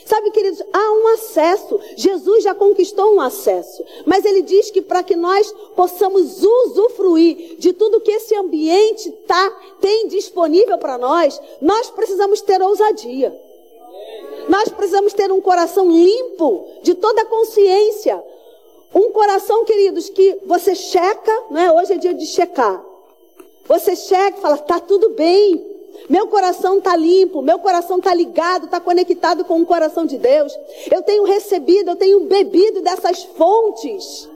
Sabe, 0.05 0.31
queridos, 0.31 0.61
há 0.73 0.91
um 0.91 1.07
acesso. 1.09 1.79
Jesus 1.95 2.43
já 2.43 2.55
conquistou 2.55 3.13
um 3.13 3.21
acesso. 3.21 3.83
Mas 4.05 4.25
ele 4.25 4.41
diz 4.41 4.71
que 4.71 4.81
para 4.81 5.03
que 5.03 5.15
nós 5.15 5.51
possamos 5.75 6.43
usufruir 6.43 7.55
de 7.57 7.73
tudo 7.73 8.01
que 8.01 8.11
esse 8.11 8.35
ambiente 8.35 9.11
tá, 9.27 9.49
tem 9.79 10.07
disponível 10.07 10.77
para 10.77 10.97
nós, 10.97 11.39
nós 11.61 11.89
precisamos 11.89 12.41
ter 12.41 12.61
ousadia. 12.61 13.37
Nós 14.49 14.69
precisamos 14.69 15.13
ter 15.13 15.31
um 15.31 15.41
coração 15.41 15.89
limpo 15.89 16.67
de 16.81 16.95
toda 16.95 17.21
a 17.21 17.25
consciência. 17.25 18.21
Um 18.93 19.11
coração, 19.11 19.63
queridos, 19.63 20.09
que 20.09 20.39
você 20.45 20.75
checa, 20.75 21.43
não 21.49 21.61
é? 21.61 21.71
Hoje 21.71 21.93
é 21.93 21.97
dia 21.97 22.13
de 22.13 22.25
checar. 22.25 22.83
Você 23.65 23.95
checa 23.95 24.37
e 24.37 24.41
fala, 24.41 24.57
tá 24.57 24.79
tudo 24.79 25.11
bem. 25.11 25.70
Meu 26.09 26.27
coração 26.27 26.77
está 26.77 26.95
limpo, 26.95 27.41
meu 27.41 27.59
coração 27.59 27.97
está 27.97 28.13
ligado, 28.13 28.65
está 28.65 28.79
conectado 28.79 29.45
com 29.45 29.61
o 29.61 29.65
coração 29.65 30.05
de 30.05 30.17
Deus. 30.17 30.57
Eu 30.91 31.01
tenho 31.01 31.23
recebido, 31.23 31.91
eu 31.91 31.95
tenho 31.95 32.21
bebido 32.21 32.81
dessas 32.81 33.23
fontes. 33.23 34.29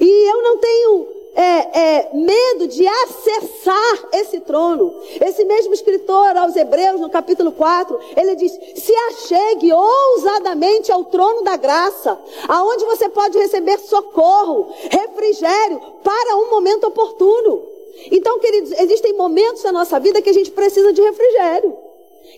E 0.00 0.30
eu 0.30 0.42
não 0.42 0.58
tenho 0.58 1.08
é, 1.34 1.42
é, 1.42 2.10
medo 2.14 2.68
de 2.68 2.86
acessar 2.86 4.08
esse 4.12 4.40
trono. 4.40 4.94
Esse 5.20 5.44
mesmo 5.44 5.74
escritor 5.74 6.36
aos 6.36 6.54
Hebreus, 6.54 7.00
no 7.00 7.10
capítulo 7.10 7.52
4, 7.52 7.98
ele 8.16 8.36
diz: 8.36 8.52
se 8.76 8.94
achegue 8.94 9.72
ousadamente 9.72 10.92
ao 10.92 11.04
trono 11.04 11.42
da 11.42 11.56
graça, 11.56 12.18
aonde 12.48 12.84
você 12.84 13.08
pode 13.08 13.36
receber 13.36 13.78
socorro, 13.78 14.72
refrigério 14.90 15.80
para 16.02 16.36
um 16.36 16.50
momento 16.50 16.86
oportuno. 16.86 17.73
Então, 18.10 18.38
queridos, 18.38 18.72
existem 18.72 19.14
momentos 19.14 19.62
na 19.62 19.72
nossa 19.72 19.98
vida 19.98 20.20
que 20.20 20.30
a 20.30 20.32
gente 20.32 20.50
precisa 20.50 20.92
de 20.92 21.00
refrigério, 21.00 21.76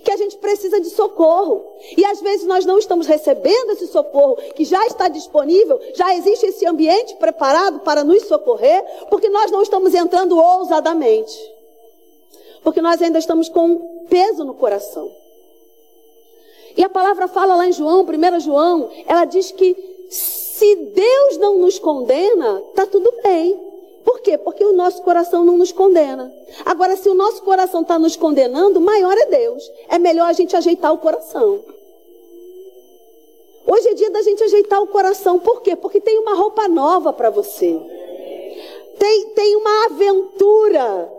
que 0.05 0.11
a 0.11 0.17
gente 0.17 0.37
precisa 0.37 0.81
de 0.81 0.91
socorro. 0.91 1.65
E 1.97 2.05
às 2.05 2.21
vezes 2.21 2.47
nós 2.47 2.65
não 2.65 2.79
estamos 2.79 3.07
recebendo 3.07 3.73
esse 3.73 3.87
socorro 3.89 4.37
que 4.55 4.65
já 4.65 4.87
está 4.87 5.09
disponível, 5.09 5.81
já 5.95 6.15
existe 6.15 6.47
esse 6.47 6.67
ambiente 6.67 7.17
preparado 7.17 7.81
para 7.81 8.05
nos 8.05 8.25
socorrer, 8.25 8.85
porque 9.11 9.29
nós 9.29 9.51
não 9.51 9.63
estamos 9.63 9.95
entrando 9.95 10.39
ousadamente. 10.39 11.37
Porque 12.63 12.81
nós 12.81 13.01
ainda 13.01 13.19
estamos 13.19 13.49
com 13.49 14.05
peso 14.09 14.45
no 14.45 14.55
coração. 14.55 15.11
E 16.77 16.85
a 16.85 16.89
palavra 16.89 17.27
fala 17.27 17.57
lá 17.57 17.67
em 17.67 17.73
João, 17.73 18.03
1 18.05 18.41
João, 18.41 18.91
ela 19.07 19.25
diz 19.25 19.51
que 19.51 19.75
se 20.11 20.77
Deus 20.77 21.39
não 21.39 21.59
nos 21.59 21.79
condena, 21.79 22.63
está 22.71 22.87
tudo 22.87 23.13
bem. 23.23 23.76
Por 24.07 24.21
quê? 24.21 24.39
Porque 24.39 24.65
o 24.65 24.73
nosso 24.73 25.03
coração 25.03 25.45
não 25.45 25.59
nos 25.59 25.73
condena. 25.73 26.33
Agora, 26.65 26.97
se 26.97 27.09
o 27.09 27.15
nosso 27.15 27.43
coração 27.43 27.83
está 27.83 27.99
nos 27.99 28.15
condenando, 28.15 28.81
maior 28.81 29.19
é 29.19 29.27
Deus. 29.27 29.69
É 29.89 29.99
melhor 29.99 30.29
a 30.29 30.33
gente 30.33 30.55
ajeitar 30.55 30.95
o 30.95 30.99
coração. 30.99 31.59
Hoje 33.67 33.89
é 33.89 33.95
dia 33.95 34.09
da 34.13 34.23
gente 34.23 34.45
ajeitar 34.45 34.81
o 34.81 34.87
coração. 34.87 35.41
Por 35.41 35.61
quê? 35.61 35.75
Porque 35.75 36.01
tem 36.01 36.21
uma 36.21 36.35
roupa 36.35 36.69
nova 36.69 37.13
para 37.13 37.31
você. 37.31 37.77
Tem, 38.97 39.31
tem 39.31 39.57
uma 39.57 39.87
aventura 39.87 41.13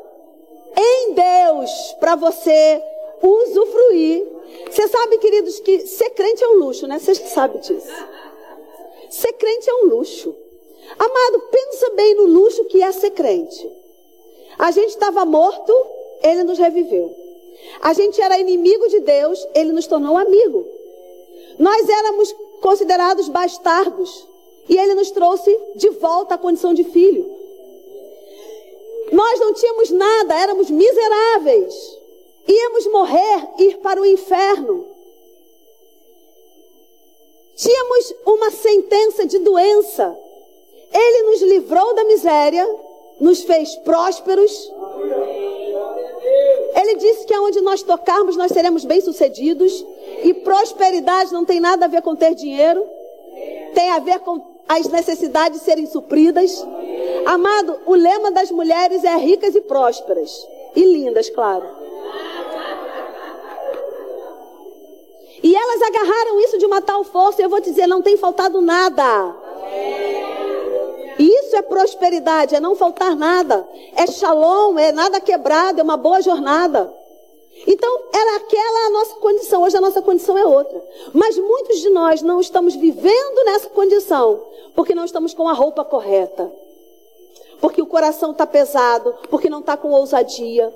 em 0.78 1.14
Deus 1.14 1.70
para 2.00 2.16
você 2.16 2.82
usufruir. 3.22 4.26
Você 4.72 4.88
sabe, 4.88 5.18
queridos, 5.18 5.60
que 5.60 5.82
ser 5.82 6.12
crente 6.12 6.42
é 6.42 6.48
um 6.48 6.60
luxo, 6.60 6.88
né? 6.88 7.00
Vocês 7.00 7.18
sabem 7.18 7.60
disso. 7.60 7.92
Ser 9.10 9.34
crente 9.34 9.70
é 9.70 9.74
um 9.74 9.88
luxo. 9.88 10.47
Amado, 10.98 11.42
pensa 11.52 11.90
bem 11.92 12.16
no 12.16 12.26
luxo 12.26 12.66
que 12.66 12.82
é 12.82 12.92
ser 12.92 13.12
crente. 13.12 13.70
A 14.58 14.72
gente 14.72 14.90
estava 14.90 15.26
morto, 15.26 15.74
ele 16.24 16.44
nos 16.44 16.58
reviveu. 16.58 17.14
A 17.82 17.94
gente 17.94 18.22
era 18.22 18.40
inimigo 18.40 18.88
de 18.88 19.00
Deus, 19.02 19.48
ele 19.54 19.72
nos 19.72 19.88
tornou 19.88 20.18
amigo. 20.18 20.66
Nós 21.60 21.88
éramos 21.90 22.34
considerados 22.62 23.30
bastardos 23.30 24.28
e 24.70 24.78
ele 24.78 24.96
nos 24.96 25.12
trouxe 25.12 25.56
de 25.76 25.90
volta 25.92 26.36
à 26.36 26.38
condição 26.38 26.74
de 26.74 26.84
filho. 26.84 27.38
Nós 29.12 29.40
não 29.40 29.54
tínhamos 29.54 29.90
nada, 29.90 30.36
éramos 30.36 30.70
miseráveis. 30.70 31.98
Íamos 32.48 32.88
morrer, 32.88 33.48
ir 33.60 33.78
para 33.78 34.02
o 34.02 34.06
inferno. 34.06 34.86
Tínhamos 37.56 38.16
uma 38.26 38.52
sentença 38.52 39.26
de 39.26 39.40
doença. 39.40 40.18
Ele 40.94 41.24
nos 41.24 41.42
livrou 41.42 41.94
da 41.94 42.04
miséria, 42.06 42.68
nos 43.20 43.44
fez 43.44 43.76
prósperos. 43.78 44.72
Ele 46.76 46.96
disse 46.96 47.26
que 47.26 47.34
aonde 47.34 47.62
nós 47.62 47.82
tocarmos 47.82 48.36
nós 48.36 48.52
seremos 48.52 48.86
bem-sucedidos. 48.86 49.86
E 50.24 50.34
prosperidade 50.34 51.32
não 51.32 51.46
tem 51.46 51.60
nada 51.60 51.86
a 51.86 51.88
ver 51.88 52.02
com 52.02 52.16
ter 52.16 52.34
dinheiro, 52.34 52.86
tem 53.74 53.92
a 53.92 54.00
ver 54.00 54.20
com 54.20 54.42
as 54.68 54.88
necessidades 54.88 55.62
serem 55.62 55.86
supridas. 55.86 56.66
Amado, 57.26 57.80
o 57.86 57.94
lema 57.94 58.32
das 58.32 58.52
mulheres 58.52 59.04
é 59.04 59.16
ricas 59.18 59.56
e 59.56 59.62
prósperas. 59.62 60.32
E 60.76 60.84
lindas, 60.84 61.30
claro. 61.30 61.66
E 65.44 65.56
elas 65.56 65.82
agarraram 65.82 66.40
isso 66.42 66.58
de 66.58 66.66
uma 66.66 66.82
tal 66.82 67.04
força, 67.04 67.42
eu 67.42 67.50
vou 67.50 67.62
dizer, 67.62 67.88
não 67.88 68.02
tem 68.02 68.18
faltado 68.18 68.60
nada. 68.60 69.47
Isso 71.48 71.56
é 71.56 71.62
prosperidade, 71.62 72.56
é 72.56 72.60
não 72.60 72.76
faltar 72.76 73.16
nada. 73.16 73.66
É 73.96 74.06
shalom, 74.06 74.78
é 74.78 74.92
nada 74.92 75.22
quebrado, 75.22 75.80
é 75.80 75.84
uma 75.84 75.96
boa 75.96 76.22
jornada. 76.22 76.94
Então, 77.66 78.02
era 78.14 78.36
aquela 78.36 78.88
a 78.88 78.90
nossa 78.90 79.16
condição. 79.16 79.64
Hoje 79.64 79.78
a 79.78 79.82
nossa 79.82 80.02
condição 80.02 80.38
é 80.38 80.46
outra. 80.46 80.84
Mas 81.14 81.38
muitos 81.38 81.80
de 81.80 81.90
nós 81.90 82.22
não 82.22 82.42
estamos 82.42 82.76
vivendo 82.76 83.46
nessa 83.46 83.70
condição 83.70 84.44
porque 84.76 84.94
não 84.94 85.06
estamos 85.06 85.34
com 85.34 85.48
a 85.48 85.54
roupa 85.54 85.86
correta. 85.86 86.52
Porque 87.62 87.82
o 87.82 87.88
coração 87.88 88.32
está 88.32 88.46
pesado, 88.46 89.16
porque 89.30 89.50
não 89.50 89.62
está 89.62 89.78
com 89.78 89.90
ousadia. 89.90 90.72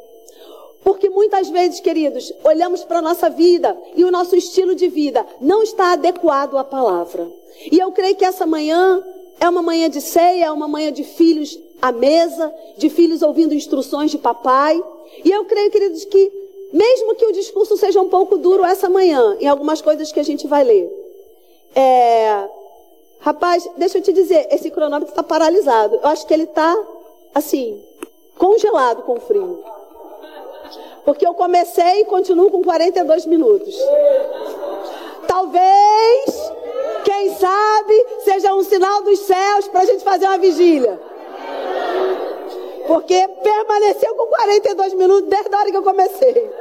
Porque 0.85 1.09
muitas 1.09 1.49
vezes, 1.49 1.81
queridos, 1.81 2.31
olhamos 2.45 2.85
para 2.85 2.99
a 2.99 3.01
nossa 3.01 3.29
vida 3.29 3.77
e 3.93 4.05
o 4.05 4.11
nosso 4.11 4.37
estilo 4.37 4.73
de 4.73 4.87
vida 4.87 5.25
não 5.41 5.61
está 5.61 5.91
adequado 5.91 6.57
à 6.57 6.63
palavra. 6.63 7.29
E 7.69 7.77
eu 7.77 7.91
creio 7.91 8.15
que 8.15 8.25
essa 8.25 8.47
manhã 8.47 9.03
É 9.39 9.49
uma 9.49 9.61
manhã 9.61 9.89
de 9.89 10.01
ceia, 10.01 10.45
é 10.45 10.51
uma 10.51 10.67
manhã 10.67 10.91
de 10.91 11.03
filhos 11.03 11.57
à 11.81 11.91
mesa, 11.91 12.53
de 12.77 12.89
filhos 12.89 13.21
ouvindo 13.21 13.53
instruções 13.53 14.11
de 14.11 14.17
papai. 14.17 14.81
E 15.25 15.31
eu 15.31 15.45
creio, 15.45 15.71
queridos, 15.71 16.05
que 16.05 16.31
mesmo 16.71 17.15
que 17.15 17.25
o 17.25 17.33
discurso 17.33 17.75
seja 17.75 17.99
um 17.99 18.07
pouco 18.07 18.37
duro 18.37 18.63
essa 18.63 18.89
manhã, 18.89 19.35
em 19.39 19.47
algumas 19.47 19.81
coisas 19.81 20.11
que 20.11 20.19
a 20.19 20.23
gente 20.23 20.47
vai 20.47 20.63
ler, 20.63 20.89
é... 21.75 22.47
rapaz, 23.19 23.67
deixa 23.77 23.97
eu 23.97 24.01
te 24.01 24.13
dizer, 24.13 24.47
esse 24.51 24.71
cronômetro 24.71 25.09
está 25.09 25.23
paralisado. 25.23 25.95
Eu 25.95 26.07
acho 26.07 26.25
que 26.25 26.33
ele 26.33 26.43
está, 26.43 26.77
assim, 27.35 27.83
congelado 28.37 29.03
com 29.03 29.19
frio. 29.19 29.63
Porque 31.03 31.25
eu 31.25 31.33
comecei 31.33 32.01
e 32.01 32.05
continuo 32.05 32.49
com 32.51 32.63
42 32.63 33.25
minutos. 33.25 33.75
Dos 39.01 39.19
céus 39.19 39.67
para 39.67 39.81
a 39.81 39.85
gente 39.85 40.03
fazer 40.03 40.25
uma 40.25 40.37
vigília. 40.37 40.99
Porque 42.87 43.27
permaneceu 43.43 44.15
com 44.15 44.25
42 44.27 44.93
minutos 44.93 45.29
desde 45.29 45.53
a 45.53 45.59
hora 45.59 45.71
que 45.71 45.77
eu 45.77 45.83
comecei. 45.83 46.51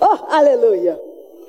Oh, 0.00 0.34
aleluia. 0.34 1.00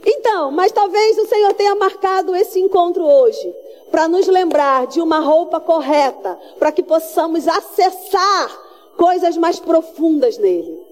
Então, 0.06 0.52
mas 0.52 0.72
talvez 0.72 1.18
o 1.18 1.28
Senhor 1.28 1.54
tenha 1.54 1.76
marcado 1.76 2.36
esse 2.36 2.60
encontro 2.60 3.04
hoje 3.04 3.54
para 3.92 4.08
nos 4.08 4.28
lembrar 4.28 4.88
de 4.88 5.02
uma 5.02 5.20
roupa 5.20 5.60
correta, 5.60 6.40
para 6.58 6.72
que 6.72 6.82
possamos 6.82 7.48
acessar 7.48 8.62
coisas 8.98 9.36
mais 9.38 9.60
profundas 9.60 10.38
nele 10.38 10.90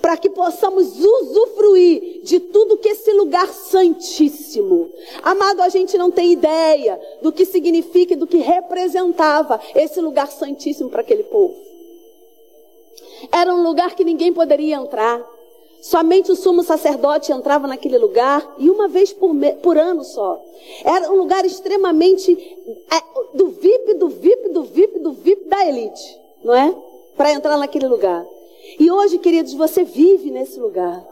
para 0.00 0.16
que 0.16 0.30
possamos 0.30 0.98
usufruir 0.98 2.17
de 2.28 2.40
tudo 2.40 2.76
que 2.76 2.90
esse 2.90 3.10
lugar 3.14 3.48
santíssimo. 3.48 4.90
Amado, 5.22 5.62
a 5.62 5.70
gente 5.70 5.96
não 5.96 6.10
tem 6.10 6.32
ideia 6.32 7.00
do 7.22 7.32
que 7.32 7.46
significa 7.46 8.12
e 8.12 8.16
do 8.16 8.26
que 8.26 8.36
representava 8.36 9.58
esse 9.74 9.98
lugar 9.98 10.30
santíssimo 10.30 10.90
para 10.90 11.00
aquele 11.00 11.22
povo. 11.22 11.56
Era 13.32 13.52
um 13.52 13.62
lugar 13.62 13.96
que 13.96 14.04
ninguém 14.04 14.30
poderia 14.30 14.76
entrar. 14.76 15.26
Somente 15.80 16.30
o 16.30 16.36
sumo 16.36 16.62
sacerdote 16.62 17.32
entrava 17.32 17.66
naquele 17.66 17.96
lugar 17.96 18.56
e 18.58 18.68
uma 18.68 18.88
vez 18.88 19.10
por, 19.10 19.32
me, 19.32 19.54
por 19.54 19.78
ano 19.78 20.04
só. 20.04 20.38
Era 20.84 21.10
um 21.10 21.16
lugar 21.16 21.46
extremamente 21.46 22.30
é, 22.90 23.36
do 23.36 23.48
VIP, 23.48 23.94
do 23.94 24.08
VIP, 24.08 24.48
do 24.50 24.62
VIP, 24.64 24.98
do 24.98 25.12
VIP 25.12 25.44
da 25.48 25.66
elite, 25.66 26.20
não 26.44 26.54
é? 26.54 26.74
Para 27.16 27.32
entrar 27.32 27.56
naquele 27.56 27.88
lugar. 27.88 28.26
E 28.78 28.90
hoje, 28.90 29.16
queridos, 29.16 29.54
você 29.54 29.82
vive 29.82 30.30
nesse 30.30 30.60
lugar. 30.60 31.02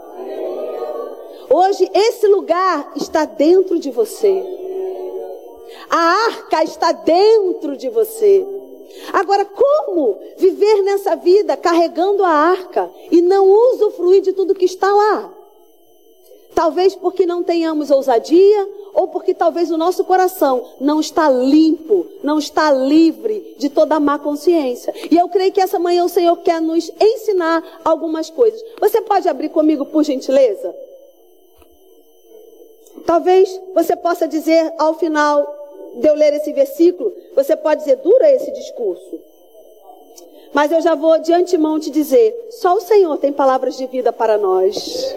Hoje, 1.49 1.91
esse 1.95 2.27
lugar 2.27 2.93
está 2.97 3.25
dentro 3.25 3.79
de 3.79 3.91
você. 3.91 4.43
A 5.89 5.97
arca 5.97 6.65
está 6.65 6.93
dentro 6.93 7.77
de 7.77 7.89
você. 7.89 8.47
Agora, 9.13 9.45
como 9.45 10.19
viver 10.37 10.83
nessa 10.83 11.15
vida 11.17 11.57
carregando 11.57 12.25
a 12.25 12.31
arca 12.31 12.91
e 13.11 13.21
não 13.21 13.49
usufruir 13.49 14.23
de 14.23 14.33
tudo 14.33 14.55
que 14.55 14.65
está 14.65 14.93
lá? 14.93 15.33
Talvez 16.55 16.95
porque 16.95 17.27
não 17.27 17.43
tenhamos 17.43 17.91
ousadia, 17.91 18.69
ou 18.95 19.09
porque 19.09 19.35
talvez 19.35 19.71
o 19.71 19.77
nosso 19.77 20.03
coração 20.05 20.65
não 20.81 21.01
está 21.01 21.29
limpo, 21.29 22.07
não 22.23 22.39
está 22.39 22.73
livre 22.73 23.55
de 23.59 23.69
toda 23.69 24.01
má 24.01 24.19
consciência. 24.19 24.93
E 25.11 25.17
eu 25.17 25.29
creio 25.29 25.53
que 25.53 25.61
essa 25.61 25.79
manhã 25.79 26.03
o 26.03 26.09
Senhor 26.09 26.35
quer 26.39 26.63
nos 26.63 26.91
ensinar 26.99 27.63
algumas 27.85 28.31
coisas. 28.31 28.59
Você 28.81 29.03
pode 29.03 29.29
abrir 29.29 29.51
comigo, 29.51 29.85
por 29.85 30.03
gentileza? 30.03 30.75
Talvez 33.05 33.61
você 33.75 33.97
possa 33.97 34.27
dizer 34.27 34.73
ao 34.79 34.95
final 34.95 35.47
de 36.01 36.09
eu 36.09 36.15
ler 36.15 36.35
esse 36.35 36.53
versículo, 36.53 37.13
você 37.35 37.57
pode 37.57 37.81
dizer, 37.81 37.97
dura 37.97 38.31
esse 38.31 38.51
discurso. 38.53 39.21
Mas 40.53 40.73
eu 40.73 40.81
já 40.81 40.95
vou 40.95 41.19
de 41.19 41.33
antemão 41.33 41.79
te 41.79 41.91
dizer, 41.91 42.35
só 42.51 42.75
o 42.75 42.81
Senhor 42.81 43.19
tem 43.19 43.33
palavras 43.33 43.77
de 43.77 43.87
vida 43.87 44.13
para 44.13 44.39
nós. 44.39 45.15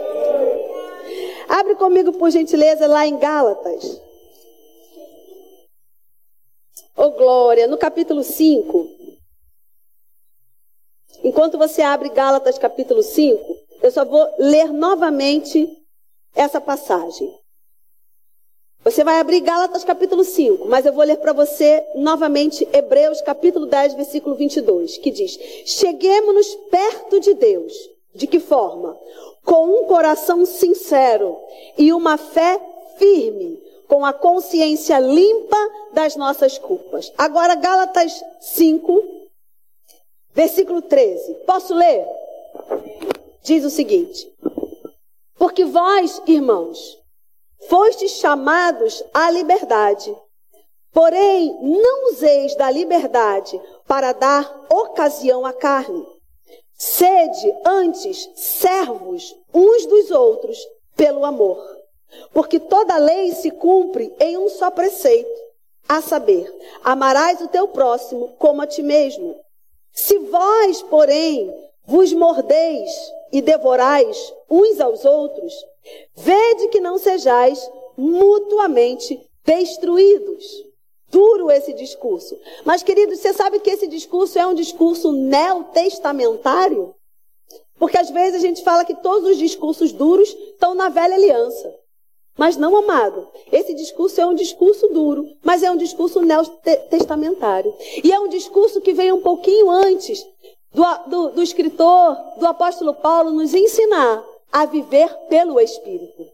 Abre 1.47 1.75
comigo, 1.75 2.13
por 2.13 2.29
gentileza, 2.29 2.87
lá 2.87 3.07
em 3.07 3.17
Gálatas. 3.17 4.01
Oh, 6.95 7.11
glória, 7.11 7.67
no 7.67 7.77
capítulo 7.77 8.23
5. 8.23 8.87
Enquanto 11.23 11.57
você 11.57 11.81
abre 11.81 12.09
Gálatas 12.09 12.57
capítulo 12.57 13.01
5, 13.01 13.57
eu 13.81 13.91
só 13.91 14.05
vou 14.05 14.27
ler 14.37 14.71
novamente 14.71 15.67
essa 16.35 16.61
passagem. 16.61 17.38
Você 18.89 19.03
vai 19.03 19.19
abrir 19.19 19.41
Gálatas 19.41 19.83
capítulo 19.83 20.23
5, 20.23 20.65
mas 20.67 20.85
eu 20.85 20.93
vou 20.93 21.03
ler 21.03 21.17
para 21.17 21.31
você 21.31 21.85
novamente 21.95 22.67
Hebreus 22.73 23.21
capítulo 23.21 23.65
10, 23.65 23.93
versículo 23.93 24.35
22, 24.35 24.97
que 24.97 25.11
diz: 25.11 25.37
Cheguemos-nos 25.65 26.55
perto 26.71 27.19
de 27.19 27.33
Deus. 27.35 27.73
De 28.15 28.25
que 28.25 28.39
forma? 28.39 28.97
com 29.49 29.81
um 29.81 29.85
coração 29.85 30.45
sincero 30.45 31.35
e 31.75 31.91
uma 31.91 32.17
fé 32.17 32.61
firme, 32.97 33.59
com 33.87 34.05
a 34.05 34.13
consciência 34.13 34.99
limpa 34.99 35.57
das 35.91 36.15
nossas 36.15 36.59
culpas. 36.59 37.11
Agora, 37.17 37.55
Gálatas 37.55 38.23
5, 38.39 39.03
versículo 40.35 40.83
13. 40.83 41.33
Posso 41.47 41.73
ler? 41.73 42.05
Diz 43.41 43.65
o 43.65 43.71
seguinte: 43.71 44.31
Porque 45.35 45.65
vós, 45.65 46.21
irmãos, 46.27 46.98
fostes 47.67 48.11
chamados 48.11 49.03
à 49.13 49.29
liberdade. 49.31 50.15
Porém, 50.91 51.57
não 51.61 52.11
useis 52.11 52.55
da 52.55 52.71
liberdade 52.71 53.59
para 53.87 54.11
dar 54.13 54.65
ocasião 54.69 55.45
à 55.45 55.53
carne 55.53 56.05
Sede 56.81 57.53
antes 57.65 58.29
servos 58.35 59.35
uns 59.53 59.85
dos 59.85 60.11
outros 60.11 60.57
pelo 60.95 61.25
amor. 61.25 61.61
Porque 62.33 62.57
toda 62.57 62.95
lei 62.95 63.33
se 63.33 63.51
cumpre 63.51 64.15
em 64.17 64.37
um 64.37 64.47
só 64.47 64.71
preceito, 64.71 65.29
a 65.89 66.01
saber, 66.01 66.49
amarás 66.81 67.41
o 67.41 67.49
teu 67.49 67.67
próximo 67.67 68.33
como 68.39 68.61
a 68.61 68.67
ti 68.67 68.81
mesmo. 68.81 69.35
Se 69.91 70.17
vós, 70.19 70.81
porém, 70.83 71.53
vos 71.85 72.13
mordeis 72.13 72.89
e 73.33 73.41
devorais 73.41 74.33
uns 74.49 74.79
aos 74.79 75.03
outros, 75.03 75.53
vede 76.15 76.67
que 76.69 76.79
não 76.79 76.97
sejais 76.97 77.59
mutuamente 77.97 79.19
destruídos. 79.45 80.45
Duro 81.11 81.49
esse 81.49 81.73
discurso. 81.73 82.37
Mas, 82.63 82.83
queridos, 82.83 83.19
você 83.19 83.33
sabe 83.33 83.59
que 83.59 83.69
esse 83.69 83.87
discurso 83.87 84.37
é 84.37 84.45
um 84.45 84.53
discurso 84.53 85.11
neotestamentário? 85.11 86.93
Porque 87.79 87.97
às 87.97 88.09
vezes 88.09 88.35
a 88.35 88.45
gente 88.45 88.63
fala 88.63 88.85
que 88.85 88.93
todos 88.95 89.31
os 89.31 89.37
discursos 89.37 89.91
duros 89.91 90.29
estão 90.29 90.75
na 90.75 90.89
velha 90.89 91.15
aliança. 91.15 91.73
Mas 92.37 92.55
não, 92.55 92.75
amado. 92.77 93.27
Esse 93.51 93.73
discurso 93.73 94.21
é 94.21 94.25
um 94.25 94.35
discurso 94.35 94.87
duro, 94.89 95.25
mas 95.43 95.63
é 95.63 95.71
um 95.71 95.77
discurso 95.77 96.21
neotestamentário. 96.21 97.73
E 98.03 98.11
é 98.13 98.19
um 98.19 98.29
discurso 98.29 98.79
que 98.79 98.93
vem 98.93 99.11
um 99.11 99.21
pouquinho 99.21 99.69
antes 99.69 100.25
do, 100.73 100.83
do, 101.07 101.29
do 101.31 101.41
escritor, 101.41 102.15
do 102.37 102.45
apóstolo 102.45 102.93
Paulo, 102.93 103.31
nos 103.31 103.53
ensinar 103.53 104.23
a 104.51 104.65
viver 104.65 105.13
pelo 105.27 105.59
Espírito. 105.59 106.25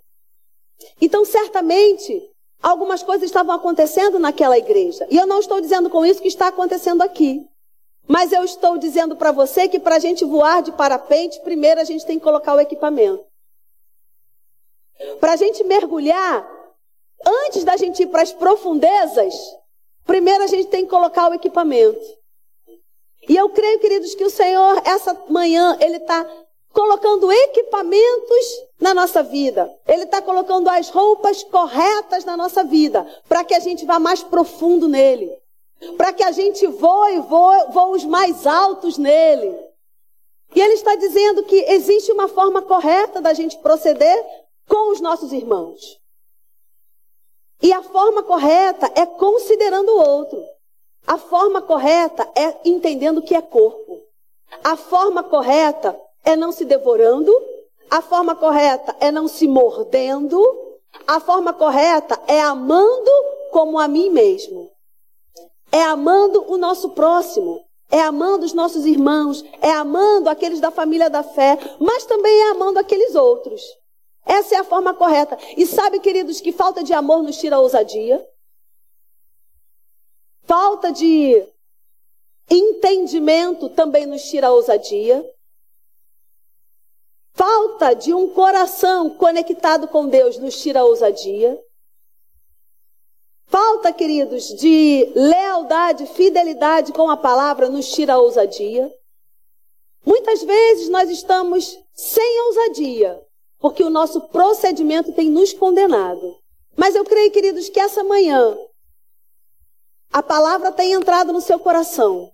Então, 1.02 1.26
certamente, 1.26 2.22
algumas 2.62 3.04
coisas 3.04 3.26
estavam 3.26 3.56
acontecendo 3.56 4.20
naquela 4.20 4.58
igreja. 4.58 5.06
E 5.10 5.18
eu 5.18 5.28
não 5.28 5.40
estou 5.40 5.62
dizendo 5.62 5.90
com 5.90 6.06
isso 6.06 6.22
que 6.22 6.28
está 6.28 6.48
acontecendo 6.48 7.02
aqui. 7.02 7.46
Mas 8.08 8.32
eu 8.32 8.44
estou 8.44 8.78
dizendo 8.78 9.16
para 9.16 9.32
você 9.32 9.68
que 9.68 9.80
para 9.80 9.96
a 9.96 10.00
gente 10.00 10.24
voar 10.24 10.62
de 10.62 10.72
parapente, 10.72 11.40
primeiro 11.42 11.82
a 11.82 11.84
gente 11.84 12.06
tem 12.06 12.20
que 12.20 12.24
colocar 12.24 12.56
o 12.56 12.60
equipamento. 12.60 13.26
Para 15.20 15.34
a 15.34 15.36
gente 15.36 15.64
mergulhar, 15.64 16.48
antes 17.26 17.64
da 17.64 17.76
gente 17.76 18.04
ir 18.04 18.08
para 18.08 18.22
as 18.22 18.32
profundezas, 18.32 19.34
primeiro 20.06 20.44
a 20.44 20.48
gente 20.48 20.68
tem 20.68 20.84
que 20.84 20.90
colocar 20.90 21.30
o 21.30 21.34
equipamento. 21.34 22.00
E 23.28 23.36
eu 23.36 23.50
creio, 23.50 23.80
queridos, 23.80 24.14
que 24.14 24.24
o 24.24 24.30
Senhor, 24.30 24.82
essa 24.86 25.20
manhã, 25.28 25.76
Ele 25.82 25.98
está 25.98 26.24
colocando 26.76 27.32
equipamentos 27.32 28.46
na 28.82 28.94
nossa 28.94 29.24
vida. 29.24 29.74
Ele 29.88 30.04
está 30.04 30.22
colocando 30.22 30.68
as 30.68 30.90
roupas 30.90 31.42
corretas 31.42 32.26
na 32.26 32.36
nossa 32.36 32.66
vida, 32.66 33.08
para 33.30 33.46
que 33.46 33.56
a 33.56 33.62
gente 33.62 33.86
vá 33.86 33.98
mais 33.98 34.22
profundo 34.22 34.86
nele. 34.86 35.34
Para 35.96 36.12
que 36.12 36.22
a 36.22 36.34
gente 36.34 36.68
voe, 36.68 37.20
voe 37.22 37.72
voos 37.72 38.04
mais 38.04 38.46
altos 38.46 38.98
nele. 38.98 39.58
E 40.54 40.62
ele 40.62 40.74
está 40.74 40.96
dizendo 40.96 41.44
que 41.44 41.56
existe 41.56 42.12
uma 42.12 42.28
forma 42.28 42.62
correta 42.62 43.22
da 43.22 43.34
gente 43.34 43.58
proceder 43.60 44.26
com 44.68 44.92
os 44.92 45.00
nossos 45.00 45.32
irmãos. 45.32 45.98
E 47.62 47.72
a 47.72 47.82
forma 47.82 48.22
correta 48.22 48.92
é 48.96 49.06
considerando 49.06 49.90
o 49.90 49.98
outro. 49.98 50.46
A 51.08 51.18
forma 51.18 51.62
correta 51.62 52.30
é 52.36 52.54
entendendo 52.66 53.22
que 53.22 53.34
é 53.34 53.42
corpo. 53.42 54.02
A 54.64 54.76
forma 54.76 55.24
correta 55.24 55.98
é 56.26 56.36
não 56.36 56.52
se 56.52 56.66
devorando, 56.66 57.32
a 57.90 58.02
forma 58.02 58.36
correta 58.36 58.96
é 59.00 59.12
não 59.12 59.28
se 59.28 59.48
mordendo, 59.48 60.42
A 61.08 61.20
forma 61.20 61.54
correta 61.54 62.20
é 62.28 62.40
amando 62.42 63.12
como 63.52 63.80
a 63.80 63.88
mim 63.88 64.10
mesmo. 64.10 64.72
É 65.72 65.84
amando 65.84 66.52
o 66.52 66.58
nosso 66.58 66.92
próximo. 66.92 67.64
É 67.92 68.02
amando 68.02 68.46
os 68.46 68.54
nossos 68.54 68.86
irmãos. 68.86 69.44
É 69.62 69.72
amando 69.72 70.30
aqueles 70.30 70.60
da 70.60 70.72
família 70.72 71.10
da 71.10 71.24
fé. 71.24 71.58
Mas 71.80 72.06
também 72.06 72.34
é 72.42 72.52
amando 72.52 72.80
aqueles 72.80 73.16
outros. 73.16 73.62
Essa 74.26 74.56
é 74.56 74.58
a 74.58 74.64
forma 74.64 74.94
correta. 74.94 75.38
E 75.56 75.66
sabe, 75.66 76.00
queridos, 76.00 76.42
que 76.42 76.52
falta 76.52 76.84
de 76.84 76.94
amor 76.94 77.22
nos 77.22 77.38
tira 77.38 77.58
a 77.58 77.60
ousadia? 77.60 78.26
Falta 80.44 80.92
de 80.92 81.46
entendimento 82.50 83.70
também 83.70 84.06
nos 84.06 84.24
tira 84.24 84.48
a 84.48 84.54
ousadia. 84.54 85.24
Falta 87.36 87.94
de 87.94 88.14
um 88.14 88.30
coração 88.30 89.10
conectado 89.10 89.90
com 89.90 90.08
Deus 90.08 90.38
nos 90.38 90.58
tira 90.58 90.80
a 90.80 90.86
ousadia. 90.86 91.62
Falta, 93.48 93.92
queridos, 93.92 94.48
de 94.56 95.12
lealdade, 95.14 96.06
fidelidade 96.08 96.94
com 96.94 97.10
a 97.10 97.18
palavra 97.18 97.70
nos 97.70 97.92
tira 97.92 98.14
a 98.14 98.20
ousadia. 98.20 98.90
Muitas 100.06 100.44
vezes 100.44 100.88
nós 100.88 101.10
estamos 101.10 101.78
sem 101.94 102.42
ousadia, 102.44 103.22
porque 103.60 103.84
o 103.84 103.90
nosso 103.90 104.22
procedimento 104.30 105.12
tem 105.12 105.30
nos 105.30 105.52
condenado. 105.52 106.38
Mas 106.74 106.96
eu 106.96 107.04
creio, 107.04 107.32
queridos, 107.32 107.68
que 107.68 107.82
essa 107.82 108.02
manhã 108.02 108.58
a 110.10 110.24
palavra 110.24 110.72
tem 110.72 110.94
entrado 110.94 111.34
no 111.34 111.42
seu 111.42 111.60
coração 111.60 112.32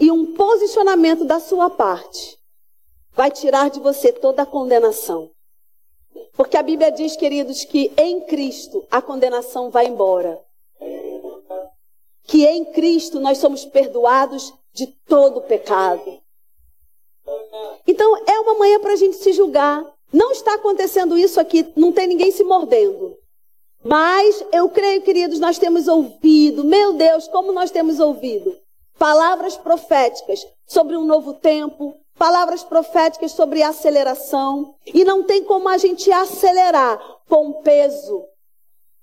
e 0.00 0.10
um 0.10 0.34
posicionamento 0.34 1.24
da 1.24 1.38
sua 1.38 1.70
parte 1.70 2.36
vai 3.14 3.30
tirar 3.30 3.70
de 3.70 3.80
você 3.80 4.12
toda 4.12 4.42
a 4.42 4.46
condenação. 4.46 5.30
Porque 6.36 6.56
a 6.56 6.62
Bíblia 6.62 6.90
diz, 6.90 7.16
queridos, 7.16 7.64
que 7.64 7.92
em 7.96 8.20
Cristo 8.22 8.84
a 8.90 9.00
condenação 9.00 9.70
vai 9.70 9.86
embora. 9.86 10.40
Que 12.24 12.44
em 12.44 12.64
Cristo 12.64 13.20
nós 13.20 13.38
somos 13.38 13.64
perdoados 13.64 14.52
de 14.72 14.86
todo 15.06 15.42
pecado. 15.42 16.20
Então 17.86 18.16
é 18.26 18.40
uma 18.40 18.54
manhã 18.54 18.80
para 18.80 18.92
a 18.92 18.96
gente 18.96 19.16
se 19.16 19.32
julgar. 19.32 19.84
Não 20.12 20.32
está 20.32 20.54
acontecendo 20.54 21.16
isso 21.16 21.40
aqui, 21.40 21.72
não 21.76 21.92
tem 21.92 22.06
ninguém 22.06 22.30
se 22.30 22.42
mordendo. 22.42 23.16
Mas 23.82 24.44
eu 24.52 24.68
creio, 24.68 25.02
queridos, 25.02 25.38
nós 25.38 25.58
temos 25.58 25.86
ouvido, 25.86 26.64
meu 26.64 26.94
Deus, 26.94 27.28
como 27.28 27.52
nós 27.52 27.70
temos 27.70 28.00
ouvido 28.00 28.56
palavras 28.98 29.56
proféticas 29.56 30.46
sobre 30.66 30.96
um 30.96 31.04
novo 31.04 31.34
tempo, 31.34 31.94
palavras 32.18 32.62
proféticas 32.62 33.32
sobre 33.32 33.62
aceleração. 33.62 34.74
E 34.86 35.04
não 35.04 35.22
tem 35.22 35.44
como 35.44 35.68
a 35.68 35.78
gente 35.78 36.10
acelerar 36.10 36.98
com 37.28 37.62
peso. 37.62 38.24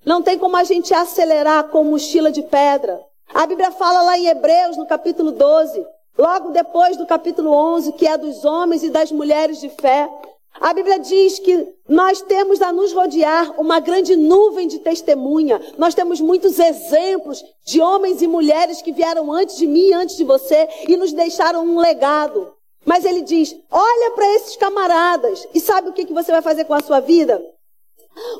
Não 0.04 0.22
tem 0.22 0.38
como 0.38 0.56
a 0.56 0.64
gente 0.64 0.92
acelerar 0.92 1.68
com 1.68 1.84
mochila 1.84 2.32
de 2.32 2.42
pedra. 2.42 3.00
A 3.32 3.46
Bíblia 3.46 3.70
fala 3.70 4.02
lá 4.02 4.18
em 4.18 4.26
Hebreus, 4.26 4.76
no 4.76 4.86
capítulo 4.86 5.32
12, 5.32 5.86
logo 6.18 6.50
depois 6.50 6.96
do 6.96 7.06
capítulo 7.06 7.50
11, 7.50 7.92
que 7.92 8.06
é 8.06 8.18
dos 8.18 8.44
homens 8.44 8.82
e 8.82 8.90
das 8.90 9.12
mulheres 9.12 9.60
de 9.60 9.70
fé. 9.70 10.08
A 10.60 10.74
Bíblia 10.74 10.98
diz 10.98 11.38
que 11.38 11.66
nós 11.88 12.20
temos 12.20 12.60
a 12.60 12.72
nos 12.72 12.92
rodear 12.92 13.58
uma 13.58 13.80
grande 13.80 14.14
nuvem 14.16 14.68
de 14.68 14.80
testemunha. 14.80 15.60
Nós 15.78 15.94
temos 15.94 16.20
muitos 16.20 16.58
exemplos 16.58 17.42
de 17.64 17.80
homens 17.80 18.20
e 18.20 18.26
mulheres 18.26 18.82
que 18.82 18.92
vieram 18.92 19.32
antes 19.32 19.56
de 19.56 19.66
mim, 19.66 19.92
antes 19.92 20.16
de 20.16 20.24
você, 20.24 20.68
e 20.86 20.96
nos 20.96 21.12
deixaram 21.12 21.64
um 21.64 21.78
legado. 21.78 22.52
Mas 22.84 23.04
ele 23.04 23.22
diz: 23.22 23.56
olha 23.70 24.10
para 24.12 24.34
esses 24.34 24.56
camaradas 24.56 25.46
e 25.54 25.60
sabe 25.60 25.88
o 25.88 25.92
que, 25.92 26.04
que 26.04 26.12
você 26.12 26.32
vai 26.32 26.42
fazer 26.42 26.64
com 26.64 26.74
a 26.74 26.82
sua 26.82 27.00
vida? 27.00 27.42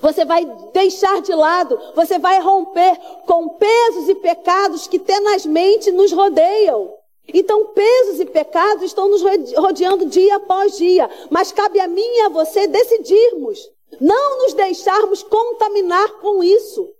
Você 0.00 0.24
vai 0.24 0.44
deixar 0.72 1.22
de 1.22 1.34
lado, 1.34 1.78
você 1.94 2.18
vai 2.18 2.40
romper 2.40 2.98
com 3.26 3.48
pesos 3.50 4.08
e 4.08 4.14
pecados 4.16 4.86
que 4.86 4.98
tenazmente 4.98 5.90
nos 5.90 6.12
rodeiam. 6.12 6.92
Então, 7.28 7.66
pesos 7.66 8.20
e 8.20 8.26
pecados 8.26 8.84
estão 8.84 9.08
nos 9.08 9.22
rodeando 9.56 10.06
dia 10.06 10.36
após 10.36 10.76
dia, 10.76 11.08
mas 11.30 11.52
cabe 11.52 11.80
a 11.80 11.86
mim 11.86 12.02
e 12.02 12.20
a 12.22 12.28
você 12.28 12.66
decidirmos, 12.66 13.60
não 14.00 14.42
nos 14.42 14.54
deixarmos 14.54 15.22
contaminar 15.22 16.20
com 16.20 16.42
isso. 16.42 16.90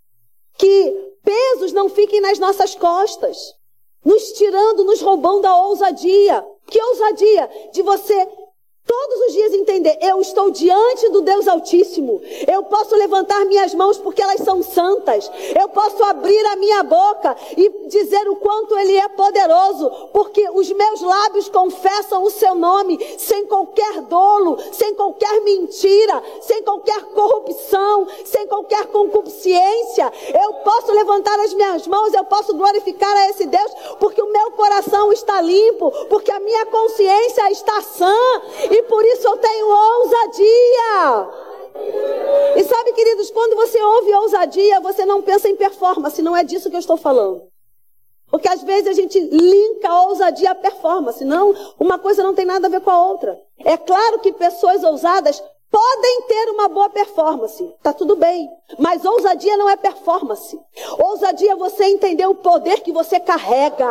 Que 0.56 1.14
pesos 1.24 1.72
não 1.72 1.88
fiquem 1.88 2.20
nas 2.20 2.38
nossas 2.38 2.74
costas, 2.74 3.36
nos 4.04 4.32
tirando, 4.32 4.84
nos 4.84 5.00
roubando 5.00 5.46
a 5.46 5.66
ousadia. 5.66 6.44
Que 6.72 6.82
ousadia 6.82 7.50
de 7.70 7.82
você 7.82 8.26
Todos 8.84 9.20
os 9.28 9.32
dias 9.32 9.52
entender, 9.52 9.96
eu 10.00 10.20
estou 10.20 10.50
diante 10.50 11.08
do 11.10 11.20
Deus 11.20 11.46
Altíssimo. 11.46 12.20
Eu 12.52 12.64
posso 12.64 12.96
levantar 12.96 13.44
minhas 13.44 13.72
mãos 13.74 13.96
porque 13.96 14.20
elas 14.20 14.40
são 14.40 14.60
santas. 14.60 15.30
Eu 15.58 15.68
posso 15.68 16.02
abrir 16.02 16.44
a 16.46 16.56
minha 16.56 16.82
boca 16.82 17.36
e 17.56 17.86
dizer 17.86 18.28
o 18.28 18.36
quanto 18.36 18.76
Ele 18.76 18.96
é 18.96 19.08
poderoso, 19.08 19.88
porque 20.12 20.48
os 20.50 20.70
meus 20.72 21.00
lábios 21.00 21.48
confessam 21.48 22.24
o 22.24 22.30
seu 22.30 22.56
nome 22.56 22.98
sem 23.18 23.46
qualquer 23.46 24.00
dolo, 24.02 24.58
sem 24.72 24.94
qualquer 24.94 25.40
mentira, 25.42 26.20
sem 26.40 26.62
qualquer 26.62 27.02
corrupção, 27.04 28.06
sem 28.24 28.48
qualquer 28.48 28.86
concupiscência. 28.86 30.12
Eu 30.42 30.54
posso 30.54 30.92
levantar 30.92 31.38
as 31.40 31.54
minhas 31.54 31.86
mãos, 31.86 32.12
eu 32.14 32.24
posso 32.24 32.54
glorificar 32.54 33.16
a 33.16 33.30
esse 33.30 33.46
Deus, 33.46 33.72
porque 34.00 34.20
o 34.20 34.32
meu 34.32 34.50
coração 34.52 35.12
está 35.12 35.40
limpo, 35.40 35.90
porque 36.08 36.32
a 36.32 36.40
minha 36.40 36.66
consciência 36.66 37.50
está 37.52 37.80
sã 37.80 38.16
e 38.70 38.81
por 38.88 39.04
isso 39.04 39.26
eu 39.26 39.36
tenho 39.36 39.66
ousadia. 39.66 41.28
E 42.56 42.64
sabe, 42.64 42.92
queridos, 42.92 43.30
quando 43.30 43.56
você 43.56 43.82
ouve 43.82 44.14
ousadia, 44.14 44.80
você 44.80 45.06
não 45.06 45.22
pensa 45.22 45.48
em 45.48 45.56
performance, 45.56 46.20
não 46.22 46.36
é 46.36 46.44
disso 46.44 46.68
que 46.68 46.76
eu 46.76 46.80
estou 46.80 46.96
falando. 46.96 47.42
Porque 48.30 48.48
às 48.48 48.62
vezes 48.62 48.88
a 48.88 48.92
gente 48.94 49.20
linka 49.20 49.88
a 49.88 50.02
ousadia 50.02 50.52
à 50.52 50.54
performance, 50.54 51.22
não, 51.24 51.54
uma 51.78 51.98
coisa 51.98 52.22
não 52.22 52.34
tem 52.34 52.46
nada 52.46 52.66
a 52.66 52.70
ver 52.70 52.80
com 52.80 52.90
a 52.90 53.06
outra. 53.06 53.38
É 53.58 53.76
claro 53.76 54.20
que 54.20 54.32
pessoas 54.32 54.82
ousadas 54.82 55.42
podem 55.70 56.22
ter 56.28 56.50
uma 56.50 56.68
boa 56.68 56.90
performance, 56.90 57.74
tá 57.82 57.92
tudo 57.92 58.16
bem. 58.16 58.50
Mas 58.78 59.04
ousadia 59.04 59.56
não 59.56 59.68
é 59.68 59.76
performance. 59.76 60.58
Ousadia 60.98 61.52
é 61.52 61.56
você 61.56 61.84
entender 61.84 62.26
o 62.26 62.34
poder 62.34 62.80
que 62.80 62.92
você 62.92 63.20
carrega. 63.20 63.86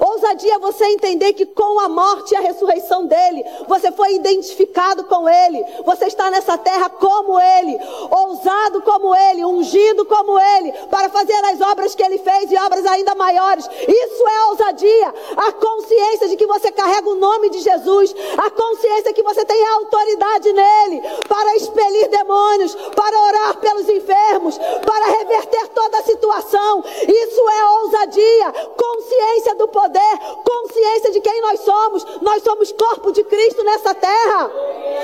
Ousadia 0.00 0.58
você 0.58 0.84
entender 0.86 1.32
que 1.32 1.46
com 1.46 1.80
a 1.80 1.88
morte 1.88 2.32
e 2.32 2.36
a 2.36 2.40
ressurreição 2.40 3.06
dele, 3.06 3.44
você 3.66 3.90
foi 3.92 4.14
identificado 4.14 5.04
com 5.04 5.28
ele. 5.28 5.64
Você 5.84 6.06
está 6.06 6.30
nessa 6.30 6.56
terra 6.58 6.88
como 6.90 7.38
ele, 7.40 7.78
ousado 8.10 8.82
como 8.82 9.14
ele, 9.14 9.44
ungido 9.44 10.04
como 10.04 10.38
ele, 10.38 10.72
para 10.90 11.08
fazer 11.08 11.44
as 11.46 11.60
obras 11.60 11.94
que 11.94 12.02
ele 12.02 12.18
fez 12.18 12.50
e 12.50 12.56
obras 12.56 12.84
ainda 12.86 13.14
maiores. 13.14 13.68
Isso 13.86 14.28
é 14.28 14.44
ousadia. 14.50 15.14
A 15.36 15.52
consciência 15.52 16.28
de 16.28 16.36
que 16.36 16.46
você 16.46 16.70
carrega 16.72 17.08
o 17.08 17.16
nome 17.16 17.50
de 17.50 17.60
Jesus, 17.60 18.14
a 18.36 18.50
consciência 18.50 19.12
que 19.12 19.22
você 19.22 19.44
tem 19.44 19.66
autoridade 19.66 20.52
nele 20.52 21.00
para 21.28 21.56
expelir 21.56 22.08
demônios, 22.08 22.74
para 22.74 23.20
orar 23.20 23.56
pelos 23.58 23.88
enfermos, 23.88 24.58
para 24.58 25.06
reverter 25.18 25.68
toda 25.68 25.98
a 25.98 26.02
situação. 26.02 26.84
Isso 27.06 27.48
é 27.48 27.64
ousadia, 27.80 28.52
consciência 28.76 29.47
do 29.54 29.68
poder 29.68 30.18
consciência 30.44 31.10
de 31.12 31.20
quem 31.20 31.40
nós 31.40 31.60
somos. 31.60 32.04
Nós 32.22 32.42
somos 32.42 32.72
corpo 32.72 33.12
de 33.12 33.24
Cristo 33.24 33.62
nessa 33.64 33.94
terra. 33.94 34.50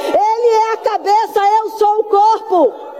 Ele 0.08 0.48
é 0.48 0.72
a 0.72 0.76
cabeça, 0.78 1.40
eu 1.62 1.70
sou 1.70 2.00
o 2.00 2.04
corpo. 2.04 2.94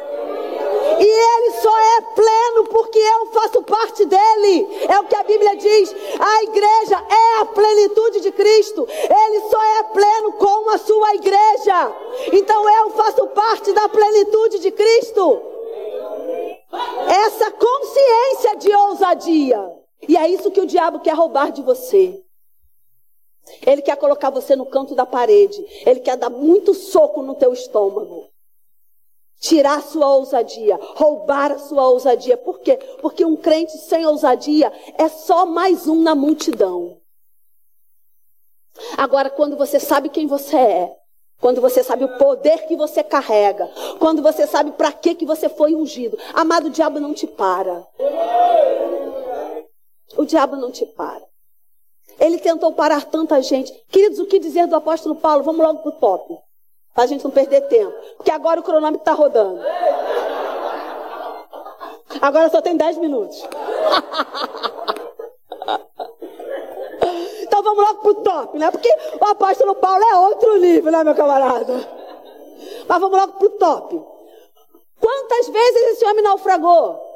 E 0.98 1.06
ele 1.06 1.50
só 1.60 1.78
é 1.78 2.00
pleno 2.14 2.64
porque 2.70 2.98
eu 2.98 3.26
faço 3.26 3.62
parte 3.62 4.04
dele. 4.04 4.68
É 4.88 4.98
o 5.00 5.04
que 5.04 5.16
a 5.16 5.24
Bíblia 5.24 5.56
diz. 5.56 5.94
A 6.18 6.42
igreja 6.44 7.02
é 7.08 7.40
a 7.40 7.44
plenitude 7.46 8.20
de 8.20 8.32
Cristo. 8.32 8.86
Ele 8.88 9.40
só 9.50 9.62
é 9.78 9.82
pleno 9.84 10.32
com 10.32 10.70
a 10.70 10.78
sua 10.78 11.14
igreja. 11.14 11.92
Então 12.32 12.68
eu 12.68 12.90
faço 12.90 13.26
parte 13.28 13.72
da 13.72 13.88
plenitude 13.88 14.60
de 14.60 14.70
Cristo. 14.70 15.42
Essa 17.08 17.50
consciência 17.50 18.56
de 18.56 18.74
ousadia. 18.74 19.83
E 20.08 20.16
é 20.16 20.28
isso 20.28 20.50
que 20.50 20.60
o 20.60 20.66
diabo 20.66 21.00
quer 21.00 21.14
roubar 21.14 21.50
de 21.50 21.62
você. 21.62 22.22
Ele 23.66 23.82
quer 23.82 23.96
colocar 23.96 24.30
você 24.30 24.56
no 24.56 24.66
canto 24.66 24.94
da 24.94 25.04
parede. 25.04 25.64
Ele 25.86 26.00
quer 26.00 26.16
dar 26.16 26.30
muito 26.30 26.74
soco 26.74 27.22
no 27.22 27.34
teu 27.34 27.52
estômago. 27.52 28.28
Tirar 29.40 29.82
sua 29.82 30.08
ousadia, 30.14 30.78
roubar 30.80 31.58
sua 31.58 31.88
ousadia. 31.88 32.36
Por 32.36 32.60
quê? 32.60 32.78
Porque 33.02 33.24
um 33.24 33.36
crente 33.36 33.76
sem 33.76 34.06
ousadia 34.06 34.72
é 34.96 35.08
só 35.08 35.44
mais 35.44 35.86
um 35.86 36.02
na 36.02 36.14
multidão. 36.14 36.98
Agora, 38.96 39.30
quando 39.30 39.56
você 39.56 39.78
sabe 39.78 40.08
quem 40.08 40.26
você 40.26 40.56
é, 40.56 40.96
quando 41.40 41.60
você 41.60 41.84
sabe 41.84 42.04
o 42.04 42.16
poder 42.16 42.66
que 42.66 42.76
você 42.76 43.02
carrega, 43.02 43.70
quando 43.98 44.22
você 44.22 44.46
sabe 44.46 44.72
para 44.72 44.90
que 44.92 45.14
que 45.14 45.26
você 45.26 45.48
foi 45.48 45.74
ungido, 45.74 46.18
amado, 46.32 46.68
o 46.68 46.70
diabo 46.70 46.98
não 46.98 47.12
te 47.12 47.26
para. 47.26 47.86
O 50.24 50.26
diabo 50.26 50.56
não 50.56 50.72
te 50.72 50.86
para. 50.86 51.22
Ele 52.18 52.38
tentou 52.38 52.72
parar 52.72 53.04
tanta 53.04 53.42
gente. 53.42 53.70
Queridos, 53.90 54.18
o 54.18 54.24
que 54.24 54.38
dizer 54.38 54.66
do 54.66 54.74
apóstolo 54.74 55.14
Paulo? 55.16 55.44
Vamos 55.44 55.62
logo 55.62 55.80
para 55.80 55.90
o 55.90 55.92
top. 56.00 56.38
Para 56.94 57.04
a 57.04 57.06
gente 57.06 57.22
não 57.22 57.30
perder 57.30 57.60
tempo. 57.68 57.92
Porque 58.16 58.30
agora 58.30 58.58
o 58.58 58.62
cronômetro 58.62 59.00
está 59.00 59.12
rodando. 59.12 59.60
Agora 62.22 62.48
só 62.48 62.62
tem 62.62 62.74
10 62.74 62.96
minutos. 62.96 63.46
então 67.42 67.62
vamos 67.62 67.84
logo 67.84 68.00
pro 68.00 68.14
top, 68.22 68.56
né? 68.56 68.70
Porque 68.70 68.88
o 69.20 69.24
apóstolo 69.26 69.74
Paulo 69.74 70.02
é 70.04 70.18
outro 70.20 70.56
nível, 70.56 70.90
né, 70.90 71.04
meu 71.04 71.14
camarada? 71.14 71.86
Mas 72.88 72.98
vamos 72.98 73.18
logo 73.18 73.34
pro 73.34 73.50
top. 73.50 74.02
Quantas 74.98 75.48
vezes 75.50 75.82
esse 75.92 76.06
homem 76.06 76.24
naufragou? 76.24 77.13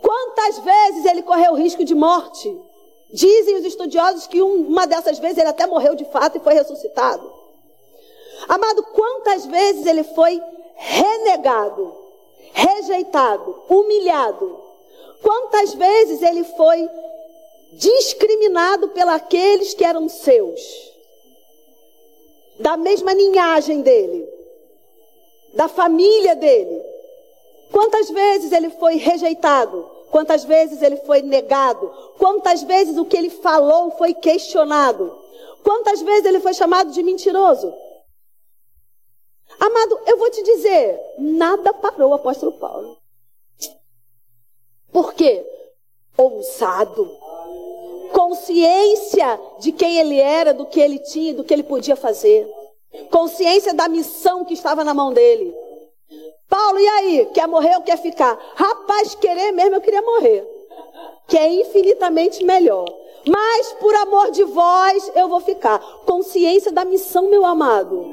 Quantas 0.00 0.58
vezes 0.58 1.04
ele 1.06 1.22
correu 1.22 1.54
risco 1.54 1.84
de 1.84 1.94
morte? 1.94 2.54
Dizem 3.12 3.56
os 3.56 3.64
estudiosos 3.64 4.26
que 4.26 4.42
uma 4.42 4.86
dessas 4.86 5.18
vezes 5.18 5.38
ele 5.38 5.48
até 5.48 5.66
morreu 5.66 5.94
de 5.94 6.04
fato 6.06 6.36
e 6.36 6.40
foi 6.40 6.54
ressuscitado. 6.54 7.32
Amado, 8.48 8.82
quantas 8.82 9.46
vezes 9.46 9.86
ele 9.86 10.04
foi 10.04 10.40
renegado, 10.74 11.94
rejeitado, 12.52 13.62
humilhado? 13.68 14.60
Quantas 15.22 15.74
vezes 15.74 16.22
ele 16.22 16.44
foi 16.44 16.88
discriminado 17.72 18.88
pelos 18.88 19.74
que 19.74 19.84
eram 19.84 20.08
seus? 20.08 20.60
Da 22.58 22.76
mesma 22.76 23.12
linhagem 23.12 23.82
dele, 23.82 24.28
da 25.54 25.68
família 25.68 26.34
dele. 26.34 26.95
Quantas 27.70 28.10
vezes 28.10 28.52
ele 28.52 28.70
foi 28.70 28.96
rejeitado? 28.96 29.90
Quantas 30.10 30.44
vezes 30.44 30.80
ele 30.82 30.96
foi 30.98 31.22
negado? 31.22 31.88
Quantas 32.18 32.62
vezes 32.62 32.96
o 32.96 33.04
que 33.04 33.16
ele 33.16 33.30
falou 33.30 33.90
foi 33.92 34.14
questionado? 34.14 35.16
Quantas 35.62 36.00
vezes 36.00 36.24
ele 36.24 36.40
foi 36.40 36.54
chamado 36.54 36.92
de 36.92 37.02
mentiroso? 37.02 37.74
Amado, 39.58 40.00
eu 40.06 40.16
vou 40.16 40.30
te 40.30 40.42
dizer, 40.42 41.00
nada 41.18 41.72
parou 41.74 42.10
o 42.10 42.14
apóstolo 42.14 42.52
Paulo. 42.52 42.98
Por 44.92 45.14
quê? 45.14 45.44
Ousado. 46.16 47.10
Consciência 48.12 49.38
de 49.58 49.72
quem 49.72 49.98
ele 49.98 50.20
era, 50.20 50.54
do 50.54 50.66
que 50.66 50.80
ele 50.80 50.98
tinha, 50.98 51.34
do 51.34 51.44
que 51.44 51.52
ele 51.52 51.62
podia 51.62 51.96
fazer. 51.96 52.48
Consciência 53.10 53.74
da 53.74 53.88
missão 53.88 54.44
que 54.44 54.54
estava 54.54 54.84
na 54.84 54.94
mão 54.94 55.12
dele. 55.12 55.54
Paulo, 56.56 56.78
e 56.80 56.88
aí? 56.88 57.26
Quer 57.34 57.46
morrer 57.46 57.76
ou 57.76 57.82
quer 57.82 57.98
ficar? 57.98 58.38
Rapaz, 58.54 59.14
querer 59.14 59.52
mesmo 59.52 59.74
eu 59.74 59.80
queria 59.82 60.00
morrer. 60.00 60.42
Que 61.28 61.36
é 61.36 61.52
infinitamente 61.52 62.42
melhor. 62.42 62.86
Mas 63.28 63.72
por 63.74 63.94
amor 63.94 64.30
de 64.30 64.42
vós 64.44 65.12
eu 65.14 65.28
vou 65.28 65.40
ficar. 65.40 65.78
Consciência 66.06 66.72
da 66.72 66.82
missão, 66.82 67.28
meu 67.28 67.44
amado. 67.44 68.06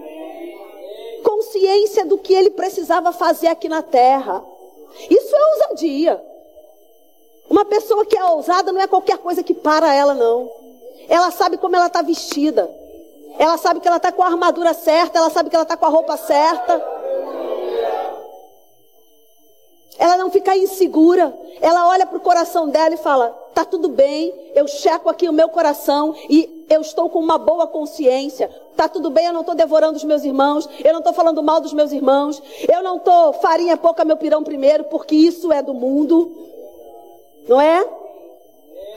Consciência 1.23 2.05
do 2.05 2.17
que 2.17 2.33
ele 2.33 2.49
precisava 2.49 3.13
fazer 3.13 3.47
aqui 3.47 3.69
na 3.69 3.81
terra. 3.81 4.43
Isso 5.09 5.33
é 5.33 5.53
ousadia. 5.53 6.21
Uma 7.49 7.63
pessoa 7.63 8.05
que 8.05 8.17
é 8.17 8.25
ousada 8.25 8.73
não 8.73 8.81
é 8.81 8.87
qualquer 8.87 9.19
coisa 9.19 9.41
que 9.41 9.53
para 9.53 9.93
ela, 9.95 10.13
não. 10.13 10.51
Ela 11.07 11.31
sabe 11.31 11.57
como 11.57 11.77
ela 11.77 11.87
está 11.87 12.01
vestida. 12.01 12.69
Ela 13.39 13.57
sabe 13.57 13.79
que 13.79 13.87
ela 13.87 13.97
está 13.97 14.11
com 14.11 14.21
a 14.21 14.27
armadura 14.27 14.73
certa, 14.73 15.17
ela 15.17 15.29
sabe 15.29 15.49
que 15.49 15.55
ela 15.55 15.63
está 15.63 15.77
com 15.77 15.85
a 15.85 15.89
roupa 15.89 16.17
certa. 16.17 17.02
Ela 19.97 20.17
não 20.17 20.31
fica 20.31 20.55
insegura. 20.57 21.37
Ela 21.61 21.87
olha 21.87 22.05
para 22.05 22.17
o 22.17 22.21
coração 22.21 22.69
dela 22.69 22.95
e 22.95 22.97
fala: 22.97 23.29
tá 23.53 23.63
tudo 23.63 23.89
bem, 23.89 24.33
eu 24.55 24.67
checo 24.67 25.09
aqui 25.09 25.29
o 25.29 25.33
meu 25.33 25.49
coração 25.49 26.15
e 26.29 26.65
eu 26.69 26.81
estou 26.81 27.09
com 27.09 27.19
uma 27.19 27.37
boa 27.37 27.67
consciência. 27.67 28.49
Tá 28.75 28.89
tudo 28.89 29.09
bem, 29.09 29.27
eu 29.27 29.33
não 29.33 29.41
estou 29.41 29.55
devorando 29.55 29.97
os 29.97 30.03
meus 30.03 30.23
irmãos, 30.23 30.67
eu 30.83 30.91
não 30.91 30.99
estou 30.99 31.13
falando 31.13 31.43
mal 31.43 31.61
dos 31.61 31.73
meus 31.73 31.91
irmãos, 31.91 32.41
eu 32.67 32.81
não 32.81 32.97
estou 32.97 33.33
farinha 33.33 33.77
pouca 33.77 34.03
meu 34.03 34.17
pirão 34.17 34.43
primeiro, 34.43 34.85
porque 34.85 35.15
isso 35.15 35.51
é 35.51 35.61
do 35.61 35.73
mundo. 35.73 36.31
Não 37.47 37.61
é? 37.61 37.87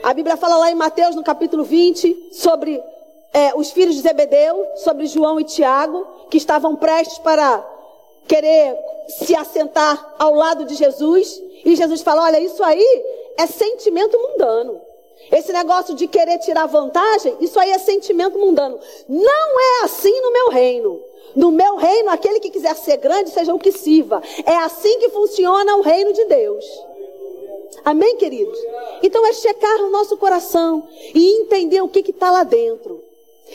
A 0.03 0.13
Bíblia 0.13 0.37
fala 0.37 0.57
lá 0.57 0.71
em 0.71 0.75
Mateus, 0.75 1.15
no 1.15 1.23
capítulo 1.23 1.63
20, 1.63 2.29
sobre 2.31 2.81
é, 3.33 3.53
os 3.55 3.71
filhos 3.71 3.95
de 3.95 4.01
Zebedeu, 4.01 4.65
sobre 4.77 5.05
João 5.05 5.39
e 5.39 5.43
Tiago, 5.43 6.07
que 6.29 6.37
estavam 6.37 6.75
prestes 6.75 7.17
para 7.19 7.63
querer 8.27 8.77
se 9.07 9.35
assentar 9.35 10.15
ao 10.17 10.33
lado 10.33 10.65
de 10.65 10.75
Jesus. 10.75 11.41
E 11.65 11.75
Jesus 11.75 12.01
fala: 12.01 12.23
Olha, 12.23 12.39
isso 12.39 12.63
aí 12.63 12.85
é 13.37 13.47
sentimento 13.47 14.17
mundano. 14.17 14.81
Esse 15.31 15.51
negócio 15.51 15.93
de 15.93 16.07
querer 16.07 16.37
tirar 16.39 16.67
vantagem, 16.67 17.35
isso 17.41 17.59
aí 17.59 17.71
é 17.71 17.77
sentimento 17.77 18.37
mundano. 18.39 18.79
Não 19.09 19.59
é 19.59 19.83
assim 19.83 20.21
no 20.21 20.31
meu 20.31 20.49
reino. 20.49 21.01
No 21.35 21.51
meu 21.51 21.75
reino, 21.75 22.09
aquele 22.09 22.39
que 22.39 22.49
quiser 22.49 22.75
ser 22.75 22.97
grande, 22.97 23.29
seja 23.29 23.53
o 23.53 23.59
que 23.59 23.71
sirva. 23.71 24.21
É 24.45 24.55
assim 24.57 24.97
que 24.99 25.09
funciona 25.09 25.75
o 25.75 25.81
reino 25.81 26.13
de 26.13 26.25
Deus. 26.25 26.65
Amém, 27.83 28.15
queridos? 28.17 28.57
Então 29.03 29.25
é 29.25 29.33
checar 29.33 29.81
o 29.81 29.89
nosso 29.89 30.17
coração 30.17 30.87
e 31.13 31.41
entender 31.41 31.81
o 31.81 31.89
que 31.89 31.99
está 31.99 32.31
lá 32.31 32.43
dentro. 32.43 33.06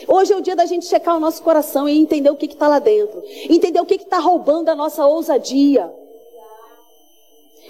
Hoje 0.07 0.33
é 0.33 0.37
o 0.37 0.41
dia 0.41 0.55
da 0.55 0.65
gente 0.65 0.85
checar 0.85 1.15
o 1.15 1.19
nosso 1.19 1.41
coração 1.41 1.87
e 1.87 1.97
entender 1.97 2.29
o 2.29 2.35
que 2.35 2.45
está 2.45 2.67
lá 2.67 2.79
dentro. 2.79 3.21
Entender 3.49 3.79
o 3.79 3.85
que 3.85 3.95
está 3.95 4.19
roubando 4.19 4.69
a 4.69 4.75
nossa 4.75 5.05
ousadia. 5.05 5.91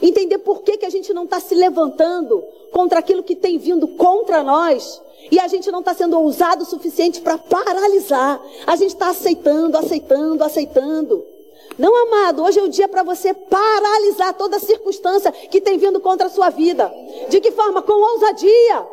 Entender 0.01 0.39
por 0.39 0.63
que, 0.63 0.77
que 0.77 0.85
a 0.85 0.89
gente 0.89 1.13
não 1.13 1.25
está 1.25 1.39
se 1.39 1.55
levantando 1.55 2.43
contra 2.71 2.99
aquilo 2.99 3.23
que 3.23 3.35
tem 3.35 3.57
vindo 3.57 3.87
contra 3.89 4.43
nós. 4.43 5.01
E 5.31 5.39
a 5.39 5.47
gente 5.47 5.71
não 5.71 5.79
está 5.79 5.93
sendo 5.93 6.19
ousado 6.19 6.63
o 6.63 6.65
suficiente 6.65 7.21
para 7.21 7.37
paralisar. 7.37 8.41
A 8.65 8.75
gente 8.75 8.89
está 8.89 9.09
aceitando, 9.09 9.77
aceitando, 9.77 10.43
aceitando. 10.43 11.25
Não, 11.77 11.95
amado, 12.07 12.43
hoje 12.43 12.59
é 12.59 12.63
o 12.63 12.69
dia 12.69 12.87
para 12.87 13.03
você 13.03 13.33
paralisar 13.33 14.33
toda 14.33 14.59
circunstância 14.59 15.31
que 15.31 15.61
tem 15.61 15.77
vindo 15.77 15.99
contra 15.99 16.27
a 16.27 16.29
sua 16.29 16.49
vida. 16.49 16.93
De 17.29 17.39
que 17.39 17.51
forma? 17.51 17.81
Com 17.81 17.93
ousadia. 17.93 18.85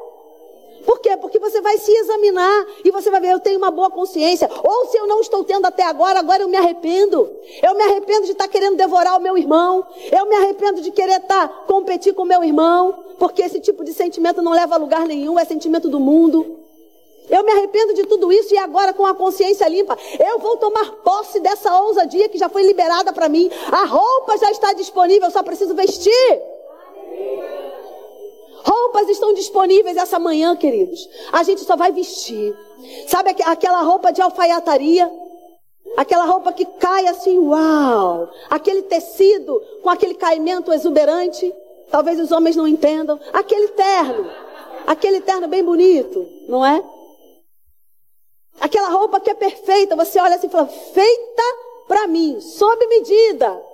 Por 0.84 1.00
quê? 1.00 1.16
Porque 1.16 1.38
você 1.38 1.60
vai 1.60 1.78
se 1.78 1.90
examinar 1.92 2.66
e 2.84 2.90
você 2.90 3.10
vai 3.10 3.20
ver, 3.20 3.32
eu 3.32 3.40
tenho 3.40 3.58
uma 3.58 3.70
boa 3.70 3.90
consciência. 3.90 4.48
Ou 4.62 4.86
se 4.86 4.98
eu 4.98 5.06
não 5.06 5.20
estou 5.20 5.44
tendo 5.44 5.66
até 5.66 5.84
agora, 5.84 6.18
agora 6.18 6.42
eu 6.42 6.48
me 6.48 6.56
arrependo. 6.56 7.30
Eu 7.62 7.74
me 7.74 7.82
arrependo 7.82 8.24
de 8.24 8.32
estar 8.32 8.48
querendo 8.48 8.76
devorar 8.76 9.16
o 9.16 9.20
meu 9.20 9.36
irmão. 9.36 9.86
Eu 10.10 10.26
me 10.26 10.36
arrependo 10.36 10.80
de 10.80 10.90
querer 10.90 11.20
estar 11.20 11.66
competir 11.66 12.14
com 12.14 12.22
o 12.22 12.26
meu 12.26 12.42
irmão. 12.42 13.04
Porque 13.18 13.42
esse 13.42 13.60
tipo 13.60 13.84
de 13.84 13.92
sentimento 13.92 14.40
não 14.40 14.52
leva 14.52 14.74
a 14.74 14.78
lugar 14.78 15.06
nenhum, 15.06 15.38
é 15.38 15.44
sentimento 15.44 15.88
do 15.88 16.00
mundo. 16.00 16.60
Eu 17.28 17.44
me 17.44 17.52
arrependo 17.52 17.94
de 17.94 18.04
tudo 18.06 18.32
isso 18.32 18.52
e 18.52 18.58
agora 18.58 18.92
com 18.92 19.06
a 19.06 19.14
consciência 19.14 19.68
limpa, 19.68 19.96
eu 20.18 20.40
vou 20.40 20.56
tomar 20.56 20.90
posse 21.04 21.38
dessa 21.38 21.80
ousadia 21.80 22.28
que 22.28 22.36
já 22.36 22.48
foi 22.48 22.64
liberada 22.64 23.12
para 23.12 23.28
mim. 23.28 23.48
A 23.70 23.84
roupa 23.84 24.36
já 24.36 24.50
está 24.50 24.72
disponível, 24.72 25.28
eu 25.28 25.30
só 25.30 25.42
preciso 25.42 25.72
vestir. 25.72 26.42
Roupas 28.64 29.08
estão 29.08 29.32
disponíveis 29.34 29.96
essa 29.96 30.18
manhã, 30.18 30.56
queridos. 30.56 31.08
A 31.32 31.42
gente 31.42 31.62
só 31.62 31.76
vai 31.76 31.92
vestir. 31.92 32.56
Sabe 33.06 33.30
aquela 33.44 33.82
roupa 33.82 34.12
de 34.12 34.20
alfaiataria? 34.20 35.11
Aquela 35.96 36.24
roupa 36.24 36.52
que 36.52 36.64
cai 36.64 37.06
assim, 37.06 37.38
uau! 37.38 38.28
Aquele 38.48 38.82
tecido 38.82 39.61
com 39.82 39.90
aquele 39.90 40.14
caimento 40.14 40.72
exuberante. 40.72 41.52
Talvez 41.90 42.20
os 42.20 42.30
homens 42.30 42.56
não 42.56 42.68
entendam. 42.68 43.18
Aquele 43.32 43.68
terno. 43.68 44.30
Aquele 44.86 45.20
terno 45.20 45.48
bem 45.48 45.64
bonito, 45.64 46.26
não 46.48 46.64
é? 46.64 46.82
Aquela 48.61 48.88
roupa 48.88 49.20
que 49.20 49.30
é 49.30 49.34
perfeita. 49.34 49.96
Você 49.96 50.20
olha 50.20 50.36
assim 50.36 50.46
e 50.46 50.50
fala, 50.50 50.66
feita 50.66 51.42
para 51.88 52.06
mim, 52.06 52.40
sob 52.40 52.86
medida. 52.86 53.69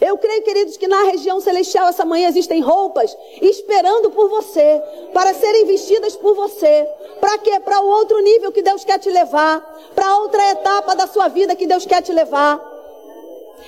Eu 0.00 0.18
creio, 0.18 0.42
queridos, 0.42 0.76
que 0.76 0.86
na 0.86 1.04
região 1.04 1.40
celestial 1.40 1.88
essa 1.88 2.04
manhã 2.04 2.28
existem 2.28 2.60
roupas 2.60 3.16
esperando 3.40 4.10
por 4.10 4.28
você, 4.28 4.82
para 5.12 5.32
serem 5.32 5.64
vestidas 5.64 6.14
por 6.16 6.34
você. 6.34 6.86
Para 7.18 7.38
quê? 7.38 7.58
Para 7.60 7.80
o 7.80 7.88
outro 7.88 8.18
nível 8.20 8.52
que 8.52 8.62
Deus 8.62 8.84
quer 8.84 8.98
te 8.98 9.10
levar, 9.10 9.60
para 9.94 10.18
outra 10.18 10.50
etapa 10.50 10.94
da 10.94 11.06
sua 11.06 11.28
vida 11.28 11.56
que 11.56 11.66
Deus 11.66 11.86
quer 11.86 12.02
te 12.02 12.12
levar. 12.12 12.60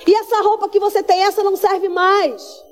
E 0.05 0.15
essa 0.15 0.41
roupa 0.41 0.69
que 0.69 0.79
você 0.79 1.01
tem, 1.01 1.23
essa 1.23 1.43
não 1.43 1.55
serve 1.55 1.89
mais. 1.89 2.63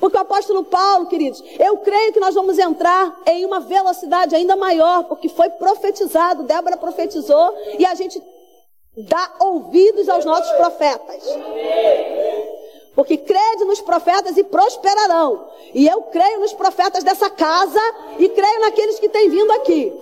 Porque 0.00 0.16
o 0.16 0.20
apóstolo 0.20 0.64
Paulo, 0.64 1.06
queridos, 1.06 1.42
eu 1.58 1.78
creio 1.78 2.12
que 2.12 2.20
nós 2.20 2.34
vamos 2.34 2.58
entrar 2.58 3.16
em 3.26 3.44
uma 3.44 3.60
velocidade 3.60 4.34
ainda 4.34 4.56
maior, 4.56 5.04
porque 5.04 5.28
foi 5.28 5.48
profetizado, 5.50 6.42
Débora 6.42 6.76
profetizou, 6.76 7.54
e 7.78 7.86
a 7.86 7.94
gente 7.94 8.20
dá 8.96 9.34
ouvidos 9.40 10.08
aos 10.08 10.24
nossos 10.24 10.50
profetas. 10.56 11.22
Porque 12.94 13.16
crede 13.16 13.64
nos 13.64 13.80
profetas 13.80 14.36
e 14.36 14.44
prosperarão. 14.44 15.48
E 15.74 15.86
eu 15.86 16.02
creio 16.02 16.40
nos 16.40 16.52
profetas 16.52 17.02
dessa 17.02 17.28
casa 17.28 17.80
e 18.18 18.28
creio 18.28 18.60
naqueles 18.60 19.00
que 19.00 19.08
têm 19.08 19.28
vindo 19.28 19.50
aqui. 19.52 19.92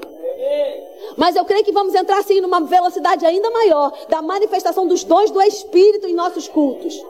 Mas 1.16 1.36
eu 1.36 1.44
creio 1.44 1.64
que 1.64 1.72
vamos 1.72 1.94
entrar 1.94 2.18
assim 2.18 2.40
numa 2.40 2.60
velocidade 2.60 3.24
ainda 3.24 3.50
maior 3.50 3.92
da 4.08 4.20
manifestação 4.20 4.86
dos 4.86 5.04
dons 5.04 5.30
do 5.30 5.40
Espírito 5.40 6.06
em 6.06 6.14
nossos 6.14 6.48
cultos. 6.48 7.02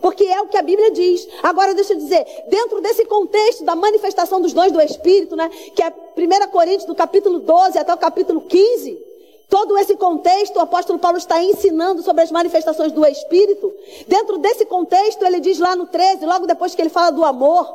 Porque 0.00 0.24
é 0.24 0.40
o 0.40 0.48
que 0.48 0.56
a 0.56 0.62
Bíblia 0.62 0.90
diz. 0.90 1.28
Agora 1.42 1.74
deixa 1.74 1.92
eu 1.92 1.96
dizer, 1.96 2.26
dentro 2.48 2.80
desse 2.80 3.04
contexto 3.04 3.64
da 3.64 3.76
manifestação 3.76 4.40
dos 4.40 4.52
dons 4.52 4.72
do 4.72 4.80
Espírito, 4.80 5.36
né, 5.36 5.48
que 5.74 5.82
é 5.82 5.88
1 5.90 6.50
Coríntios 6.50 6.84
do 6.84 6.94
capítulo 6.94 7.38
12 7.38 7.78
até 7.78 7.94
o 7.94 7.98
capítulo 7.98 8.40
15, 8.40 9.11
todo 9.52 9.76
esse 9.76 9.94
contexto, 9.98 10.56
o 10.56 10.60
apóstolo 10.60 10.98
Paulo 10.98 11.18
está 11.18 11.42
ensinando 11.42 12.02
sobre 12.02 12.22
as 12.22 12.30
manifestações 12.30 12.90
do 12.90 13.04
Espírito. 13.04 13.70
Dentro 14.08 14.38
desse 14.38 14.64
contexto, 14.64 15.22
ele 15.26 15.40
diz 15.40 15.58
lá 15.58 15.76
no 15.76 15.86
13, 15.86 16.24
logo 16.24 16.46
depois 16.46 16.74
que 16.74 16.80
ele 16.80 16.88
fala 16.88 17.10
do 17.10 17.22
amor, 17.22 17.70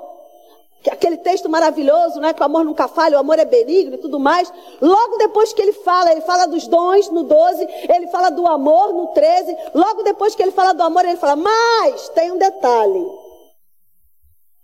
aquele 0.91 1.17
texto 1.17 1.47
maravilhoso, 1.47 2.19
né, 2.19 2.33
que 2.33 2.41
o 2.41 2.45
amor 2.45 2.65
nunca 2.65 2.87
falha, 2.87 3.17
o 3.17 3.19
amor 3.19 3.37
é 3.37 3.45
benigno 3.45 3.93
e 3.93 3.99
tudo 3.99 4.19
mais. 4.19 4.51
Logo 4.81 5.17
depois 5.17 5.53
que 5.53 5.61
ele 5.61 5.73
fala, 5.73 6.11
ele 6.11 6.21
fala 6.21 6.47
dos 6.47 6.67
dons 6.67 7.11
no 7.11 7.21
12, 7.21 7.67
ele 7.95 8.07
fala 8.07 8.31
do 8.31 8.47
amor 8.47 8.91
no 8.91 9.07
13. 9.09 9.55
Logo 9.75 10.01
depois 10.01 10.33
que 10.33 10.41
ele 10.41 10.51
fala 10.51 10.73
do 10.73 10.81
amor, 10.81 11.05
ele 11.05 11.17
fala: 11.17 11.35
"Mas 11.35 12.09
tem 12.09 12.31
um 12.31 12.39
detalhe 12.39 13.05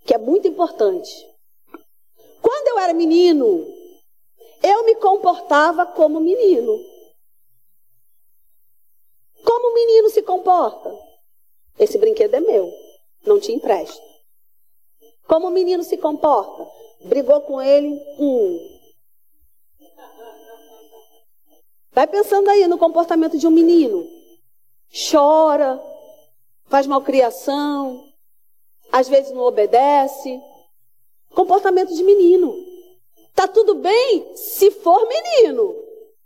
que 0.04 0.12
é 0.14 0.18
muito 0.18 0.48
importante. 0.48 1.10
Quando 2.42 2.68
eu 2.68 2.78
era 2.80 2.92
menino, 2.92 3.64
eu 4.64 4.84
me 4.84 4.96
comportava 4.96 5.86
como 5.86 6.18
menino. 6.18 6.93
Como 9.44 9.70
o 9.70 9.74
menino 9.74 10.10
se 10.10 10.22
comporta? 10.22 10.90
Esse 11.78 11.98
brinquedo 11.98 12.34
é 12.34 12.40
meu, 12.40 12.72
não 13.26 13.38
te 13.38 13.52
empresto. 13.52 14.02
Como 15.26 15.48
o 15.48 15.50
menino 15.50 15.82
se 15.82 15.96
comporta? 15.96 16.66
Brigou 17.04 17.40
com 17.42 17.60
ele, 17.60 18.00
um. 18.18 18.74
Vai 21.92 22.06
pensando 22.06 22.48
aí 22.48 22.66
no 22.66 22.78
comportamento 22.78 23.38
de 23.38 23.46
um 23.46 23.50
menino. 23.50 24.06
Chora, 25.10 25.80
faz 26.66 26.86
malcriação, 26.86 28.04
às 28.90 29.08
vezes 29.08 29.32
não 29.32 29.42
obedece. 29.42 30.40
Comportamento 31.34 31.94
de 31.94 32.02
menino. 32.02 32.54
Tá 33.34 33.48
tudo 33.48 33.74
bem 33.74 34.36
se 34.36 34.70
for 34.70 35.08
menino. 35.08 35.74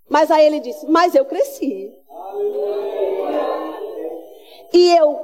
Mas 0.08 0.30
aí 0.30 0.46
ele 0.46 0.60
disse: 0.60 0.86
Mas 0.86 1.14
eu 1.14 1.24
cresci. 1.24 1.92
E 4.72 4.96
eu 4.96 5.18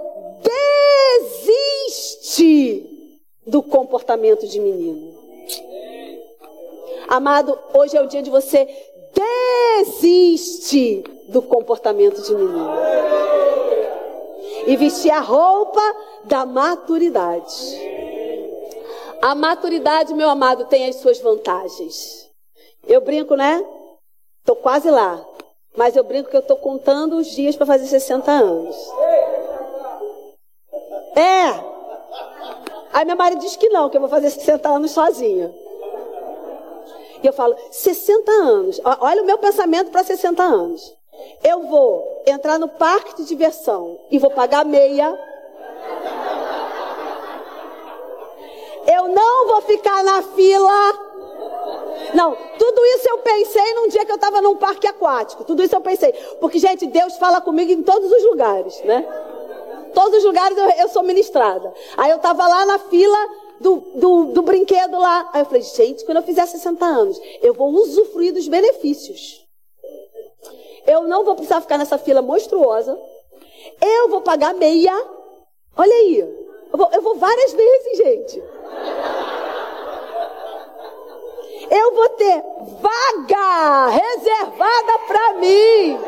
desisti 1.20 3.20
do 3.46 3.62
comportamento 3.62 4.46
de 4.46 4.58
menino. 4.58 5.14
Amado, 7.08 7.58
hoje 7.74 7.96
é 7.96 8.02
o 8.02 8.06
dia 8.06 8.22
de 8.22 8.30
você 8.30 8.66
desistir 9.84 11.04
do 11.28 11.42
comportamento 11.42 12.22
de 12.22 12.34
menino. 12.34 12.70
E 14.66 14.76
vestir 14.76 15.10
a 15.10 15.20
roupa 15.20 15.82
da 16.24 16.46
maturidade. 16.46 17.94
A 19.20 19.34
maturidade, 19.34 20.14
meu 20.14 20.28
amado, 20.28 20.66
tem 20.66 20.88
as 20.88 20.96
suas 20.96 21.20
vantagens. 21.20 22.30
Eu 22.86 23.00
brinco, 23.00 23.36
né? 23.36 23.64
Tô 24.44 24.56
quase 24.56 24.90
lá. 24.90 25.24
Mas 25.76 25.96
eu 25.96 26.04
brinco 26.04 26.30
que 26.30 26.36
eu 26.36 26.42
tô 26.42 26.56
contando 26.56 27.16
os 27.16 27.28
dias 27.28 27.56
para 27.56 27.66
fazer 27.66 27.86
60 27.86 28.30
anos. 28.30 28.76
É, 31.16 31.74
Aí 32.94 33.04
meu 33.04 33.16
marido 33.16 33.40
diz 33.40 33.56
que 33.56 33.68
não, 33.70 33.90
que 33.90 33.96
eu 33.96 34.00
vou 34.00 34.08
fazer 34.08 34.30
60 34.30 34.68
anos 34.68 34.92
sozinha. 34.92 35.52
E 37.20 37.26
eu 37.26 37.32
falo, 37.32 37.56
60 37.68 38.30
anos. 38.30 38.80
Olha 39.00 39.20
o 39.20 39.26
meu 39.26 39.36
pensamento 39.36 39.90
para 39.90 40.04
60 40.04 40.40
anos. 40.40 40.96
Eu 41.42 41.62
vou 41.66 42.22
entrar 42.24 42.56
no 42.56 42.68
parque 42.68 43.16
de 43.16 43.24
diversão 43.24 43.98
e 44.12 44.18
vou 44.18 44.30
pagar 44.30 44.64
meia. 44.64 45.18
Eu 48.86 49.08
não 49.08 49.48
vou 49.48 49.62
ficar 49.62 50.04
na 50.04 50.22
fila. 50.22 50.92
Não, 52.14 52.36
tudo 52.56 52.84
isso 52.84 53.08
eu 53.08 53.18
pensei 53.18 53.74
num 53.74 53.88
dia 53.88 54.04
que 54.04 54.12
eu 54.12 54.16
estava 54.16 54.40
num 54.40 54.54
parque 54.54 54.86
aquático. 54.86 55.42
Tudo 55.42 55.64
isso 55.64 55.74
eu 55.74 55.80
pensei. 55.80 56.12
Porque, 56.40 56.60
gente, 56.60 56.86
Deus 56.86 57.16
fala 57.16 57.40
comigo 57.40 57.72
em 57.72 57.82
todos 57.82 58.08
os 58.12 58.24
lugares, 58.24 58.80
né? 58.84 59.04
Todos 59.94 60.18
os 60.18 60.24
lugares 60.24 60.56
eu, 60.58 60.68
eu 60.70 60.88
sou 60.88 61.02
ministrada. 61.02 61.72
Aí 61.96 62.10
eu 62.10 62.16
estava 62.16 62.46
lá 62.46 62.66
na 62.66 62.78
fila 62.78 63.16
do, 63.60 63.76
do, 63.94 64.24
do, 64.26 64.42
brinquedo 64.42 64.98
lá. 64.98 65.30
Aí 65.32 65.42
eu 65.42 65.46
falei, 65.46 65.62
gente, 65.62 66.04
quando 66.04 66.18
eu 66.18 66.22
fizer 66.22 66.46
60 66.46 66.84
anos, 66.84 67.20
eu 67.40 67.54
vou 67.54 67.70
usufruir 67.70 68.32
dos 68.32 68.48
benefícios. 68.48 69.44
Eu 70.86 71.04
não 71.04 71.24
vou 71.24 71.34
precisar 71.34 71.60
ficar 71.60 71.78
nessa 71.78 71.96
fila 71.96 72.20
monstruosa. 72.20 72.98
Eu 73.80 74.08
vou 74.10 74.20
pagar 74.20 74.52
meia. 74.54 74.92
Olha 75.76 75.94
aí. 75.94 76.18
Eu 76.20 76.78
vou, 76.78 76.90
eu 76.92 77.00
vou 77.00 77.14
várias 77.16 77.52
vezes, 77.52 77.96
gente. 77.98 78.42
Eu 81.70 81.94
vou 81.94 82.08
ter 82.10 82.44
vaga 82.80 83.88
reservada 83.88 84.98
para 85.06 85.34
mim. 85.34 85.98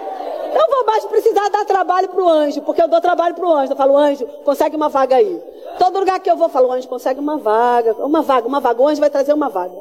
Não 0.56 0.70
vou 0.70 0.86
mais 0.86 1.04
precisar 1.04 1.50
dar 1.50 1.66
trabalho 1.66 2.08
para 2.08 2.24
o 2.24 2.26
anjo, 2.26 2.62
porque 2.62 2.80
eu 2.80 2.88
dou 2.88 2.98
trabalho 2.98 3.34
para 3.34 3.46
o 3.46 3.52
anjo. 3.52 3.74
Eu 3.74 3.76
falo, 3.76 3.94
anjo, 3.94 4.26
consegue 4.42 4.74
uma 4.74 4.88
vaga 4.88 5.16
aí. 5.16 5.42
Todo 5.78 5.98
lugar 5.98 6.18
que 6.18 6.30
eu 6.30 6.36
vou, 6.36 6.46
eu 6.46 6.50
falo, 6.50 6.72
anjo, 6.72 6.88
consegue 6.88 7.20
uma 7.20 7.36
vaga. 7.36 7.92
Uma 7.92 8.22
vaga, 8.22 8.48
uma 8.48 8.58
vaga. 8.58 8.80
O 8.80 8.88
anjo 8.88 8.98
vai 8.98 9.10
trazer 9.10 9.34
uma 9.34 9.50
vaga. 9.50 9.76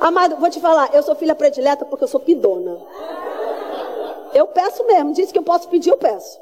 Amado, 0.00 0.36
vou 0.36 0.48
te 0.48 0.58
falar, 0.58 0.88
eu 0.94 1.02
sou 1.02 1.14
filha 1.14 1.34
predileta 1.34 1.84
porque 1.84 2.04
eu 2.04 2.08
sou 2.08 2.18
pidona. 2.18 2.80
Eu 4.32 4.46
peço 4.46 4.86
mesmo, 4.86 5.12
disse 5.12 5.34
que 5.34 5.38
eu 5.38 5.42
posso 5.42 5.68
pedir, 5.68 5.90
eu 5.90 5.98
peço. 5.98 6.40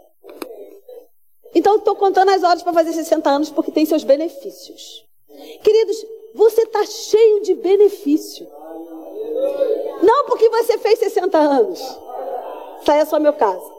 Então, 1.52 1.76
estou 1.76 1.96
contando 1.96 2.30
as 2.30 2.44
horas 2.44 2.62
para 2.62 2.72
fazer 2.72 2.92
60 2.92 3.28
anos 3.28 3.50
porque 3.50 3.72
tem 3.72 3.84
seus 3.84 4.04
benefícios. 4.04 5.04
Queridos, 5.64 6.06
você 6.32 6.62
está 6.62 6.86
cheio 6.86 7.42
de 7.42 7.54
benefício. 7.54 8.46
Não 10.00 10.26
porque 10.26 10.48
você 10.48 10.78
fez 10.78 10.98
60 11.00 11.36
anos. 11.38 12.03
Sai 12.84 13.00
é 13.00 13.04
só 13.04 13.18
meu 13.18 13.32
caso. 13.32 13.72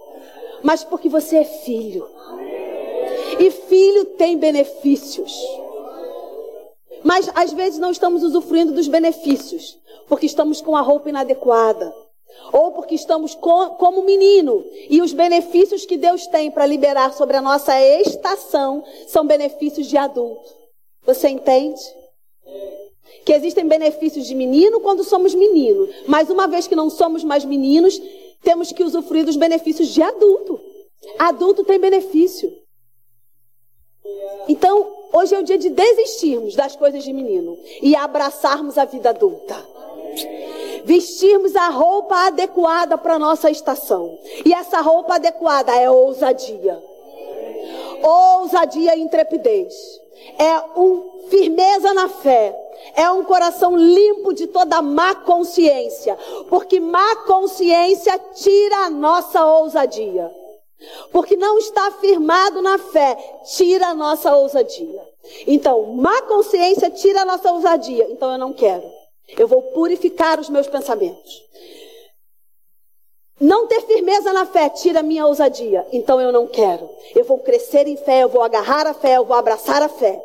Mas 0.63 0.83
porque 0.83 1.09
você 1.09 1.37
é 1.37 1.45
filho. 1.45 2.07
E 3.39 3.51
filho 3.51 4.05
tem 4.05 4.37
benefícios. 4.37 5.33
Mas 7.03 7.29
às 7.35 7.53
vezes 7.53 7.79
não 7.79 7.91
estamos 7.91 8.23
usufruindo 8.23 8.71
dos 8.71 8.87
benefícios, 8.87 9.77
porque 10.07 10.25
estamos 10.25 10.59
com 10.59 10.75
a 10.75 10.81
roupa 10.81 11.09
inadequada. 11.09 11.93
Ou 12.51 12.71
porque 12.71 12.95
estamos 12.95 13.35
com, 13.35 13.69
como 13.75 14.03
menino. 14.03 14.65
E 14.89 15.01
os 15.01 15.13
benefícios 15.13 15.85
que 15.85 15.97
Deus 15.97 16.25
tem 16.27 16.49
para 16.49 16.65
liberar 16.65 17.13
sobre 17.13 17.37
a 17.37 17.41
nossa 17.41 17.79
estação 18.01 18.83
são 19.07 19.25
benefícios 19.25 19.87
de 19.87 19.97
adulto. 19.97 20.51
Você 21.05 21.29
entende? 21.29 21.79
Que 23.23 23.33
existem 23.33 23.67
benefícios 23.67 24.25
de 24.25 24.33
menino 24.33 24.79
quando 24.79 25.03
somos 25.03 25.35
menino. 25.35 25.87
Mas 26.07 26.29
uma 26.29 26.47
vez 26.47 26.67
que 26.67 26.75
não 26.75 26.89
somos 26.89 27.23
mais 27.23 27.45
meninos, 27.45 27.99
temos 28.45 28.71
que 28.71 28.83
usufruir 28.83 29.25
dos 29.25 29.35
benefícios 29.35 29.89
de 29.89 30.01
adulto. 30.01 30.61
Adulto 31.17 31.65
tem 31.65 31.79
benefício. 31.79 32.49
Então, 34.47 35.09
hoje 35.11 35.33
é 35.35 35.39
o 35.39 35.43
dia 35.43 35.57
de 35.57 35.69
desistirmos 35.71 36.55
das 36.55 36.75
coisas 36.75 37.03
de 37.03 37.11
menino 37.11 37.57
e 37.81 37.95
abraçarmos 37.95 38.77
a 38.77 38.85
vida 38.85 39.09
adulta. 39.09 39.55
Vestirmos 40.85 41.55
a 41.55 41.69
roupa 41.69 42.27
adequada 42.27 42.95
para 42.97 43.15
a 43.15 43.19
nossa 43.19 43.49
estação. 43.49 44.17
E 44.45 44.53
essa 44.53 44.79
roupa 44.79 45.15
adequada 45.15 45.75
é 45.75 45.89
ousadia. 45.89 46.81
Ousadia 48.03 48.95
e 48.95 49.01
intrepidez. 49.01 49.73
É 50.38 50.80
um 50.80 51.28
firmeza 51.30 51.93
na 51.93 52.07
fé 52.07 52.61
é 52.93 53.09
um 53.09 53.24
coração 53.24 53.76
limpo 53.76 54.34
de 54.34 54.47
toda 54.47 54.82
má 54.82 55.16
consciência, 55.16 56.18
porque 56.49 56.80
má 56.80 57.16
consciência 57.26 58.20
tira 58.34 58.86
a 58.86 58.89
nossa 58.89 59.45
ousadia. 59.45 60.32
Porque 61.11 61.36
não 61.36 61.57
está 61.57 61.91
firmado 61.91 62.61
na 62.61 62.78
fé, 62.78 63.18
tira 63.55 63.88
a 63.88 63.93
nossa 63.93 64.36
ousadia. 64.36 65.01
Então, 65.47 65.93
má 65.93 66.22
consciência 66.24 66.89
tira 66.91 67.22
a 67.22 67.26
nossa 67.26 67.51
ousadia. 67.51 68.07
Então 68.11 68.32
eu 68.32 68.38
não 68.38 68.53
quero. 68.53 68.84
Eu 69.38 69.47
vou 69.47 69.61
purificar 69.61 70.39
os 70.39 70.49
meus 70.49 70.68
pensamentos. 70.68 71.43
Não 73.39 73.67
ter 73.67 73.81
firmeza 73.81 74.31
na 74.31 74.45
fé 74.45 74.69
tira 74.69 75.03
minha 75.03 75.25
ousadia. 75.25 75.86
Então 75.91 76.21
eu 76.21 76.31
não 76.31 76.47
quero. 76.47 76.89
Eu 77.15 77.25
vou 77.25 77.39
crescer 77.39 77.88
em 77.88 77.97
fé, 77.97 78.23
eu 78.23 78.29
vou 78.29 78.41
agarrar 78.41 78.88
a 78.88 78.93
fé, 78.93 79.17
eu 79.17 79.25
vou 79.25 79.36
abraçar 79.36 79.81
a 79.81 79.89
fé. 79.89 80.21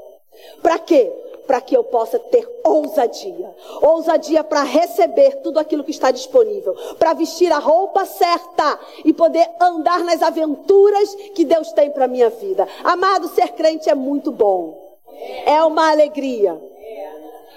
Para 0.62 0.78
quê? 0.78 1.12
para 1.50 1.60
que 1.60 1.76
eu 1.76 1.82
possa 1.82 2.16
ter 2.16 2.48
ousadia. 2.62 3.52
Ousadia 3.82 4.44
para 4.44 4.62
receber 4.62 5.42
tudo 5.42 5.58
aquilo 5.58 5.82
que 5.82 5.90
está 5.90 6.12
disponível, 6.12 6.76
para 6.96 7.12
vestir 7.12 7.50
a 7.50 7.58
roupa 7.58 8.04
certa 8.04 8.78
e 9.04 9.12
poder 9.12 9.50
andar 9.60 9.98
nas 10.04 10.22
aventuras 10.22 11.12
que 11.34 11.44
Deus 11.44 11.72
tem 11.72 11.90
para 11.90 12.06
minha 12.06 12.30
vida. 12.30 12.68
Amado, 12.84 13.26
ser 13.34 13.48
crente 13.54 13.90
é 13.90 13.96
muito 13.96 14.30
bom. 14.30 14.96
É 15.44 15.60
uma 15.64 15.90
alegria. 15.90 16.56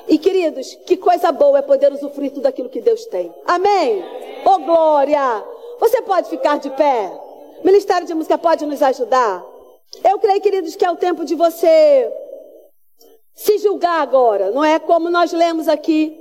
E 0.08 0.18
queridos, 0.18 0.76
que 0.86 0.98
coisa 0.98 1.32
boa 1.32 1.60
é 1.60 1.62
poder 1.62 1.92
usufruir 1.94 2.32
tudo 2.32 2.46
aquilo 2.46 2.70
que 2.70 2.82
Deus 2.82 3.06
tem. 3.06 3.34
Amém? 3.46 4.04
Oh 4.46 4.60
glória! 4.60 5.44
Você 5.80 6.02
pode 6.02 6.30
ficar 6.30 6.60
de 6.60 6.70
pé? 6.72 7.12
Ministério 7.64 8.06
de 8.06 8.14
Música 8.14 8.38
pode 8.38 8.66
nos 8.66 8.82
ajudar? 8.82 9.44
Eu 10.04 10.20
creio, 10.20 10.42
queridos, 10.42 10.76
que 10.76 10.86
é 10.86 10.92
o 10.92 10.98
tempo 10.98 11.24
de 11.24 11.36
você 11.36 12.12
se 13.34 13.58
julgar 13.58 14.02
agora, 14.02 14.52
não 14.52 14.64
é 14.64 14.78
como 14.80 15.10
nós 15.10 15.32
lemos 15.32 15.68
aqui 15.68 16.20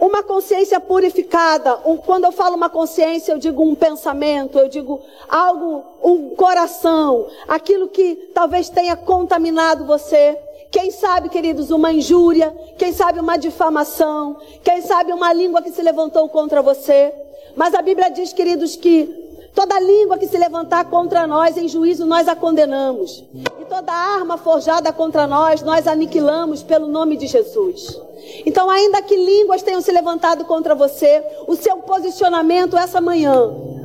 uma 0.00 0.22
consciência 0.22 0.78
purificada. 0.78 1.76
Quando 2.06 2.24
eu 2.24 2.32
falo 2.32 2.56
uma 2.56 2.70
consciência, 2.70 3.32
eu 3.32 3.38
digo 3.38 3.64
um 3.64 3.74
pensamento, 3.74 4.58
eu 4.58 4.68
digo 4.68 5.00
algo, 5.28 5.84
um 6.02 6.36
coração, 6.36 7.26
aquilo 7.48 7.88
que 7.88 8.30
talvez 8.32 8.68
tenha 8.68 8.96
contaminado 8.96 9.86
você. 9.86 10.38
Quem 10.70 10.90
sabe, 10.90 11.28
queridos, 11.28 11.70
uma 11.70 11.92
injúria, 11.92 12.54
quem 12.76 12.92
sabe 12.92 13.18
uma 13.18 13.36
difamação, 13.36 14.36
quem 14.62 14.82
sabe 14.82 15.12
uma 15.12 15.32
língua 15.32 15.62
que 15.62 15.70
se 15.70 15.82
levantou 15.82 16.28
contra 16.28 16.60
você. 16.60 17.12
Mas 17.56 17.74
a 17.74 17.80
Bíblia 17.80 18.10
diz, 18.10 18.32
queridos, 18.32 18.76
que 18.76 19.50
toda 19.54 19.80
língua 19.80 20.18
que 20.18 20.26
se 20.26 20.36
levantar 20.36 20.84
contra 20.90 21.26
nós 21.26 21.56
em 21.56 21.68
juízo 21.68 22.04
nós 22.04 22.28
a 22.28 22.36
condenamos. 22.36 23.24
E 23.60 23.64
toda 23.64 23.92
arma 23.92 24.36
forjada 24.36 24.92
contra 24.92 25.26
nós 25.26 25.62
nós 25.62 25.86
aniquilamos 25.86 26.62
pelo 26.62 26.86
nome 26.86 27.16
de 27.16 27.26
Jesus. 27.26 27.98
Então, 28.44 28.68
ainda 28.68 29.00
que 29.00 29.16
línguas 29.16 29.62
tenham 29.62 29.80
se 29.80 29.90
levantado 29.90 30.44
contra 30.44 30.74
você, 30.74 31.24
o 31.46 31.56
seu 31.56 31.78
posicionamento 31.78 32.76
essa 32.76 33.00
manhã 33.00 33.77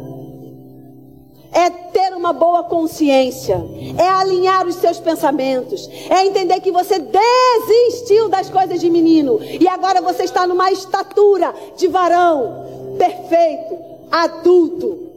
é 1.54 1.70
ter 1.70 2.14
uma 2.16 2.34
boa 2.34 2.64
consciência, 2.64 3.64
é 3.98 4.08
alinhar 4.08 4.66
os 4.66 4.76
seus 4.76 5.00
pensamentos, 5.00 5.88
é 6.10 6.26
entender 6.26 6.60
que 6.62 6.72
você 6.72 7.00
desistiu 7.00 8.28
das 8.30 8.50
coisas 8.50 8.80
de 8.80 8.90
menino 8.90 9.40
e 9.42 9.68
agora 9.68 10.02
você 10.02 10.24
está 10.24 10.48
numa 10.48 10.72
estatura 10.72 11.54
de 11.78 11.88
varão 11.88 12.96
perfeito, 12.98 13.78
adulto, 14.12 15.12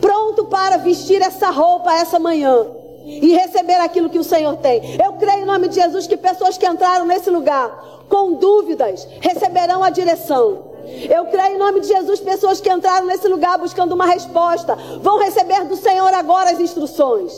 pronto 0.00 0.44
para 0.46 0.76
vestir 0.76 1.22
essa 1.22 1.50
roupa 1.50 1.92
essa 1.94 2.18
manhã 2.18 2.66
e 3.06 3.32
receber 3.34 3.76
aquilo 3.76 4.10
que 4.10 4.18
o 4.18 4.24
Senhor 4.24 4.56
tem. 4.56 4.98
Eu 5.02 5.12
creio 5.14 5.42
em 5.42 5.46
nome 5.46 5.68
de 5.68 5.76
Jesus 5.76 6.06
que 6.06 6.16
pessoas 6.16 6.58
que 6.58 6.66
entraram 6.66 7.06
nesse 7.06 7.30
lugar 7.30 8.04
com 8.08 8.34
dúvidas 8.34 9.06
receberão 9.20 9.82
a 9.82 9.90
direção. 9.90 10.75
Eu 11.10 11.26
creio 11.26 11.56
em 11.56 11.58
nome 11.58 11.80
de 11.80 11.88
Jesus, 11.88 12.20
pessoas 12.20 12.60
que 12.60 12.72
entraram 12.72 13.06
nesse 13.06 13.28
lugar 13.28 13.58
buscando 13.58 13.92
uma 13.92 14.06
resposta, 14.06 14.76
vão 15.00 15.18
receber 15.18 15.64
do 15.64 15.76
Senhor 15.76 16.12
agora 16.14 16.50
as 16.50 16.60
instruções. 16.60 17.32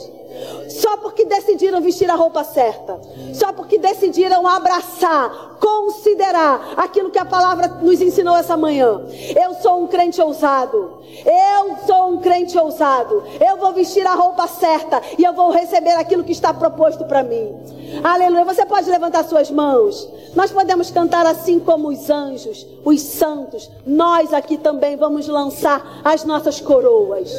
Só 0.69 0.99
porque 0.99 1.25
decidiram 1.25 1.81
vestir 1.81 2.09
a 2.11 2.15
roupa 2.15 2.45
certa, 2.45 3.01
só 3.33 3.53
porque 3.53 3.79
decidiram 3.79 4.47
abraçar, 4.47 5.57
considerar 5.59 6.75
aquilo 6.77 7.11
que 7.11 7.19
a 7.19 7.25
palavra 7.25 7.69
nos 7.81 8.01
ensinou 8.01 8.37
essa 8.37 8.57
manhã. 8.57 9.01
Eu 9.35 9.55
sou 9.55 9.83
um 9.83 9.87
crente 9.87 10.21
ousado. 10.21 10.99
Eu 11.25 11.77
sou 11.87 12.13
um 12.13 12.19
crente 12.19 12.57
ousado. 12.59 13.25
Eu 13.45 13.57
vou 13.57 13.73
vestir 13.73 14.07
a 14.07 14.15
roupa 14.15 14.47
certa 14.47 15.03
e 15.19 15.25
eu 15.25 15.33
vou 15.33 15.51
receber 15.51 15.93
aquilo 15.93 16.23
que 16.23 16.33
está 16.33 16.53
proposto 16.53 17.05
para 17.07 17.23
mim. 17.23 17.78
Aleluia. 18.03 18.45
Você 18.45 18.65
pode 18.67 18.91
levantar 18.91 19.25
suas 19.25 19.51
mãos. 19.51 20.09
Nós 20.35 20.51
podemos 20.51 20.91
cantar 20.91 21.27
assim 21.27 21.59
como 21.59 21.89
os 21.89 22.11
anjos, 22.11 22.67
os 22.85 23.01
santos. 23.01 23.71
Nós 23.87 24.33
aqui 24.33 24.57
também 24.57 24.97
vamos 24.97 25.27
lançar 25.27 26.01
as 26.05 26.25
nossas 26.25 26.61
coroas. 26.61 27.31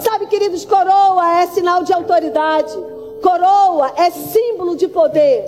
Sabe, 0.00 0.26
queridos, 0.26 0.64
coroa 0.64 1.40
é 1.40 1.46
sinal 1.48 1.82
de 1.82 1.92
autoridade. 1.92 2.76
Coroa 3.22 3.92
é 3.96 4.10
símbolo 4.10 4.76
de 4.76 4.88
poder. 4.88 5.44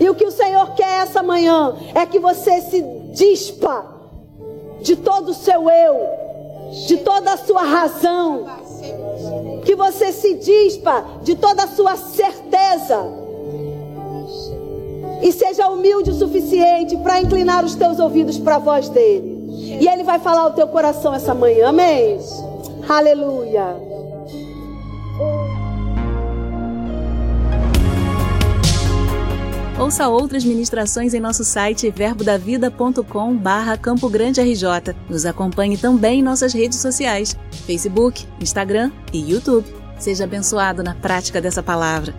E 0.00 0.08
o 0.08 0.14
que 0.14 0.26
o 0.26 0.30
Senhor 0.30 0.74
quer 0.74 1.02
essa 1.02 1.22
manhã 1.22 1.74
é 1.94 2.04
que 2.06 2.18
você 2.18 2.60
se 2.60 2.82
dispa 3.12 3.92
de 4.80 4.96
todo 4.96 5.30
o 5.30 5.34
seu 5.34 5.70
eu, 5.70 5.96
de 6.86 6.98
toda 6.98 7.32
a 7.32 7.36
sua 7.36 7.62
razão, 7.62 8.44
que 9.64 9.74
você 9.74 10.12
se 10.12 10.34
dispa 10.34 11.04
de 11.22 11.34
toda 11.34 11.64
a 11.64 11.68
sua 11.68 11.96
certeza 11.96 13.23
e 15.22 15.32
seja 15.32 15.68
humilde 15.68 16.10
o 16.10 16.14
suficiente 16.14 16.96
para 16.98 17.20
inclinar 17.20 17.64
os 17.64 17.74
teus 17.74 17.98
ouvidos 17.98 18.38
para 18.38 18.56
a 18.56 18.58
voz 18.58 18.88
dele. 18.88 19.34
E 19.80 19.88
ele 19.88 20.02
vai 20.02 20.18
falar 20.18 20.42
ao 20.42 20.52
teu 20.52 20.66
coração 20.66 21.14
essa 21.14 21.34
manhã. 21.34 21.68
Amém. 21.68 22.18
Aleluia. 22.88 23.94
Ouça 29.78 30.08
outras 30.08 30.44
ministrações 30.44 31.14
em 31.14 31.20
nosso 31.20 31.44
site 31.44 31.90
verbodavida.com 31.90 33.36
barra 33.36 33.76
Campo 33.76 34.08
Grande 34.08 34.40
RJ. 34.40 34.94
Nos 35.10 35.26
acompanhe 35.26 35.76
também 35.76 36.20
em 36.20 36.22
nossas 36.22 36.52
redes 36.52 36.78
sociais, 36.78 37.36
Facebook, 37.66 38.24
Instagram 38.40 38.92
e 39.12 39.32
YouTube. 39.32 39.66
Seja 39.98 40.24
abençoado 40.24 40.82
na 40.82 40.94
prática 40.94 41.40
dessa 41.40 41.62
palavra. 41.62 42.14